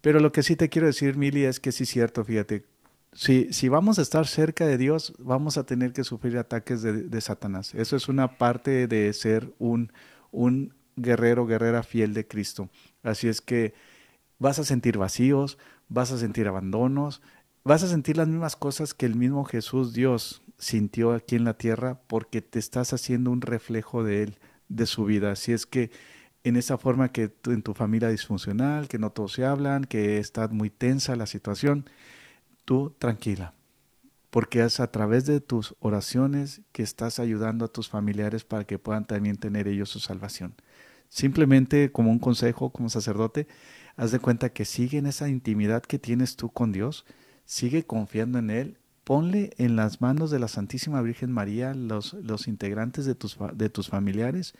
pero 0.00 0.20
lo 0.20 0.30
que 0.30 0.44
sí 0.44 0.54
te 0.54 0.68
quiero 0.68 0.86
decir, 0.86 1.16
Mili, 1.16 1.44
es 1.44 1.58
que 1.58 1.72
sí 1.72 1.82
es 1.82 1.88
cierto, 1.88 2.24
fíjate, 2.24 2.64
si, 3.12 3.52
si 3.52 3.68
vamos 3.68 3.98
a 3.98 4.02
estar 4.02 4.26
cerca 4.26 4.66
de 4.66 4.78
Dios, 4.78 5.14
vamos 5.18 5.58
a 5.58 5.64
tener 5.66 5.92
que 5.92 6.04
sufrir 6.04 6.38
ataques 6.38 6.82
de, 6.82 6.92
de 6.92 7.20
Satanás. 7.20 7.74
Eso 7.74 7.96
es 7.96 8.08
una 8.08 8.38
parte 8.38 8.86
de 8.86 9.12
ser 9.12 9.52
un, 9.58 9.90
un 10.30 10.74
guerrero, 11.02 11.46
guerrera 11.46 11.82
fiel 11.82 12.14
de 12.14 12.26
Cristo. 12.26 12.70
Así 13.02 13.28
es 13.28 13.40
que 13.40 13.74
vas 14.38 14.58
a 14.58 14.64
sentir 14.64 14.98
vacíos, 14.98 15.58
vas 15.88 16.12
a 16.12 16.18
sentir 16.18 16.48
abandonos, 16.48 17.22
vas 17.64 17.82
a 17.82 17.88
sentir 17.88 18.16
las 18.16 18.28
mismas 18.28 18.56
cosas 18.56 18.94
que 18.94 19.06
el 19.06 19.14
mismo 19.14 19.44
Jesús 19.44 19.92
Dios 19.92 20.42
sintió 20.58 21.12
aquí 21.12 21.36
en 21.36 21.44
la 21.44 21.54
tierra 21.54 22.00
porque 22.06 22.42
te 22.42 22.58
estás 22.58 22.92
haciendo 22.92 23.30
un 23.30 23.40
reflejo 23.40 24.04
de 24.04 24.22
Él, 24.24 24.38
de 24.68 24.86
su 24.86 25.04
vida. 25.04 25.32
Así 25.32 25.52
es 25.52 25.66
que 25.66 25.90
en 26.44 26.56
esa 26.56 26.78
forma 26.78 27.10
que 27.10 27.32
en 27.46 27.62
tu 27.62 27.74
familia 27.74 28.08
disfuncional, 28.08 28.88
que 28.88 28.98
no 28.98 29.10
todos 29.10 29.32
se 29.32 29.44
hablan, 29.44 29.84
que 29.84 30.18
está 30.18 30.48
muy 30.48 30.70
tensa 30.70 31.16
la 31.16 31.26
situación, 31.26 31.88
tú 32.64 32.94
tranquila, 32.98 33.54
porque 34.30 34.62
es 34.62 34.80
a 34.80 34.90
través 34.90 35.26
de 35.26 35.40
tus 35.40 35.74
oraciones 35.80 36.62
que 36.72 36.82
estás 36.82 37.18
ayudando 37.18 37.64
a 37.64 37.72
tus 37.72 37.88
familiares 37.88 38.44
para 38.44 38.64
que 38.64 38.78
puedan 38.78 39.06
también 39.06 39.36
tener 39.36 39.68
ellos 39.68 39.88
su 39.88 40.00
salvación. 40.00 40.54
Simplemente 41.08 41.90
como 41.90 42.10
un 42.10 42.18
consejo 42.18 42.70
como 42.70 42.90
sacerdote, 42.90 43.46
haz 43.96 44.12
de 44.12 44.18
cuenta 44.18 44.50
que 44.50 44.64
sigue 44.64 44.98
en 44.98 45.06
esa 45.06 45.28
intimidad 45.28 45.82
que 45.82 45.98
tienes 45.98 46.36
tú 46.36 46.50
con 46.50 46.72
Dios, 46.72 47.06
sigue 47.44 47.84
confiando 47.84 48.38
en 48.38 48.50
Él, 48.50 48.78
ponle 49.04 49.52
en 49.56 49.74
las 49.74 50.00
manos 50.00 50.30
de 50.30 50.38
la 50.38 50.48
Santísima 50.48 51.00
Virgen 51.00 51.32
María 51.32 51.74
los, 51.74 52.12
los 52.12 52.46
integrantes 52.46 53.06
de 53.06 53.14
tus, 53.14 53.38
de 53.54 53.70
tus 53.70 53.88
familiares 53.88 54.54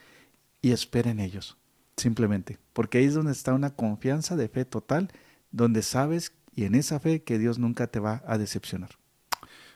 y 0.62 0.72
espera 0.72 1.10
en 1.10 1.20
ellos, 1.20 1.58
simplemente, 1.96 2.58
porque 2.72 2.98
ahí 2.98 3.04
es 3.04 3.14
donde 3.14 3.32
está 3.32 3.52
una 3.52 3.74
confianza 3.74 4.36
de 4.36 4.48
fe 4.48 4.64
total, 4.64 5.08
donde 5.50 5.82
sabes 5.82 6.32
y 6.54 6.64
en 6.64 6.74
esa 6.74 6.98
fe 6.98 7.22
que 7.22 7.38
Dios 7.38 7.58
nunca 7.58 7.86
te 7.86 8.00
va 8.00 8.22
a 8.26 8.38
decepcionar. 8.38 8.90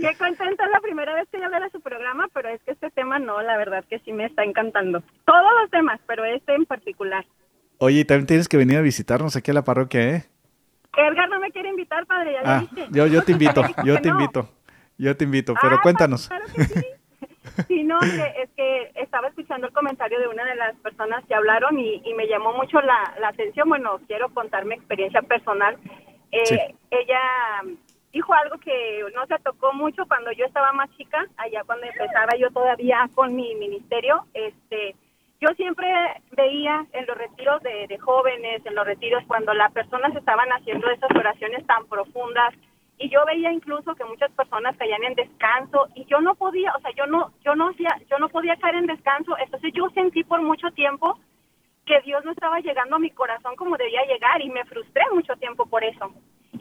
qué 0.00 0.16
contenta, 0.16 0.64
es 0.64 0.70
la 0.70 0.80
primera 0.80 1.14
vez 1.14 1.28
que 1.30 1.40
yo 1.40 1.50
veo 1.50 1.64
a 1.64 1.70
su 1.70 1.80
programa, 1.80 2.28
pero 2.32 2.48
es 2.48 2.60
que 2.62 2.72
este 2.72 2.90
tema 2.90 3.18
no, 3.18 3.40
la 3.42 3.56
verdad 3.56 3.84
que 3.88 3.98
sí 4.00 4.12
me 4.12 4.26
está 4.26 4.44
encantando. 4.44 5.02
Todos 5.24 5.52
los 5.60 5.70
temas, 5.70 6.00
pero 6.06 6.24
este 6.24 6.54
en 6.54 6.64
particular. 6.64 7.24
Oye, 7.78 8.04
también 8.04 8.26
tienes 8.26 8.48
que 8.48 8.56
venir 8.56 8.78
a 8.78 8.82
visitarnos 8.82 9.36
aquí 9.36 9.50
a 9.50 9.54
la 9.54 9.64
parroquia, 9.64 10.00
¿eh? 10.02 10.24
Edgar 10.96 11.28
no 11.28 11.40
me 11.40 11.50
quiere 11.50 11.68
invitar, 11.68 12.04
padre, 12.06 12.32
ya 12.32 12.40
ah, 12.44 12.64
Yo, 12.90 13.06
yo 13.06 13.22
te 13.22 13.32
invito, 13.32 13.62
yo 13.84 14.00
te 14.00 14.08
invito, 14.08 14.48
yo 14.98 15.16
te 15.16 15.24
invito, 15.24 15.54
pero 15.60 15.76
ah, 15.76 15.80
cuéntanos. 15.82 16.28
Claro 16.28 16.44
que 16.54 16.64
sí. 16.64 16.84
sí, 17.68 17.84
no, 17.84 18.00
es 18.02 18.50
que 18.56 18.90
estaba 18.96 19.28
escuchando 19.28 19.68
el 19.68 19.72
comentario 19.72 20.18
de 20.18 20.28
una 20.28 20.44
de 20.44 20.56
las 20.56 20.74
personas 20.76 21.24
que 21.26 21.34
hablaron 21.34 21.78
y, 21.78 22.02
me 22.14 22.26
llamó 22.26 22.52
mucho 22.54 22.80
la, 22.80 23.14
atención. 23.28 23.68
Bueno, 23.68 24.00
quiero 24.06 24.28
contar 24.30 24.64
mi 24.64 24.74
experiencia 24.74 25.22
personal. 25.22 25.76
Eh, 26.32 26.74
ella 26.90 27.20
dijo 28.12 28.34
algo 28.34 28.58
que 28.58 29.04
no 29.14 29.26
se 29.26 29.38
tocó 29.38 29.72
mucho 29.72 30.06
cuando 30.06 30.32
yo 30.32 30.46
estaba 30.46 30.72
más 30.72 30.90
chica, 30.96 31.26
allá 31.36 31.62
cuando 31.64 31.86
empezaba 31.86 32.36
yo 32.38 32.50
todavía 32.50 33.08
con 33.14 33.34
mi 33.34 33.54
ministerio. 33.54 34.24
Este, 34.34 34.94
yo 35.40 35.48
siempre 35.56 35.88
veía 36.32 36.86
en 36.92 37.06
los 37.06 37.16
retiros 37.16 37.62
de, 37.62 37.98
jóvenes, 37.98 38.64
en 38.66 38.74
los 38.74 38.86
retiros 38.86 39.24
cuando 39.26 39.54
las 39.54 39.72
personas 39.72 40.14
estaban 40.14 40.48
haciendo 40.50 40.90
esas 40.90 41.10
oraciones 41.12 41.66
tan 41.66 41.86
profundas 41.86 42.54
y 42.98 43.08
yo 43.08 43.24
veía 43.24 43.50
incluso 43.50 43.94
que 43.94 44.04
muchas 44.04 44.30
personas 44.32 44.76
caían 44.76 45.02
en 45.04 45.14
descanso 45.14 45.88
y 45.94 46.04
yo 46.04 46.20
no 46.20 46.34
podía, 46.34 46.72
o 46.76 46.80
sea, 46.80 46.90
yo 46.94 47.06
no 47.06 47.32
yo 47.42 47.54
no 47.54 47.70
yo 47.72 48.18
no 48.18 48.28
podía 48.28 48.56
caer 48.56 48.74
en 48.74 48.86
descanso, 48.86 49.34
entonces 49.38 49.72
yo 49.72 49.88
sentí 49.94 50.22
por 50.24 50.42
mucho 50.42 50.70
tiempo 50.72 51.18
que 51.86 52.00
Dios 52.02 52.22
no 52.26 52.32
estaba 52.32 52.60
llegando 52.60 52.96
a 52.96 52.98
mi 52.98 53.10
corazón 53.10 53.56
como 53.56 53.78
debía 53.78 54.04
llegar 54.04 54.42
y 54.42 54.50
me 54.50 54.66
frustré 54.66 55.02
mucho 55.14 55.34
tiempo 55.36 55.64
por 55.64 55.82
eso. 55.82 56.12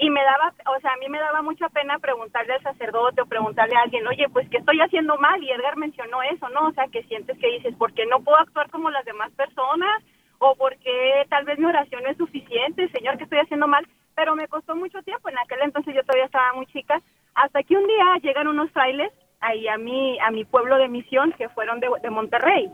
Y 0.01 0.09
me 0.09 0.23
daba, 0.23 0.53
o 0.73 0.79
sea, 0.79 0.93
a 0.93 0.97
mí 0.97 1.09
me 1.09 1.19
daba 1.19 1.41
mucha 1.41 1.67
pena 1.67 1.99
preguntarle 1.99 2.53
al 2.53 2.63
sacerdote 2.63 3.21
o 3.21 3.25
preguntarle 3.25 3.75
a 3.75 3.81
alguien, 3.81 4.07
oye, 4.07 4.29
pues, 4.29 4.47
¿qué 4.49 4.57
estoy 4.57 4.79
haciendo 4.79 5.17
mal? 5.17 5.43
Y 5.43 5.51
Edgar 5.51 5.75
mencionó 5.75 6.23
eso, 6.23 6.47
¿no? 6.49 6.67
O 6.67 6.71
sea, 6.71 6.87
que 6.87 7.03
sientes 7.03 7.37
que 7.37 7.51
dices, 7.51 7.75
¿por 7.75 7.93
qué 7.93 8.05
no 8.05 8.21
puedo 8.21 8.37
actuar 8.37 8.69
como 8.69 8.89
las 8.89 9.03
demás 9.03 9.29
personas? 9.33 10.01
O 10.37 10.55
porque 10.55 11.25
tal 11.27 11.43
vez 11.43 11.59
mi 11.59 11.65
oración 11.65 12.03
no 12.03 12.09
es 12.09 12.17
suficiente, 12.17 12.87
Señor, 12.89 13.17
¿qué 13.17 13.25
estoy 13.25 13.39
haciendo 13.39 13.67
mal? 13.67 13.85
Pero 14.15 14.37
me 14.37 14.47
costó 14.47 14.73
mucho 14.73 15.01
tiempo, 15.01 15.27
en 15.27 15.37
aquel 15.37 15.59
entonces 15.63 15.93
yo 15.93 16.03
todavía 16.03 16.27
estaba 16.27 16.53
muy 16.53 16.65
chica, 16.67 17.01
hasta 17.35 17.61
que 17.63 17.75
un 17.75 17.85
día 17.85 18.05
llegan 18.21 18.47
unos 18.47 18.71
frailes 18.71 19.11
ahí 19.41 19.67
a 19.67 19.77
mi, 19.77 20.17
a 20.21 20.31
mi 20.31 20.45
pueblo 20.45 20.77
de 20.77 20.87
misión, 20.87 21.33
que 21.33 21.49
fueron 21.49 21.81
de, 21.81 21.89
de 22.01 22.09
Monterrey. 22.09 22.71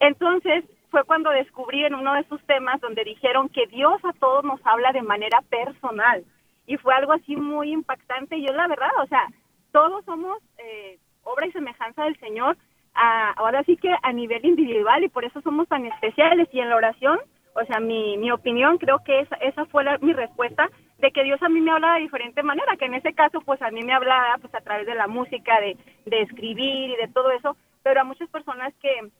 Entonces, 0.00 0.62
fue 0.90 1.04
cuando 1.04 1.30
descubrí 1.30 1.86
en 1.86 1.94
uno 1.94 2.12
de 2.12 2.24
sus 2.24 2.44
temas 2.44 2.82
donde 2.82 3.02
dijeron 3.02 3.48
que 3.48 3.66
Dios 3.66 4.04
a 4.04 4.12
todos 4.12 4.44
nos 4.44 4.60
habla 4.66 4.92
de 4.92 5.02
manera 5.02 5.40
personal 5.48 6.22
y 6.66 6.76
fue 6.76 6.94
algo 6.94 7.12
así 7.12 7.36
muy 7.36 7.72
impactante. 7.72 8.40
Yo 8.40 8.52
la 8.52 8.66
verdad, 8.66 8.90
o 9.02 9.06
sea, 9.06 9.26
todos 9.72 10.04
somos 10.04 10.38
eh, 10.58 10.98
obra 11.22 11.46
y 11.46 11.52
semejanza 11.52 12.04
del 12.04 12.18
Señor, 12.18 12.56
ahora 12.94 13.62
sí 13.64 13.76
que 13.76 13.94
a 14.02 14.12
nivel 14.12 14.44
individual 14.44 15.04
y 15.04 15.08
por 15.08 15.24
eso 15.24 15.40
somos 15.42 15.68
tan 15.68 15.86
especiales. 15.86 16.48
Y 16.52 16.60
en 16.60 16.70
la 16.70 16.76
oración, 16.76 17.18
o 17.54 17.64
sea, 17.66 17.80
mi, 17.80 18.16
mi 18.18 18.30
opinión 18.30 18.78
creo 18.78 19.02
que 19.04 19.20
esa, 19.20 19.36
esa 19.36 19.66
fue 19.66 19.84
mi 20.00 20.12
respuesta 20.12 20.70
de 20.98 21.10
que 21.10 21.24
Dios 21.24 21.42
a 21.42 21.48
mí 21.48 21.60
me 21.60 21.72
habla 21.72 21.94
de 21.94 22.00
diferente 22.00 22.42
manera, 22.42 22.76
que 22.76 22.86
en 22.86 22.94
ese 22.94 23.12
caso 23.12 23.40
pues 23.42 23.60
a 23.60 23.70
mí 23.70 23.82
me 23.82 23.92
hablaba 23.92 24.36
pues 24.40 24.54
a 24.54 24.62
través 24.62 24.86
de 24.86 24.94
la 24.94 25.06
música, 25.06 25.60
de, 25.60 25.76
de 26.06 26.22
escribir 26.22 26.90
y 26.90 26.96
de 26.96 27.08
todo 27.08 27.30
eso, 27.32 27.56
pero 27.82 28.00
a 28.00 28.04
muchas 28.04 28.30
personas 28.30 28.72
que 28.80 29.10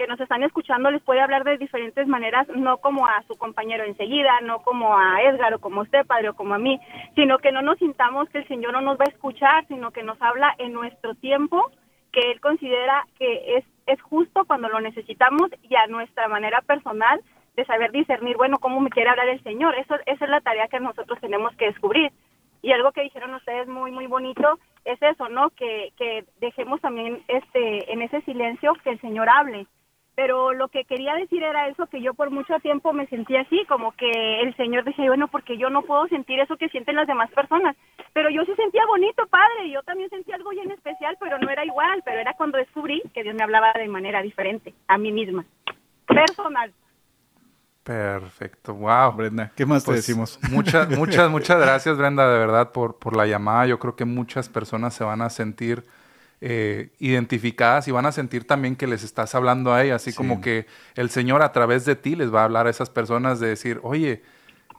que 0.00 0.06
nos 0.06 0.18
están 0.18 0.42
escuchando 0.42 0.90
les 0.90 1.02
puede 1.02 1.20
hablar 1.20 1.44
de 1.44 1.58
diferentes 1.58 2.06
maneras, 2.08 2.48
no 2.48 2.78
como 2.78 3.06
a 3.06 3.22
su 3.28 3.36
compañero 3.36 3.84
enseguida, 3.84 4.40
no 4.40 4.60
como 4.60 4.96
a 4.96 5.22
Edgar 5.24 5.52
o 5.52 5.58
como 5.58 5.82
usted, 5.82 6.06
padre, 6.06 6.30
o 6.30 6.34
como 6.34 6.54
a 6.54 6.58
mí, 6.58 6.80
sino 7.14 7.36
que 7.36 7.52
no 7.52 7.60
nos 7.60 7.76
sintamos 7.76 8.26
que 8.30 8.38
el 8.38 8.48
Señor 8.48 8.72
no 8.72 8.80
nos 8.80 8.98
va 8.98 9.04
a 9.06 9.12
escuchar, 9.12 9.66
sino 9.68 9.90
que 9.90 10.02
nos 10.02 10.16
habla 10.22 10.54
en 10.56 10.72
nuestro 10.72 11.14
tiempo, 11.16 11.70
que 12.12 12.32
Él 12.32 12.40
considera 12.40 13.06
que 13.18 13.58
es, 13.58 13.64
es 13.84 14.00
justo 14.00 14.46
cuando 14.46 14.70
lo 14.70 14.80
necesitamos 14.80 15.50
y 15.68 15.74
a 15.76 15.86
nuestra 15.88 16.28
manera 16.28 16.62
personal 16.62 17.20
de 17.54 17.66
saber 17.66 17.92
discernir, 17.92 18.38
bueno, 18.38 18.56
cómo 18.56 18.80
me 18.80 18.88
quiere 18.88 19.10
hablar 19.10 19.28
el 19.28 19.42
Señor. 19.42 19.74
Eso, 19.74 19.96
esa 20.06 20.24
es 20.24 20.30
la 20.30 20.40
tarea 20.40 20.68
que 20.68 20.80
nosotros 20.80 21.20
tenemos 21.20 21.54
que 21.56 21.66
descubrir. 21.66 22.10
Y 22.62 22.72
algo 22.72 22.92
que 22.92 23.02
dijeron 23.02 23.34
ustedes 23.34 23.68
muy, 23.68 23.90
muy 23.90 24.06
bonito 24.06 24.58
es 24.86 25.00
eso, 25.02 25.28
¿no? 25.28 25.50
Que, 25.50 25.92
que 25.98 26.24
dejemos 26.40 26.80
también 26.80 27.22
este, 27.28 27.92
en 27.92 28.00
ese 28.00 28.22
silencio 28.22 28.72
que 28.82 28.92
el 28.92 29.00
Señor 29.02 29.28
hable 29.28 29.66
pero 30.14 30.52
lo 30.52 30.68
que 30.68 30.84
quería 30.84 31.14
decir 31.14 31.42
era 31.42 31.68
eso, 31.68 31.86
que 31.86 32.02
yo 32.02 32.14
por 32.14 32.30
mucho 32.30 32.58
tiempo 32.60 32.92
me 32.92 33.06
sentía 33.06 33.42
así, 33.42 33.64
como 33.68 33.92
que 33.92 34.42
el 34.42 34.54
Señor 34.56 34.84
decía, 34.84 35.06
bueno, 35.06 35.28
porque 35.28 35.56
yo 35.56 35.70
no 35.70 35.82
puedo 35.82 36.06
sentir 36.08 36.40
eso 36.40 36.56
que 36.56 36.68
sienten 36.68 36.96
las 36.96 37.06
demás 37.06 37.30
personas, 37.30 37.76
pero 38.12 38.28
yo 38.30 38.44
sí 38.44 38.52
sentía 38.56 38.84
bonito, 38.86 39.26
padre, 39.28 39.70
yo 39.70 39.82
también 39.82 40.10
sentía 40.10 40.36
algo 40.36 40.50
bien 40.50 40.70
especial, 40.70 41.16
pero 41.20 41.38
no 41.38 41.48
era 41.48 41.64
igual, 41.64 42.02
pero 42.04 42.20
era 42.20 42.34
cuando 42.34 42.58
descubrí 42.58 43.02
que 43.14 43.22
Dios 43.22 43.34
me 43.34 43.44
hablaba 43.44 43.72
de 43.74 43.88
manera 43.88 44.22
diferente, 44.22 44.74
a 44.88 44.98
mí 44.98 45.12
misma, 45.12 45.44
personal. 46.06 46.72
Perfecto, 47.82 48.74
wow. 48.74 49.12
Brenda, 49.12 49.52
¿qué 49.56 49.64
más 49.64 49.84
te 49.84 49.92
pues, 49.92 50.06
decimos? 50.06 50.38
Muchas, 50.50 50.88
muchas, 50.90 51.30
muchas 51.30 51.58
gracias, 51.58 51.96
Brenda, 51.96 52.30
de 52.30 52.38
verdad, 52.38 52.72
por, 52.72 52.98
por 52.98 53.16
la 53.16 53.26
llamada. 53.26 53.66
Yo 53.66 53.78
creo 53.78 53.96
que 53.96 54.04
muchas 54.04 54.48
personas 54.48 54.94
se 54.94 55.02
van 55.02 55.22
a 55.22 55.30
sentir 55.30 55.82
eh, 56.40 56.90
identificadas 56.98 57.86
y 57.88 57.90
van 57.90 58.06
a 58.06 58.12
sentir 58.12 58.46
también 58.46 58.76
que 58.76 58.86
les 58.86 59.02
estás 59.02 59.34
hablando 59.34 59.74
a 59.74 59.84
ellas, 59.84 60.02
así 60.02 60.14
como 60.14 60.40
que 60.40 60.66
el 60.94 61.10
Señor 61.10 61.42
a 61.42 61.52
través 61.52 61.84
de 61.84 61.96
ti 61.96 62.16
les 62.16 62.32
va 62.32 62.40
a 62.40 62.44
hablar 62.44 62.66
a 62.66 62.70
esas 62.70 62.88
personas 62.88 63.40
de 63.40 63.48
decir, 63.48 63.78
oye, 63.82 64.22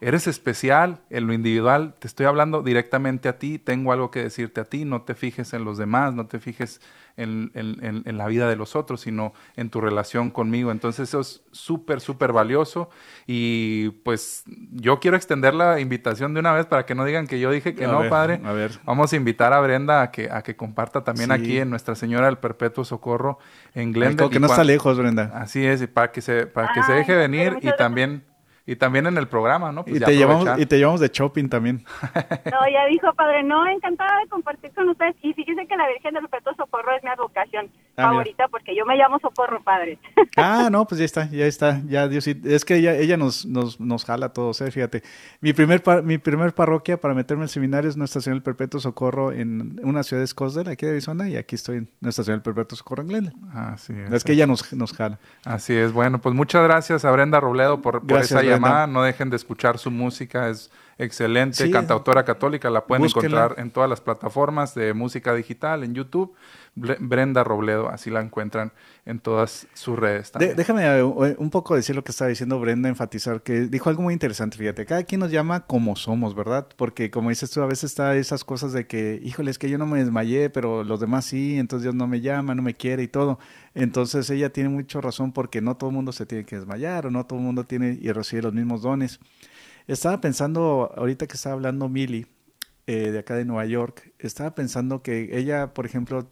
eres 0.02 0.26
especial 0.26 1.00
en 1.10 1.28
lo 1.28 1.32
individual, 1.32 1.94
te 2.00 2.08
estoy 2.08 2.26
hablando 2.26 2.62
directamente 2.62 3.28
a 3.28 3.38
ti, 3.38 3.60
tengo 3.60 3.92
algo 3.92 4.10
que 4.10 4.20
decirte 4.20 4.60
a 4.60 4.64
ti, 4.64 4.84
no 4.84 5.02
te 5.02 5.14
fijes 5.14 5.52
en 5.54 5.64
los 5.64 5.78
demás, 5.78 6.12
no 6.12 6.26
te 6.26 6.40
fijes 6.40 6.80
en, 7.16 7.52
en, 7.54 8.18
la 8.18 8.26
vida 8.26 8.48
de 8.48 8.56
los 8.56 8.74
otros, 8.74 9.02
sino 9.02 9.32
en 9.56 9.70
tu 9.70 9.80
relación 9.80 10.30
conmigo. 10.30 10.72
Entonces 10.72 11.08
eso 11.08 11.20
es 11.20 11.42
súper, 11.52 12.00
súper 12.00 12.32
valioso 12.32 12.90
y 13.26 13.90
pues 14.02 14.42
yo 14.72 14.98
quiero 14.98 15.16
extender 15.16 15.54
la 15.54 15.78
invitación 15.78 16.34
de 16.34 16.40
una 16.40 16.52
vez 16.52 16.66
para 16.66 16.84
que 16.84 16.96
no 16.96 17.04
digan 17.04 17.28
que 17.28 17.38
yo 17.38 17.52
dije 17.52 17.74
que 17.74 17.86
no, 17.86 18.08
padre. 18.08 18.40
A 18.44 18.52
ver. 18.52 18.80
Vamos 18.84 19.12
a 19.12 19.16
invitar 19.16 19.52
a 19.52 19.60
Brenda 19.60 20.02
a 20.02 20.10
que, 20.10 20.30
a 20.30 20.42
que 20.42 20.56
comparta 20.56 21.04
también 21.04 21.30
aquí 21.30 21.58
en 21.58 21.70
Nuestra 21.70 21.94
Señora 21.94 22.26
del 22.26 22.38
Perpetuo 22.38 22.84
Socorro 22.84 23.38
en 23.72 23.92
Glendale. 23.92 24.30
que 24.30 24.40
no 24.40 24.48
está 24.48 24.64
lejos, 24.64 24.98
Brenda. 24.98 25.30
Así 25.34 25.64
es, 25.64 25.80
y 25.80 25.86
para 25.86 26.10
que 26.10 26.22
se, 26.22 26.46
para 26.46 26.72
que 26.72 26.82
se 26.82 26.92
deje 26.92 27.14
venir 27.14 27.58
y 27.62 27.70
también... 27.76 28.24
Y 28.64 28.76
también 28.76 29.06
en 29.06 29.18
el 29.18 29.26
programa, 29.26 29.72
¿no? 29.72 29.84
Pues 29.84 30.00
y, 30.00 30.04
te 30.04 30.16
llevamos, 30.16 30.48
y 30.56 30.66
te 30.66 30.78
llevamos 30.78 31.00
de 31.00 31.08
shopping 31.08 31.48
también. 31.48 31.84
No, 32.52 32.58
ya 32.70 32.86
dijo, 32.86 33.12
padre, 33.14 33.42
no, 33.42 33.66
encantada 33.66 34.20
de 34.20 34.28
compartir 34.28 34.72
con 34.72 34.88
ustedes. 34.88 35.16
Y 35.22 35.32
fíjense 35.32 35.66
que 35.66 35.76
la 35.76 35.88
Virgen 35.88 36.14
del 36.14 36.28
Perpetuo 36.28 36.54
Socorro 36.54 36.94
es 36.94 37.02
mi 37.02 37.10
advocación. 37.10 37.70
Ah, 37.96 38.10
favorita 38.10 38.48
porque 38.48 38.74
yo 38.76 38.84
me 38.86 38.96
llamo 38.96 39.18
Socorro, 39.18 39.62
padre. 39.62 39.98
Ah, 40.36 40.68
no, 40.70 40.86
pues 40.86 40.98
ya 40.98 41.04
está, 41.04 41.28
ya 41.30 41.46
está, 41.46 41.82
ya 41.86 42.08
Dios, 42.08 42.26
es 42.26 42.64
que 42.64 42.76
ella, 42.76 42.94
ella 42.94 43.16
nos, 43.18 43.44
nos, 43.44 43.78
nos 43.78 44.04
jala 44.04 44.26
a 44.26 44.32
todos, 44.32 44.60
¿eh? 44.62 44.70
fíjate. 44.70 45.02
Mi 45.40 45.52
primer, 45.52 45.82
mi 46.02 46.16
primer 46.16 46.54
parroquia 46.54 46.98
para 46.98 47.12
meterme 47.12 47.42
al 47.42 47.48
seminario 47.50 47.90
es 47.90 47.96
Nuestra 47.96 48.22
Señora 48.22 48.36
del 48.36 48.42
Perpetuo 48.42 48.80
Socorro 48.80 49.30
en 49.30 49.78
una 49.82 50.02
ciudad 50.02 50.22
de 50.22 50.26
Scottsdale, 50.26 50.70
aquí 50.70 50.86
de 50.86 50.92
Arizona, 50.92 51.28
y 51.28 51.36
aquí 51.36 51.54
estoy 51.54 51.78
en 51.78 51.88
Nuestra 52.00 52.24
Señora 52.24 52.38
del 52.38 52.54
Perpetuo 52.54 52.78
Socorro 52.78 53.02
en 53.02 53.08
Glendale. 53.08 53.36
Así 53.52 53.92
es. 53.92 54.12
Es 54.12 54.24
que 54.24 54.32
ella 54.32 54.46
nos, 54.46 54.72
nos 54.72 54.92
jala. 54.92 55.18
Así 55.44 55.74
es, 55.74 55.92
bueno, 55.92 56.20
pues 56.20 56.34
muchas 56.34 56.62
gracias 56.64 57.04
a 57.04 57.10
Brenda 57.10 57.40
Robledo 57.40 57.82
por, 57.82 58.06
por 58.06 58.20
esa 58.20 58.42
llamada, 58.42 58.86
no 58.86 59.02
dejen 59.02 59.28
de 59.28 59.36
escuchar 59.36 59.78
su 59.78 59.90
música, 59.90 60.48
es 60.48 60.70
excelente, 61.04 61.70
cantautora 61.70 62.24
católica, 62.24 62.70
la 62.70 62.86
pueden 62.86 63.04
encontrar 63.04 63.54
en 63.58 63.70
todas 63.70 63.88
las 63.88 64.00
plataformas 64.00 64.74
de 64.74 64.94
música 64.94 65.34
digital, 65.34 65.84
en 65.84 65.94
YouTube. 65.94 66.34
Brenda 66.74 67.44
Robledo, 67.44 67.90
así 67.90 68.08
la 68.08 68.20
encuentran 68.20 68.72
en 69.04 69.18
todas 69.18 69.66
sus 69.74 69.98
redes. 69.98 70.32
déjame 70.56 70.86
eh, 70.86 71.02
un 71.02 71.50
poco 71.50 71.76
decir 71.76 71.94
lo 71.94 72.02
que 72.02 72.12
estaba 72.12 72.30
diciendo 72.30 72.58
Brenda, 72.60 72.88
enfatizar 72.88 73.42
que 73.42 73.66
dijo 73.66 73.90
algo 73.90 74.02
muy 74.02 74.14
interesante, 74.14 74.56
fíjate, 74.56 74.86
cada 74.86 75.02
quien 75.04 75.20
nos 75.20 75.30
llama 75.30 75.66
como 75.66 75.96
somos, 75.96 76.34
¿verdad? 76.34 76.66
Porque 76.76 77.10
como 77.10 77.28
dices 77.28 77.50
tú, 77.50 77.60
a 77.60 77.66
veces 77.66 77.90
está 77.90 78.16
esas 78.16 78.42
cosas 78.42 78.72
de 78.72 78.86
que, 78.86 79.20
híjole, 79.22 79.50
es 79.50 79.58
que 79.58 79.68
yo 79.68 79.76
no 79.76 79.86
me 79.86 79.98
desmayé, 79.98 80.48
pero 80.48 80.82
los 80.82 80.98
demás 80.98 81.26
sí, 81.26 81.58
entonces 81.58 81.82
Dios 81.82 81.94
no 81.94 82.06
me 82.06 82.22
llama, 82.22 82.54
no 82.54 82.62
me 82.62 82.74
quiere 82.74 83.02
y 83.02 83.08
todo. 83.08 83.38
Entonces 83.74 84.30
ella 84.30 84.50
tiene 84.50 84.70
mucha 84.70 85.02
razón 85.02 85.32
porque 85.32 85.60
no 85.60 85.76
todo 85.76 85.90
el 85.90 85.96
mundo 85.96 86.12
se 86.12 86.24
tiene 86.24 86.44
que 86.44 86.56
desmayar 86.56 87.06
o 87.06 87.10
no 87.10 87.26
todo 87.26 87.38
el 87.38 87.44
mundo 87.44 87.64
tiene 87.64 87.98
y 88.00 88.10
recibe 88.12 88.42
los 88.42 88.54
mismos 88.54 88.80
dones. 88.80 89.20
Estaba 89.86 90.20
pensando, 90.20 90.92
ahorita 90.96 91.26
que 91.26 91.34
estaba 91.34 91.54
hablando 91.54 91.88
Mili, 91.88 92.26
eh, 92.86 93.10
de 93.12 93.18
acá 93.20 93.36
de 93.36 93.44
Nueva 93.44 93.64
York, 93.66 94.12
estaba 94.18 94.54
pensando 94.54 95.02
que 95.02 95.38
ella, 95.38 95.72
por 95.74 95.86
ejemplo, 95.86 96.28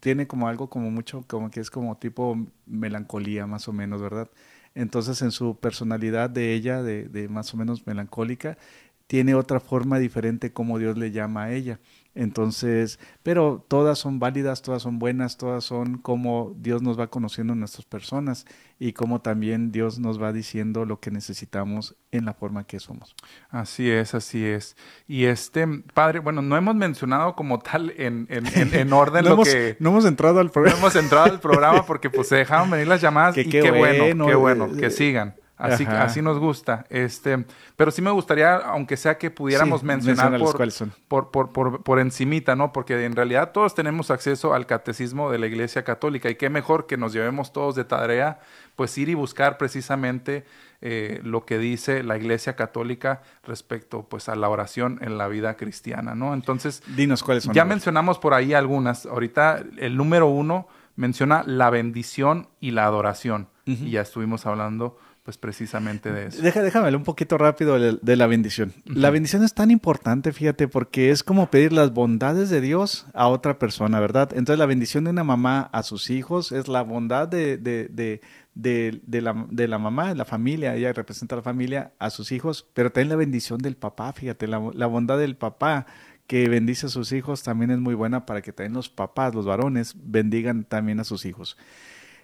tiene 0.00 0.26
como 0.26 0.48
algo 0.48 0.70
como 0.70 0.90
mucho, 0.90 1.24
como 1.26 1.50
que 1.50 1.60
es 1.60 1.70
como 1.70 1.98
tipo 1.98 2.36
melancolía 2.66 3.46
más 3.46 3.68
o 3.68 3.72
menos, 3.72 4.00
¿verdad? 4.02 4.30
Entonces 4.74 5.20
en 5.22 5.30
su 5.32 5.58
personalidad 5.58 6.30
de 6.30 6.54
ella, 6.54 6.82
de, 6.82 7.08
de 7.08 7.28
más 7.28 7.52
o 7.54 7.56
menos 7.58 7.86
melancólica, 7.86 8.56
tiene 9.06 9.34
otra 9.34 9.60
forma 9.60 9.98
diferente 9.98 10.52
como 10.52 10.78
Dios 10.78 10.96
le 10.96 11.10
llama 11.10 11.44
a 11.44 11.52
ella. 11.52 11.78
Entonces, 12.14 12.98
pero 13.22 13.64
todas 13.68 13.98
son 13.98 14.18
válidas, 14.18 14.60
todas 14.60 14.82
son 14.82 14.98
buenas, 14.98 15.38
todas 15.38 15.64
son 15.64 15.96
como 15.96 16.54
Dios 16.58 16.82
nos 16.82 17.00
va 17.00 17.06
conociendo 17.06 17.54
en 17.54 17.60
nuestras 17.60 17.86
personas 17.86 18.46
y 18.78 18.92
como 18.92 19.22
también 19.22 19.72
Dios 19.72 19.98
nos 19.98 20.20
va 20.20 20.32
diciendo 20.32 20.84
lo 20.84 21.00
que 21.00 21.10
necesitamos 21.10 21.96
en 22.10 22.26
la 22.26 22.34
forma 22.34 22.64
que 22.64 22.80
somos. 22.80 23.14
Así 23.48 23.90
es, 23.90 24.14
así 24.14 24.44
es. 24.44 24.76
Y 25.08 25.24
este, 25.24 25.66
padre, 25.94 26.18
bueno, 26.18 26.42
no 26.42 26.56
hemos 26.56 26.74
mencionado 26.74 27.34
como 27.34 27.60
tal 27.60 27.94
en, 27.96 28.26
en, 28.28 28.44
en, 28.74 28.92
orden 28.92 29.24
lo 29.24 29.42
que... 29.42 29.76
No 29.78 29.90
hemos 29.90 30.04
entrado 30.04 30.40
al 30.40 30.50
programa. 30.50 30.78
No 30.78 30.86
hemos 30.86 30.96
entrado 30.96 31.26
al 31.26 31.40
programa 31.40 31.86
porque 31.86 32.10
pues 32.10 32.28
se 32.28 32.36
dejaron 32.36 32.70
venir 32.70 32.88
las 32.88 33.00
llamadas 33.00 33.36
y 33.38 33.48
qué, 33.48 33.70
bueno, 33.70 34.26
qué 34.26 34.34
bueno, 34.34 34.70
que 34.72 34.90
sigan. 34.90 35.34
Así, 35.62 35.86
así 35.86 36.22
nos 36.22 36.40
gusta. 36.40 36.84
Este, 36.90 37.44
pero 37.76 37.92
sí 37.92 38.02
me 38.02 38.10
gustaría, 38.10 38.56
aunque 38.56 38.96
sea 38.96 39.16
que 39.16 39.30
pudiéramos 39.30 39.84
mencionar 39.84 40.36
por, 41.08 41.30
por, 41.30 41.52
por, 41.52 41.82
por, 41.82 41.98
encimita, 42.00 42.56
¿no? 42.56 42.72
Porque 42.72 43.04
en 43.04 43.14
realidad 43.14 43.52
todos 43.52 43.72
tenemos 43.74 44.10
acceso 44.10 44.54
al 44.54 44.66
catecismo 44.66 45.30
de 45.30 45.38
la 45.38 45.46
Iglesia 45.46 45.84
Católica 45.84 46.28
y 46.28 46.34
qué 46.34 46.50
mejor 46.50 46.86
que 46.86 46.96
nos 46.96 47.12
llevemos 47.12 47.52
todos 47.52 47.76
de 47.76 47.84
tarea, 47.84 48.40
pues 48.74 48.98
ir 48.98 49.08
y 49.08 49.14
buscar 49.14 49.56
precisamente 49.56 50.44
eh, 50.80 51.20
lo 51.22 51.44
que 51.44 51.58
dice 51.58 52.02
la 52.02 52.16
Iglesia 52.16 52.56
Católica 52.56 53.22
respecto 53.44 54.02
pues 54.02 54.28
a 54.28 54.34
la 54.34 54.48
oración 54.48 54.98
en 55.00 55.16
la 55.16 55.28
vida 55.28 55.56
cristiana, 55.56 56.16
¿no? 56.16 56.34
Entonces, 56.34 56.82
dinos 56.96 57.22
cuáles 57.22 57.44
son. 57.44 57.54
Ya 57.54 57.64
mencionamos 57.64 58.18
por 58.18 58.34
ahí 58.34 58.52
algunas. 58.52 59.06
Ahorita 59.06 59.62
el 59.78 59.96
número 59.96 60.26
uno 60.26 60.66
menciona 60.96 61.44
la 61.46 61.70
bendición 61.70 62.48
y 62.58 62.72
la 62.72 62.84
adoración. 62.84 63.48
Y 63.64 63.92
ya 63.92 64.00
estuvimos 64.00 64.44
hablando 64.44 64.98
pues 65.22 65.38
precisamente 65.38 66.10
de 66.10 66.26
eso. 66.26 66.42
Deja, 66.42 66.62
déjame 66.62 66.94
un 66.96 67.04
poquito 67.04 67.38
rápido 67.38 67.78
de, 67.78 68.16
la 68.16 68.26
bendición. 68.26 68.72
La 68.84 69.10
bendición 69.10 69.44
es 69.44 69.54
tan 69.54 69.70
importante, 69.70 70.32
fíjate, 70.32 70.66
porque 70.66 71.10
es 71.10 71.22
como 71.22 71.48
pedir 71.48 71.72
las 71.72 71.92
bondades 71.92 72.50
de 72.50 72.60
Dios 72.60 73.06
a 73.14 73.28
otra 73.28 73.58
persona, 73.58 74.00
¿verdad? 74.00 74.30
Entonces 74.32 74.58
la 74.58 74.66
bendición 74.66 75.04
de 75.04 75.10
una 75.10 75.22
mamá 75.22 75.70
a 75.72 75.84
sus 75.84 76.10
hijos 76.10 76.50
es 76.50 76.66
la 76.66 76.82
bondad 76.82 77.28
de, 77.28 77.56
de, 77.56 77.88
de, 78.54 79.00
de 79.06 79.20
la, 79.20 79.46
de 79.48 79.68
la 79.68 79.78
mamá, 79.78 80.08
de 80.08 80.16
la 80.16 80.24
familia, 80.24 80.74
ella 80.74 80.92
representa 80.92 81.36
a 81.36 81.38
la 81.38 81.42
familia, 81.42 81.92
a 82.00 82.10
sus 82.10 82.32
hijos, 82.32 82.66
pero 82.74 82.90
también 82.90 83.10
la 83.10 83.16
bendición 83.16 83.58
del 83.58 83.76
papá, 83.76 84.12
fíjate, 84.12 84.48
la, 84.48 84.60
la 84.74 84.86
bondad 84.86 85.18
del 85.18 85.36
papá 85.36 85.86
que 86.26 86.48
bendice 86.48 86.86
a 86.86 86.88
sus 86.88 87.12
hijos 87.12 87.42
también 87.44 87.70
es 87.70 87.78
muy 87.78 87.94
buena 87.94 88.26
para 88.26 88.42
que 88.42 88.52
también 88.52 88.74
los 88.74 88.88
papás, 88.88 89.34
los 89.34 89.46
varones, 89.46 89.94
bendigan 90.02 90.64
también 90.64 90.98
a 90.98 91.04
sus 91.04 91.24
hijos. 91.26 91.56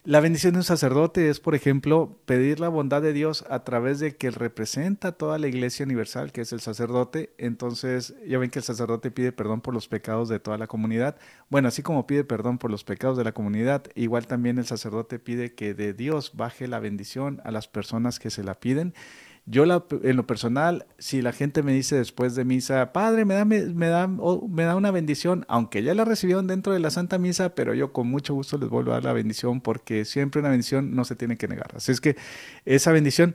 La 0.05 0.21
bendición 0.21 0.53
de 0.53 0.61
un 0.61 0.65
sacerdote 0.65 1.29
es, 1.29 1.41
por 1.41 1.55
ejemplo, 1.55 2.19
pedir 2.25 2.61
la 2.61 2.69
bondad 2.69 3.03
de 3.03 3.13
Dios 3.13 3.45
a 3.51 3.65
través 3.65 3.99
de 3.99 4.17
que 4.17 4.29
él 4.29 4.35
representa 4.35 5.13
toda 5.13 5.39
la 5.39 5.49
iglesia 5.49 5.85
universal, 5.85 6.33
que 6.33 6.41
es 6.41 6.53
el 6.53 6.61
sacerdote. 6.61 7.35
Entonces, 7.37 8.15
ya 8.27 8.39
ven 8.39 8.51
que 8.51 8.61
el 8.61 8.65
sacerdote 8.65 9.11
pide 9.11 9.33
perdón 9.33 9.61
por 9.61 9.75
los 9.75 9.89
pecados 9.89 10.29
de 10.29 10.39
toda 10.39 10.57
la 10.57 10.69
comunidad. 10.69 11.17
Bueno, 11.51 11.69
así 11.69 11.83
como 11.83 12.07
pide 12.07 12.25
perdón 12.25 12.59
por 12.59 12.71
los 12.71 12.85
pecados 12.85 13.19
de 13.19 13.25
la 13.25 13.33
comunidad, 13.33 13.85
igual 13.97 14.27
también 14.27 14.59
el 14.59 14.67
sacerdote 14.67 15.19
pide 15.19 15.55
que 15.55 15.75
de 15.75 15.93
Dios 15.93 16.33
baje 16.35 16.69
la 16.69 16.79
bendición 16.79 17.41
a 17.45 17.51
las 17.51 17.67
personas 17.67 18.19
que 18.19 18.31
se 18.31 18.45
la 18.45 18.55
piden. 18.55 18.95
Yo 19.51 19.65
la, 19.65 19.85
en 20.03 20.17
lo 20.17 20.27
personal, 20.27 20.87
si 20.99 21.23
la 21.23 21.33
gente 21.33 21.63
me 21.63 21.73
dice 21.73 21.97
después 21.97 22.35
de 22.35 22.45
misa, 22.45 22.93
Padre, 22.93 23.25
me 23.25 23.35
da, 23.35 23.47
me, 23.47 23.87
da, 23.87 24.07
me 24.07 24.63
da 24.65 24.77
una 24.77 24.91
bendición, 24.91 25.47
aunque 25.49 25.83
ya 25.83 25.95
la 25.95 26.05
recibieron 26.05 26.47
dentro 26.47 26.75
de 26.75 26.81
la 26.81 26.91
Santa 26.91 27.17
Misa, 27.17 27.55
pero 27.55 27.73
yo 27.73 27.93
con 27.93 28.09
mucho 28.09 28.35
gusto 28.35 28.59
les 28.59 28.69
vuelvo 28.69 28.91
a 28.91 28.95
dar 28.95 29.05
la 29.05 29.13
bendición 29.15 29.63
porque 29.63 30.05
siempre 30.05 30.41
una 30.41 30.51
bendición 30.51 30.95
no 30.95 31.05
se 31.05 31.17
tiene 31.17 31.39
que 31.39 31.49
negar. 31.49 31.71
Así 31.75 31.93
es 31.93 32.01
que 32.01 32.17
esa 32.65 32.93
bendición... 32.93 33.35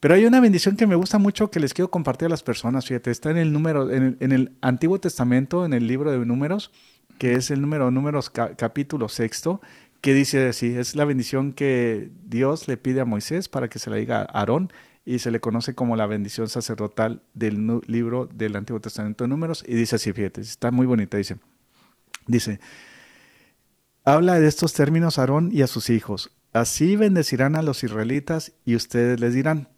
Pero 0.00 0.14
hay 0.14 0.26
una 0.26 0.40
bendición 0.40 0.76
que 0.76 0.86
me 0.86 0.96
gusta 0.96 1.16
mucho 1.16 1.50
que 1.50 1.60
les 1.60 1.72
quiero 1.72 1.90
compartir 1.90 2.26
a 2.26 2.28
las 2.28 2.42
personas. 2.42 2.84
Fíjate, 2.84 3.10
está 3.10 3.30
en 3.30 3.38
el 3.38 3.54
número, 3.54 3.90
en 3.90 4.02
el, 4.02 4.16
en 4.20 4.32
el 4.32 4.52
Antiguo 4.60 5.00
Testamento, 5.00 5.64
en 5.64 5.72
el 5.72 5.86
libro 5.86 6.12
de 6.12 6.18
números, 6.26 6.72
que 7.16 7.34
es 7.34 7.50
el 7.50 7.62
número 7.62 7.90
números 7.90 8.28
capítulo 8.28 9.08
sexto, 9.08 9.62
que 10.02 10.12
dice 10.12 10.48
así, 10.48 10.76
es 10.76 10.94
la 10.94 11.06
bendición 11.06 11.54
que 11.54 12.10
Dios 12.26 12.68
le 12.68 12.76
pide 12.76 13.00
a 13.00 13.06
Moisés 13.06 13.48
para 13.48 13.68
que 13.68 13.78
se 13.78 13.88
la 13.88 13.96
diga 13.96 14.20
a 14.20 14.40
Aarón 14.40 14.70
y 15.04 15.18
se 15.18 15.30
le 15.30 15.40
conoce 15.40 15.74
como 15.74 15.96
la 15.96 16.06
bendición 16.06 16.48
sacerdotal 16.48 17.22
del 17.34 17.82
libro 17.86 18.26
del 18.26 18.56
Antiguo 18.56 18.80
Testamento 18.80 19.24
de 19.24 19.28
Números 19.28 19.64
y 19.66 19.74
dice 19.74 19.96
así, 19.96 20.12
fíjate, 20.12 20.40
está 20.40 20.70
muy 20.70 20.86
bonita, 20.86 21.16
dice, 21.16 21.38
dice, 22.26 22.60
habla 24.04 24.40
de 24.40 24.48
estos 24.48 24.72
términos 24.72 25.18
a 25.18 25.22
Aarón 25.22 25.50
y 25.52 25.62
a 25.62 25.66
sus 25.66 25.90
hijos, 25.90 26.30
así 26.52 26.96
bendecirán 26.96 27.54
a 27.56 27.62
los 27.62 27.84
israelitas 27.84 28.52
y 28.64 28.76
ustedes 28.76 29.20
les 29.20 29.34
dirán, 29.34 29.68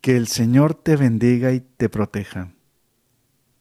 que 0.00 0.16
el 0.16 0.26
Señor 0.28 0.74
te 0.74 0.96
bendiga 0.96 1.52
y 1.52 1.60
te 1.60 1.88
proteja, 1.88 2.52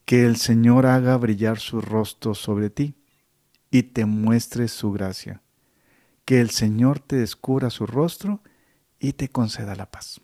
que 0.06 0.26
el 0.26 0.38
Señor 0.38 0.86
haga 0.86 1.18
brillar 1.18 1.60
su 1.60 1.82
rostro 1.82 2.36
sobre 2.36 2.70
ti 2.70 2.96
y 3.72 3.84
te 3.84 4.06
muestre 4.06 4.68
su 4.68 4.92
gracia, 4.92 5.42
que 6.24 6.40
el 6.40 6.52
Señor 6.52 7.00
te 7.00 7.18
descubra 7.18 7.70
su 7.70 7.86
rostro 7.86 8.42
y 9.00 9.14
te 9.14 9.28
conceda 9.30 9.76
la 9.76 9.90
paz. 9.90 10.22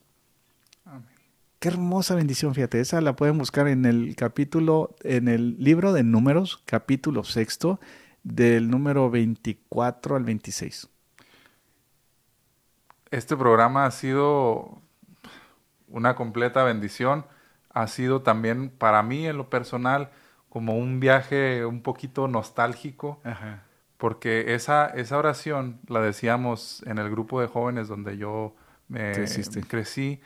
Qué 1.61 1.67
hermosa 1.67 2.15
bendición, 2.15 2.55
fíjate, 2.55 2.79
esa 2.79 3.01
la 3.01 3.15
pueden 3.15 3.37
buscar 3.37 3.67
en 3.67 3.85
el 3.85 4.15
capítulo, 4.15 4.95
en 5.03 5.27
el 5.27 5.63
libro 5.63 5.93
de 5.93 6.01
números, 6.01 6.63
capítulo 6.65 7.23
sexto, 7.23 7.79
del 8.23 8.71
número 8.71 9.11
24 9.11 10.15
al 10.15 10.23
26. 10.23 10.89
Este 13.11 13.37
programa 13.37 13.85
ha 13.85 13.91
sido 13.91 14.81
una 15.87 16.15
completa 16.15 16.63
bendición, 16.63 17.27
ha 17.69 17.85
sido 17.85 18.23
también 18.23 18.71
para 18.71 19.03
mí 19.03 19.27
en 19.27 19.37
lo 19.37 19.51
personal 19.51 20.09
como 20.49 20.75
un 20.75 20.99
viaje 20.99 21.63
un 21.63 21.83
poquito 21.83 22.27
nostálgico, 22.27 23.21
porque 23.97 24.55
esa, 24.55 24.87
esa 24.87 25.15
oración 25.15 25.79
la 25.87 26.01
decíamos 26.01 26.81
en 26.87 26.97
el 26.97 27.11
grupo 27.11 27.39
de 27.39 27.45
jóvenes 27.45 27.87
donde 27.87 28.17
yo 28.17 28.55
me 28.87 29.11
crecí 29.69 30.21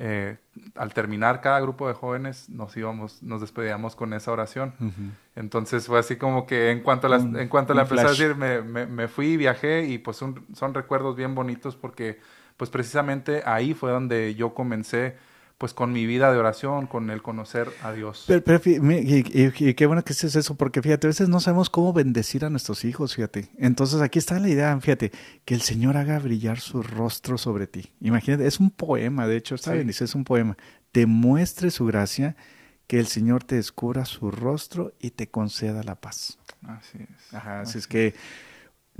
eh, 0.00 0.36
al 0.76 0.94
terminar 0.94 1.40
cada 1.40 1.58
grupo 1.58 1.88
de 1.88 1.94
jóvenes 1.94 2.48
nos 2.48 2.76
íbamos, 2.76 3.20
nos 3.20 3.40
despedíamos 3.40 3.96
con 3.96 4.12
esa 4.12 4.30
oración. 4.30 4.72
Entonces 5.34 5.88
fue 5.88 5.98
así 5.98 6.14
como 6.14 6.46
que 6.46 6.70
en 6.70 6.82
cuanto 6.84 7.08
a 7.08 7.10
la, 7.10 7.16
en 7.16 7.48
cuanto 7.48 7.74
la 7.74 7.82
empecé 7.82 8.06
a 8.06 8.10
decir, 8.10 8.36
me, 8.36 8.62
me, 8.62 8.86
me, 8.86 9.08
fui, 9.08 9.36
viajé 9.36 9.86
y 9.86 9.98
pues 9.98 10.16
son, 10.16 10.46
son 10.54 10.72
recuerdos 10.72 11.16
bien 11.16 11.34
bonitos 11.34 11.74
porque 11.74 12.20
pues 12.56 12.70
precisamente 12.70 13.42
ahí 13.44 13.74
fue 13.74 13.90
donde 13.90 14.36
yo 14.36 14.54
comencé 14.54 15.16
pues 15.58 15.74
con 15.74 15.92
mi 15.92 16.06
vida 16.06 16.32
de 16.32 16.38
oración, 16.38 16.86
con 16.86 17.10
el 17.10 17.20
conocer 17.20 17.68
a 17.82 17.92
Dios. 17.92 18.24
Pero, 18.28 18.60
y, 18.64 19.74
qué 19.74 19.86
bueno 19.86 20.04
que 20.04 20.12
es 20.12 20.22
eso, 20.22 20.54
porque 20.54 20.80
fíjate, 20.80 21.08
a 21.08 21.10
veces 21.10 21.28
no 21.28 21.40
sabemos 21.40 21.68
cómo 21.68 21.92
bendecir 21.92 22.44
a 22.44 22.50
nuestros 22.50 22.84
hijos, 22.84 23.16
fíjate. 23.16 23.50
Entonces 23.58 24.00
aquí 24.00 24.20
está 24.20 24.38
la 24.38 24.48
idea, 24.48 24.80
fíjate, 24.80 25.10
que 25.44 25.54
el 25.54 25.62
Señor 25.62 25.96
haga 25.96 26.20
brillar 26.20 26.60
su 26.60 26.82
rostro 26.82 27.38
sobre 27.38 27.66
ti. 27.66 27.92
Imagínate, 28.00 28.46
es 28.46 28.60
un 28.60 28.70
poema, 28.70 29.26
de 29.26 29.36
hecho, 29.36 29.56
está 29.56 29.72
bien, 29.72 29.90
es 29.90 30.14
un 30.14 30.22
poema. 30.22 30.56
Te 30.92 31.06
muestre 31.06 31.72
su 31.72 31.86
gracia, 31.86 32.36
que 32.86 33.00
el 33.00 33.08
Señor 33.08 33.42
te 33.42 33.56
descubra 33.56 34.04
su 34.04 34.30
rostro 34.30 34.94
y 35.00 35.10
te 35.10 35.28
conceda 35.28 35.82
la 35.82 35.96
paz. 35.96 36.38
Así 36.62 36.98
es. 36.98 37.34
Ajá, 37.34 37.60
así, 37.60 37.78
es 37.78 37.86
que 37.86 38.14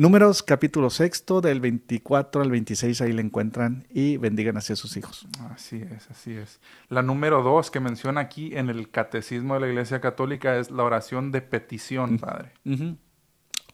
Números 0.00 0.44
capítulo 0.44 0.90
sexto 0.90 1.40
del 1.40 1.60
24 1.60 2.42
al 2.42 2.52
26 2.52 3.00
ahí 3.00 3.10
le 3.10 3.20
encuentran 3.20 3.84
y 3.90 4.16
bendigan 4.16 4.56
hacia 4.56 4.76
sus 4.76 4.96
hijos. 4.96 5.26
Así 5.52 5.82
es, 5.82 6.08
así 6.08 6.34
es. 6.34 6.60
La 6.88 7.02
número 7.02 7.42
dos 7.42 7.72
que 7.72 7.80
menciona 7.80 8.20
aquí 8.20 8.56
en 8.56 8.70
el 8.70 8.90
catecismo 8.90 9.54
de 9.54 9.60
la 9.60 9.66
Iglesia 9.66 10.00
Católica 10.00 10.56
es 10.56 10.70
la 10.70 10.84
oración 10.84 11.32
de 11.32 11.42
petición, 11.42 12.18
Padre. 12.18 12.52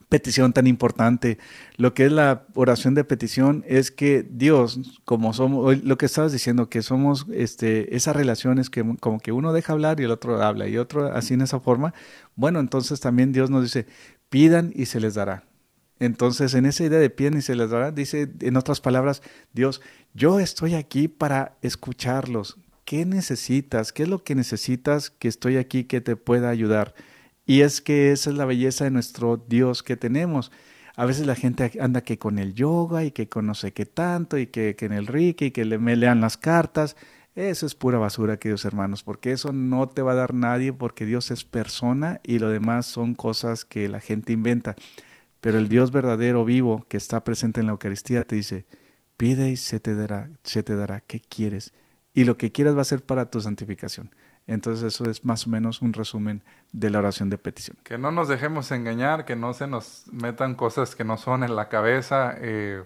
Petición 0.09 0.51
tan 0.51 0.65
importante. 0.65 1.37
Lo 1.77 1.93
que 1.93 2.07
es 2.07 2.11
la 2.11 2.47
oración 2.55 2.95
de 2.95 3.03
petición 3.03 3.63
es 3.67 3.91
que 3.91 4.25
Dios, 4.27 4.99
como 5.05 5.31
somos, 5.31 5.83
lo 5.83 5.97
que 5.99 6.07
estabas 6.07 6.31
diciendo, 6.31 6.69
que 6.69 6.81
somos 6.81 7.27
este, 7.35 7.95
esas 7.95 8.15
relaciones 8.15 8.71
que 8.71 8.83
como 8.99 9.19
que 9.19 9.31
uno 9.31 9.53
deja 9.53 9.73
hablar 9.73 9.99
y 9.99 10.05
el 10.05 10.11
otro 10.11 10.41
habla 10.41 10.67
y 10.67 10.79
otro 10.79 11.05
así 11.05 11.35
en 11.35 11.41
esa 11.41 11.59
forma, 11.59 11.93
bueno, 12.35 12.59
entonces 12.59 12.99
también 12.99 13.31
Dios 13.31 13.51
nos 13.51 13.61
dice, 13.61 13.85
pidan 14.29 14.71
y 14.73 14.87
se 14.87 14.99
les 14.99 15.13
dará 15.13 15.43
entonces, 15.99 16.53
en 16.53 16.65
esa 16.65 16.83
idea 16.83 16.99
de 16.99 17.09
pie 17.09 17.31
y 17.35 17.41
se 17.41 17.55
les 17.55 17.69
dará, 17.69 17.91
dice 17.91 18.29
en 18.41 18.57
otras 18.57 18.81
palabras, 18.81 19.21
Dios, 19.53 19.81
yo 20.13 20.39
estoy 20.39 20.75
aquí 20.75 21.07
para 21.07 21.57
escucharlos. 21.61 22.57
¿Qué 22.83 23.05
necesitas? 23.05 23.93
¿Qué 23.93 24.03
es 24.03 24.09
lo 24.09 24.23
que 24.23 24.35
necesitas 24.35 25.09
que 25.09 25.27
estoy 25.27 25.57
aquí 25.57 25.85
que 25.85 26.01
te 26.01 26.15
pueda 26.15 26.49
ayudar? 26.49 26.93
Y 27.45 27.61
es 27.61 27.81
que 27.81 28.11
esa 28.11 28.29
es 28.29 28.35
la 28.35 28.45
belleza 28.45 28.83
de 28.83 28.91
nuestro 28.91 29.37
Dios 29.37 29.83
que 29.83 29.95
tenemos. 29.95 30.51
A 30.95 31.05
veces 31.05 31.25
la 31.25 31.35
gente 31.35 31.71
anda 31.79 32.01
que 32.01 32.17
con 32.17 32.39
el 32.39 32.53
yoga 32.53 33.03
y 33.03 33.11
que 33.11 33.27
con 33.27 33.45
no 33.45 33.55
sé 33.55 33.73
qué 33.73 33.85
tanto 33.85 34.37
y 34.37 34.47
que, 34.47 34.75
en 34.79 34.93
el 34.93 35.07
Ricky 35.07 35.45
y 35.45 35.51
que 35.51 35.65
le, 35.65 35.77
me 35.77 35.95
lean 35.95 36.21
las 36.21 36.37
cartas. 36.37 36.95
Eso 37.35 37.65
es 37.65 37.75
pura 37.75 37.97
basura, 37.97 38.37
queridos 38.37 38.63
hermanos, 38.65 39.03
porque 39.03 39.31
eso 39.31 39.51
no 39.51 39.89
te 39.89 40.01
va 40.01 40.13
a 40.13 40.15
dar 40.15 40.33
nadie 40.33 40.71
porque 40.71 41.05
Dios 41.05 41.31
es 41.31 41.43
persona 41.43 42.21
y 42.23 42.39
lo 42.39 42.49
demás 42.49 42.85
son 42.85 43.13
cosas 43.13 43.65
que 43.65 43.89
la 43.89 43.99
gente 43.99 44.31
inventa. 44.31 44.75
Pero 45.45 45.59
el 45.59 45.69
Dios 45.69 45.91
verdadero, 45.91 46.43
vivo, 46.43 46.87
que 46.89 46.97
está 46.97 47.23
presente 47.23 47.59
en 47.59 47.67
la 47.67 47.73
Eucaristía, 47.73 48.23
te 48.23 48.35
dice, 48.35 48.65
pide 49.15 49.51
y 49.51 49.57
se 49.57 49.79
te 49.79 49.93
dará, 49.93 50.31
se 50.41 50.63
te 50.63 50.75
dará, 50.75 51.01
¿qué 51.01 51.19
quieres? 51.21 51.71
Y 52.15 52.23
lo 52.23 52.35
que 52.35 52.51
quieras 52.51 52.75
va 52.75 52.81
a 52.81 52.85
ser 52.85 53.03
para 53.03 53.29
tu 53.29 53.39
santificación. 53.39 54.09
Entonces 54.47 54.83
eso 54.83 55.07
es 55.07 55.23
más 55.23 55.45
o 55.45 55.51
menos 55.51 55.83
un 55.83 55.93
resumen 55.93 56.43
de 56.71 56.89
la 56.89 56.97
oración 56.97 57.29
de 57.29 57.37
petición. 57.37 57.77
Que 57.83 57.99
no 57.99 58.11
nos 58.11 58.27
dejemos 58.27 58.71
engañar, 58.71 59.23
que 59.23 59.35
no 59.35 59.53
se 59.53 59.67
nos 59.67 60.05
metan 60.11 60.55
cosas 60.55 60.95
que 60.95 61.03
no 61.03 61.15
son 61.15 61.43
en 61.43 61.55
la 61.55 61.69
cabeza. 61.69 62.33
Eh, 62.39 62.83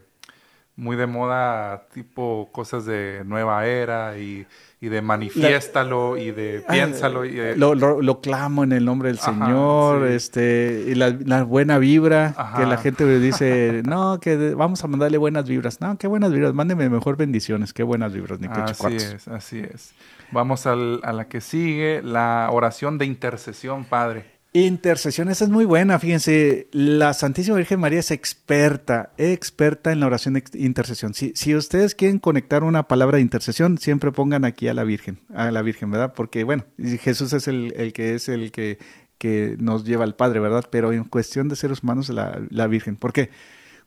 muy 0.80 0.96
de 0.96 1.08
moda, 1.08 1.88
tipo 1.94 2.50
cosas 2.54 2.86
de 2.86 3.24
nueva 3.26 3.66
era 3.66 4.18
y, 4.18 4.48
de 4.80 5.02
manifiéstalo 5.02 6.16
y 6.16 6.32
de 6.32 6.64
piénsalo. 6.70 7.26
Y 7.26 7.56
Lo, 7.58 8.22
clamo 8.22 8.64
en 8.64 8.72
el 8.72 8.86
nombre 8.86 9.10
del 9.10 9.20
Señor, 9.20 10.08
este, 10.08 10.86
y 10.88 10.96
la, 10.96 11.44
buena 11.44 11.78
vibra, 11.78 12.34
que 12.56 12.66
la 12.66 12.78
gente 12.78 13.20
dice, 13.20 13.82
no, 13.86 14.20
que 14.22 14.54
vamos 14.56 14.84
a 14.84 14.88
mandarle 14.88 15.18
buenas 15.18 15.48
vibras. 15.48 15.82
No, 15.82 15.98
qué 15.98 16.08
buenas 16.08 16.32
vibras, 16.32 16.54
mándeme 16.54 16.90
mejor 16.90 17.18
bendiciones, 17.18 17.74
qué 17.74 17.84
buenas 17.84 18.14
vibras, 18.14 18.40
ni 18.40 18.48
Así 18.48 18.96
es, 18.96 19.28
así 19.28 19.60
es. 19.60 19.94
Vamos 20.32 20.66
a 20.66 20.76
la 20.76 21.28
que 21.28 21.42
sigue, 21.42 22.02
la 22.04 22.48
oración 22.52 22.98
de 22.98 23.06
intercesión, 23.06 23.84
Padre. 23.84 24.39
Intercesión, 24.52 25.30
esa 25.30 25.44
es 25.44 25.52
muy 25.52 25.64
buena, 25.64 26.00
fíjense, 26.00 26.70
la 26.72 27.14
Santísima 27.14 27.58
Virgen 27.58 27.80
María 27.80 28.00
es 28.00 28.10
experta, 28.10 29.12
experta 29.18 29.92
en 29.92 30.00
la 30.00 30.08
oración 30.08 30.34
de 30.34 30.44
intercesión. 30.56 31.14
Si, 31.14 31.34
si 31.36 31.56
ustedes 31.56 31.94
quieren 31.94 32.18
conectar 32.18 32.64
una 32.64 32.88
palabra 32.88 33.18
de 33.18 33.22
intercesión, 33.22 33.78
siempre 33.78 34.12
pongan 34.12 34.46
aquí 34.46 34.68
a 34.68 34.74
la 34.74 34.84
Virgen, 34.84 35.20
a 35.36 35.52
la 35.52 35.62
Virgen, 35.62 35.92
¿verdad? 35.92 36.14
Porque, 36.16 36.44
bueno, 36.46 36.66
Jesús 36.80 37.32
es 37.34 37.48
el, 37.48 37.94
que 37.94 38.16
es 38.16 38.28
el 38.28 38.52
que, 38.52 38.80
que, 39.20 39.56
nos 39.60 39.84
lleva 39.84 40.04
al 40.04 40.16
Padre, 40.16 40.40
¿verdad? 40.40 40.66
Pero 40.72 40.94
en 40.94 41.04
cuestión 41.04 41.48
de 41.48 41.56
seres 41.56 41.84
humanos, 41.84 42.10
la, 42.10 42.42
la 42.50 42.66
Virgen. 42.66 42.96
¿Por 42.96 43.14
qué? 43.14 43.30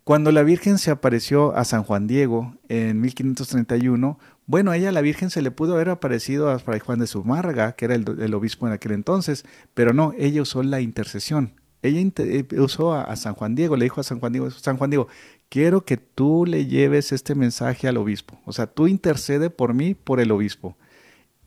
Cuando 0.05 0.31
la 0.31 0.45
Virgen 0.45 0.79
se 0.79 0.93
apareció 0.93 1.57
a 1.57 1.65
San 1.65 1.83
Juan 1.83 2.07
Diego 2.07 2.57
en 2.69 3.01
1531, 3.01 4.19
bueno, 4.47 4.73
a 4.73 4.77
ella 4.77 4.91
la 4.93 5.01
Virgen 5.03 5.31
se 5.31 5.41
le 5.41 5.51
pudo 5.51 5.75
haber 5.75 5.89
aparecido 5.89 6.51
a 6.51 6.59
Fray 6.59 6.81
Juan 6.81 6.99
de 6.99 7.07
Zumárraga, 7.07 7.73
que 7.73 7.85
era 7.85 7.95
el, 7.95 8.35
obispo 8.35 8.67
en 8.67 8.73
aquel 8.73 8.93
entonces, 8.93 9.45
pero 9.75 9.93
no, 9.93 10.13
ella 10.19 10.43
usó 10.43 10.63
la 10.63 10.81
intercesión. 10.81 11.55
Ella 11.83 12.01
eh, 12.19 12.47
usó 12.59 12.95
a, 12.95 13.15
San 13.17 13.35
Juan 13.35 13.55
Diego, 13.55 13.77
le 13.77 13.85
dijo 13.85 14.01
a 14.01 14.05
San 14.05 14.21
Juan 14.21 14.33
Diego, 14.33 14.51
San 14.51 14.77
Juan 14.77 14.91
Diego, 14.91 15.09
quiero 15.49 15.85
que 15.85 15.97
tú 15.97 16.45
le 16.47 16.67
lleves 16.67 17.13
este 17.13 17.35
mensaje 17.35 17.89
al 17.89 17.97
obispo. 17.97 18.41
O 18.45 18.53
sea, 18.53 18.67
tú 18.67 18.89
intercede 18.89 19.51
por 19.51 19.75
mí, 19.75 19.95
por 19.95 20.21
el 20.21 20.31
obispo. 20.33 20.77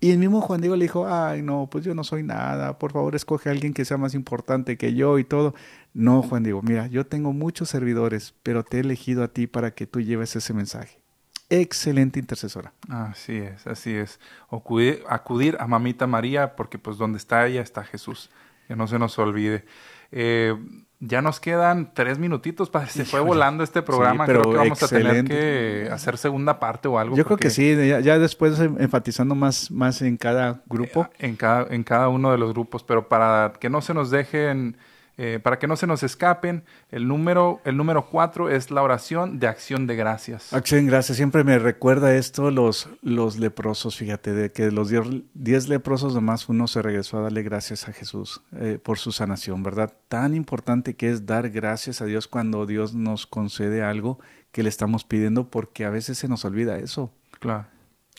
Y 0.01 0.11
el 0.11 0.19
mismo 0.19 0.41
Juan 0.41 0.61
Diego 0.61 0.75
le 0.75 0.85
dijo, 0.85 1.07
ay, 1.07 1.41
no, 1.41 1.69
pues 1.71 1.85
yo 1.85 1.95
no 1.95 2.03
soy 2.03 2.23
nada, 2.23 2.77
por 2.79 2.91
favor 2.91 3.15
escoge 3.15 3.49
a 3.49 3.53
alguien 3.53 3.73
que 3.73 3.85
sea 3.85 3.97
más 3.97 4.13
importante 4.13 4.77
que 4.77 4.93
yo 4.93 5.19
y 5.19 5.23
todo. 5.23 5.53
No, 5.93 6.21
Juan 6.21 6.43
Diego, 6.43 6.61
mira, 6.61 6.87
yo 6.87 7.05
tengo 7.05 7.33
muchos 7.33 7.69
servidores, 7.69 8.35
pero 8.43 8.63
te 8.63 8.77
he 8.77 8.79
elegido 8.81 9.23
a 9.23 9.29
ti 9.29 9.47
para 9.47 9.71
que 9.71 9.87
tú 9.87 10.01
lleves 10.01 10.35
ese 10.35 10.53
mensaje 10.53 11.04
excelente 11.49 12.19
intercesora. 12.19 12.73
Así 12.89 13.37
es, 13.37 13.65
así 13.67 13.93
es. 13.95 14.19
Acudir, 14.49 15.03
acudir, 15.07 15.57
a 15.59 15.67
Mamita 15.67 16.07
María, 16.07 16.55
porque 16.55 16.77
pues 16.77 16.97
donde 16.97 17.17
está 17.17 17.45
ella 17.47 17.61
está 17.61 17.83
Jesús. 17.83 18.29
Que 18.67 18.75
no 18.75 18.87
se 18.87 18.97
nos 18.97 19.17
olvide. 19.19 19.63
Eh, 20.11 20.55
ya 20.99 21.21
nos 21.21 21.39
quedan 21.39 21.93
tres 21.93 22.17
minutitos, 22.17 22.69
para 22.69 22.87
se 22.87 23.05
fue 23.05 23.19
volando 23.19 23.63
este 23.63 23.81
programa. 23.81 24.25
creo 24.25 24.43
que 24.43 24.57
vamos 24.57 24.81
a 24.81 24.87
tener 24.87 25.25
que 25.25 25.89
hacer 25.91 26.17
segunda 26.17 26.59
parte 26.59 26.87
o 26.87 26.97
algo. 26.97 27.15
Yo 27.15 27.25
creo 27.25 27.37
que 27.37 27.49
sí, 27.49 27.75
ya, 27.87 28.17
después 28.17 28.59
enfatizando 28.59 29.35
más, 29.35 29.69
más 29.71 30.01
en 30.01 30.17
cada 30.17 30.63
grupo. 30.65 31.09
En, 31.19 31.35
cada, 31.35 31.73
en 31.73 31.83
cada 31.83 32.09
uno 32.09 32.31
de 32.31 32.37
los 32.37 32.53
grupos, 32.53 32.83
pero 32.83 33.07
para 33.07 33.53
que 33.59 33.69
no 33.69 33.81
se 33.81 33.93
nos 33.93 34.09
dejen 34.09 34.77
eh, 35.17 35.39
para 35.41 35.59
que 35.59 35.67
no 35.67 35.77
se 35.77 35.87
nos 35.87 36.03
escapen, 36.03 36.63
el 36.89 37.07
número, 37.07 37.61
el 37.63 37.77
número 37.77 38.09
cuatro 38.09 38.49
es 38.49 38.69
la 38.69 38.81
oración 38.81 39.39
de 39.39 39.47
acción 39.47 39.87
de 39.87 39.95
gracias. 39.95 40.51
Acción 40.51 40.81
de 40.81 40.91
gracias. 40.91 41.17
Siempre 41.17 41.43
me 41.43 41.57
recuerda 41.57 42.15
esto 42.15 42.51
los, 42.51 42.89
los 43.01 43.37
leprosos, 43.37 43.95
fíjate, 43.95 44.33
de 44.33 44.51
que 44.51 44.71
los 44.71 44.89
diez, 45.33 45.69
leprosos 45.69 46.15
nomás 46.15 46.49
uno 46.49 46.67
se 46.67 46.81
regresó 46.81 47.19
a 47.19 47.21
darle 47.21 47.43
gracias 47.43 47.87
a 47.87 47.93
Jesús 47.93 48.41
eh, 48.59 48.77
por 48.81 48.97
su 48.97 49.11
sanación, 49.13 49.63
¿verdad? 49.63 49.93
Tan 50.09 50.35
importante 50.35 50.95
que 50.95 51.09
es 51.09 51.25
dar 51.25 51.49
gracias 51.49 52.01
a 52.01 52.05
Dios 52.05 52.27
cuando 52.27 52.65
Dios 52.65 52.93
nos 52.93 53.25
concede 53.25 53.83
algo 53.83 54.19
que 54.51 54.63
le 54.63 54.69
estamos 54.69 55.05
pidiendo, 55.05 55.49
porque 55.49 55.85
a 55.85 55.89
veces 55.89 56.17
se 56.17 56.27
nos 56.27 56.43
olvida 56.43 56.77
eso. 56.77 57.11
Claro. 57.39 57.67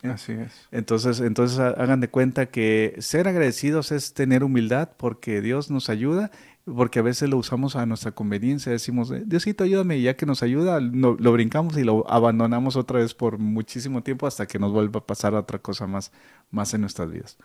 ¿Eh? 0.02 0.08
Así 0.08 0.32
es. 0.32 0.68
Entonces, 0.70 1.20
entonces 1.20 1.58
hagan 1.58 2.00
de 2.00 2.08
cuenta 2.08 2.46
que 2.46 2.96
ser 2.98 3.28
agradecidos 3.28 3.92
es 3.92 4.14
tener 4.14 4.44
humildad 4.44 4.90
porque 4.96 5.40
Dios 5.40 5.70
nos 5.70 5.88
ayuda 5.88 6.30
porque 6.74 6.98
a 6.98 7.02
veces 7.02 7.30
lo 7.30 7.36
usamos 7.36 7.76
a 7.76 7.86
nuestra 7.86 8.10
conveniencia, 8.10 8.72
decimos, 8.72 9.10
eh, 9.12 9.22
Diosito, 9.24 9.62
ayúdame, 9.62 9.98
y 9.98 10.02
ya 10.02 10.16
que 10.16 10.26
nos 10.26 10.42
ayuda, 10.42 10.80
lo, 10.80 11.16
brincamos 11.32 11.76
y 11.76 11.84
lo 11.84 12.04
abandonamos 12.10 12.74
otra 12.74 12.98
vez 12.98 13.14
por 13.14 13.38
muchísimo 13.38 14.02
tiempo 14.02 14.26
hasta 14.26 14.46
que 14.46 14.58
nos 14.58 14.72
vuelva 14.72 14.98
a 14.98 15.06
pasar 15.06 15.34
otra 15.34 15.60
cosa 15.60 15.86
más, 15.86 16.10
más 16.50 16.74
en 16.74 16.80
nuestras 16.80 17.10
vidas. 17.10 17.38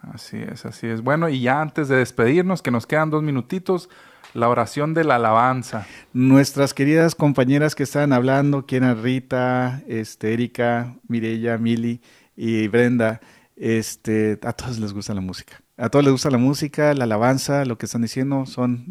Así 0.00 0.36
es, 0.36 0.64
así 0.64 0.86
es. 0.86 1.02
Bueno, 1.02 1.28
y 1.28 1.40
ya 1.40 1.60
antes 1.60 1.88
de 1.88 1.96
despedirnos, 1.96 2.62
que 2.62 2.70
nos 2.70 2.86
quedan 2.86 3.10
dos 3.10 3.24
minutitos, 3.24 3.90
la 4.32 4.48
oración 4.48 4.94
de 4.94 5.02
la 5.02 5.16
alabanza. 5.16 5.88
Nuestras 6.12 6.72
queridas 6.72 7.16
compañeras 7.16 7.74
que 7.74 7.82
están 7.82 8.12
hablando, 8.12 8.64
quien 8.64 9.02
Rita, 9.02 9.82
este, 9.88 10.34
Erika, 10.34 10.94
Mirella, 11.08 11.58
Mili 11.58 12.00
y 12.36 12.68
Brenda, 12.68 13.20
este, 13.56 14.38
a 14.42 14.52
todos 14.52 14.78
les 14.78 14.92
gusta 14.92 15.14
la 15.14 15.20
música. 15.20 15.60
A 15.78 15.90
todos 15.90 16.04
les 16.04 16.12
gusta 16.12 16.30
la 16.30 16.38
música, 16.38 16.92
la 16.92 17.04
alabanza, 17.04 17.64
lo 17.64 17.78
que 17.78 17.86
están 17.86 18.02
diciendo 18.02 18.46
son 18.46 18.84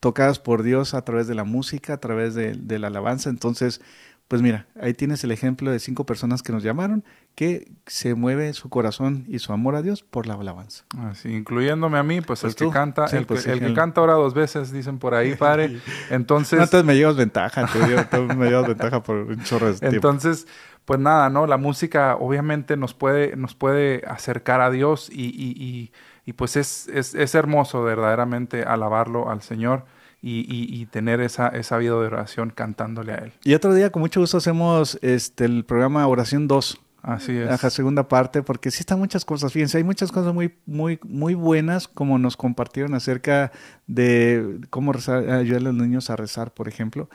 tocadas 0.00 0.38
por 0.38 0.62
Dios 0.62 0.92
a 0.92 1.02
través 1.02 1.26
de 1.26 1.34
la 1.34 1.44
música, 1.44 1.94
a 1.94 1.96
través 1.96 2.34
de, 2.34 2.78
la 2.78 2.88
alabanza. 2.88 3.30
Entonces, 3.30 3.80
pues 4.28 4.42
mira, 4.42 4.66
ahí 4.78 4.92
tienes 4.92 5.24
el 5.24 5.30
ejemplo 5.30 5.70
de 5.70 5.78
cinco 5.78 6.04
personas 6.04 6.42
que 6.42 6.52
nos 6.52 6.62
llamaron, 6.62 7.04
que 7.34 7.72
se 7.86 8.14
mueve 8.14 8.52
su 8.52 8.68
corazón 8.68 9.24
y 9.28 9.38
su 9.38 9.54
amor 9.54 9.76
a 9.76 9.82
Dios 9.82 10.02
por 10.02 10.26
la 10.26 10.34
alabanza. 10.34 10.84
Así, 10.98 11.30
incluyéndome 11.30 11.96
a 11.96 12.02
mí, 12.02 12.20
pues, 12.20 12.44
el 12.44 12.48
pues 12.48 12.56
que 12.56 12.70
canta, 12.70 13.06
el, 13.06 13.24
pues 13.24 13.44
que, 13.44 13.52
el, 13.52 13.60
que, 13.60 13.72
canta 13.72 14.02
ahora 14.02 14.12
dos 14.12 14.34
veces, 14.34 14.70
dicen 14.70 14.98
por 14.98 15.14
ahí, 15.14 15.36
padre. 15.36 15.80
Entonces. 16.10 16.60
entonces 16.60 16.84
me 16.84 16.96
llevas 16.96 17.16
ventaja, 17.16 17.66
te 17.66 18.18
me 18.34 18.50
llevas 18.50 18.68
ventaja 18.68 19.02
por 19.02 19.16
un 19.16 19.42
chorro 19.42 19.72
de 19.72 19.78
tiempo. 19.78 19.96
Entonces, 19.96 20.46
pues 20.88 21.00
nada, 21.00 21.28
¿no? 21.28 21.46
La 21.46 21.58
música 21.58 22.16
obviamente 22.16 22.78
nos 22.78 22.94
puede, 22.94 23.36
nos 23.36 23.54
puede 23.54 24.02
acercar 24.06 24.62
a 24.62 24.70
Dios 24.70 25.10
y, 25.12 25.26
y, 25.26 25.92
y, 26.24 26.32
pues 26.32 26.56
es, 26.56 26.88
es, 26.88 27.14
es, 27.14 27.34
hermoso 27.34 27.82
verdaderamente 27.82 28.62
alabarlo 28.62 29.28
al 29.28 29.42
Señor 29.42 29.84
y, 30.22 30.86
tener 30.86 31.20
esa, 31.20 31.48
esa 31.48 31.76
vida 31.76 31.90
de 31.90 32.06
oración 32.06 32.48
cantándole 32.48 33.12
a 33.12 33.16
Él. 33.16 33.32
Y 33.44 33.52
otro 33.52 33.74
día 33.74 33.92
con 33.92 34.00
mucho 34.00 34.20
gusto 34.20 34.38
hacemos 34.38 34.98
este, 35.02 35.44
el 35.44 35.66
programa 35.66 36.06
Oración 36.08 36.48
2. 36.48 36.80
Así 37.02 37.36
es. 37.36 37.48
La 37.48 37.58
segunda 37.68 38.08
parte, 38.08 38.42
porque 38.42 38.70
sí 38.70 38.80
están 38.80 38.98
muchas 38.98 39.26
cosas. 39.26 39.52
Fíjense, 39.52 39.76
hay 39.76 39.84
muchas 39.84 40.10
cosas 40.10 40.32
muy, 40.32 40.54
muy, 40.64 40.98
muy 41.04 41.34
buenas, 41.34 41.86
como 41.86 42.18
nos 42.18 42.38
compartieron 42.38 42.94
acerca 42.94 43.52
de 43.86 44.60
cómo 44.70 44.92
ayudar 44.92 45.60
a 45.60 45.60
los 45.60 45.74
niños 45.74 46.08
a 46.08 46.16
rezar, 46.16 46.54
por 46.54 46.66
ejemplo. 46.66 47.10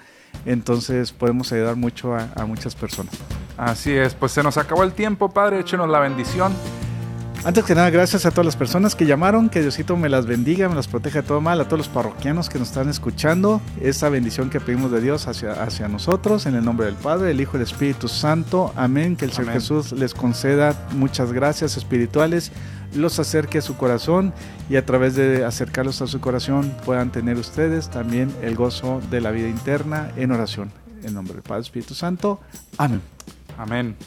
Entonces 0.45 1.11
podemos 1.11 1.51
ayudar 1.51 1.75
mucho 1.75 2.15
a, 2.15 2.45
muchas 2.45 2.75
personas. 2.75 3.13
Así 3.57 3.91
es, 3.91 4.13
pues 4.13 4.31
se 4.31 4.43
nos 4.43 4.57
acabó 4.57 4.83
el 4.83 4.93
tiempo, 4.93 5.29
Padre, 5.29 5.59
échenos 5.59 5.89
la 5.89 5.99
bendición. 5.99 6.53
Antes 7.45 7.65
que 7.65 7.75
nada, 7.75 7.89
gracias 7.89 8.25
a 8.25 8.31
todas 8.31 8.45
las 8.45 8.55
personas 8.55 8.95
que 8.95 9.05
llamaron, 9.05 9.49
que 9.49 9.59
Diosito 9.59 9.97
me 9.97 10.07
las 10.07 10.25
bendiga, 10.25 10.69
me 10.69 10.75
las 10.75 10.87
proteja 10.87 11.21
de 11.21 11.27
todo 11.27 11.41
mal, 11.41 11.59
a 11.59 11.65
todos 11.65 11.79
los 11.79 11.87
parroquianos 11.89 12.49
que 12.49 12.57
nos 12.57 12.69
están 12.69 12.87
escuchando, 12.87 13.61
esa 13.81 14.07
bendición 14.07 14.49
que 14.49 14.61
pedimos 14.61 14.91
de 14.91 15.01
Dios 15.01 15.27
hacia, 15.27 15.51
hacia 15.61 15.89
nosotros, 15.89 16.45
en 16.45 16.55
el 16.55 16.63
nombre 16.63 16.85
del 16.85 16.95
Padre, 16.95 17.27
del 17.27 17.41
Hijo 17.41 17.57
y 17.57 17.59
del 17.59 17.67
Espíritu 17.67 18.07
Santo. 18.07 18.71
Amén. 18.77 19.17
Que 19.17 19.25
el 19.25 19.33
Señor 19.33 19.51
Jesús 19.53 19.91
les 19.91 20.13
conceda 20.13 20.87
muchas 20.93 21.33
gracias 21.33 21.75
espirituales, 21.75 22.53
los 22.95 23.19
acerque 23.19 23.57
a 23.57 23.61
su 23.61 23.75
corazón 23.75 24.33
y 24.69 24.77
a 24.77 24.85
través 24.85 25.15
de 25.15 25.43
acercarlos 25.43 26.01
a 26.01 26.07
su 26.07 26.21
corazón 26.21 26.73
puedan 26.85 27.11
tener 27.11 27.35
ustedes 27.35 27.89
también 27.89 28.33
el 28.41 28.55
gozo 28.55 29.01
de 29.11 29.19
la 29.19 29.31
vida 29.31 29.49
interna 29.49 30.11
en 30.15 30.31
oración. 30.31 30.71
En 31.03 31.13
nombre 31.13 31.33
del 31.33 31.43
Padre, 31.43 31.63
Espíritu 31.63 31.93
Santo. 31.93 32.39
Amén. 32.77 33.01
Amén. 33.57 33.97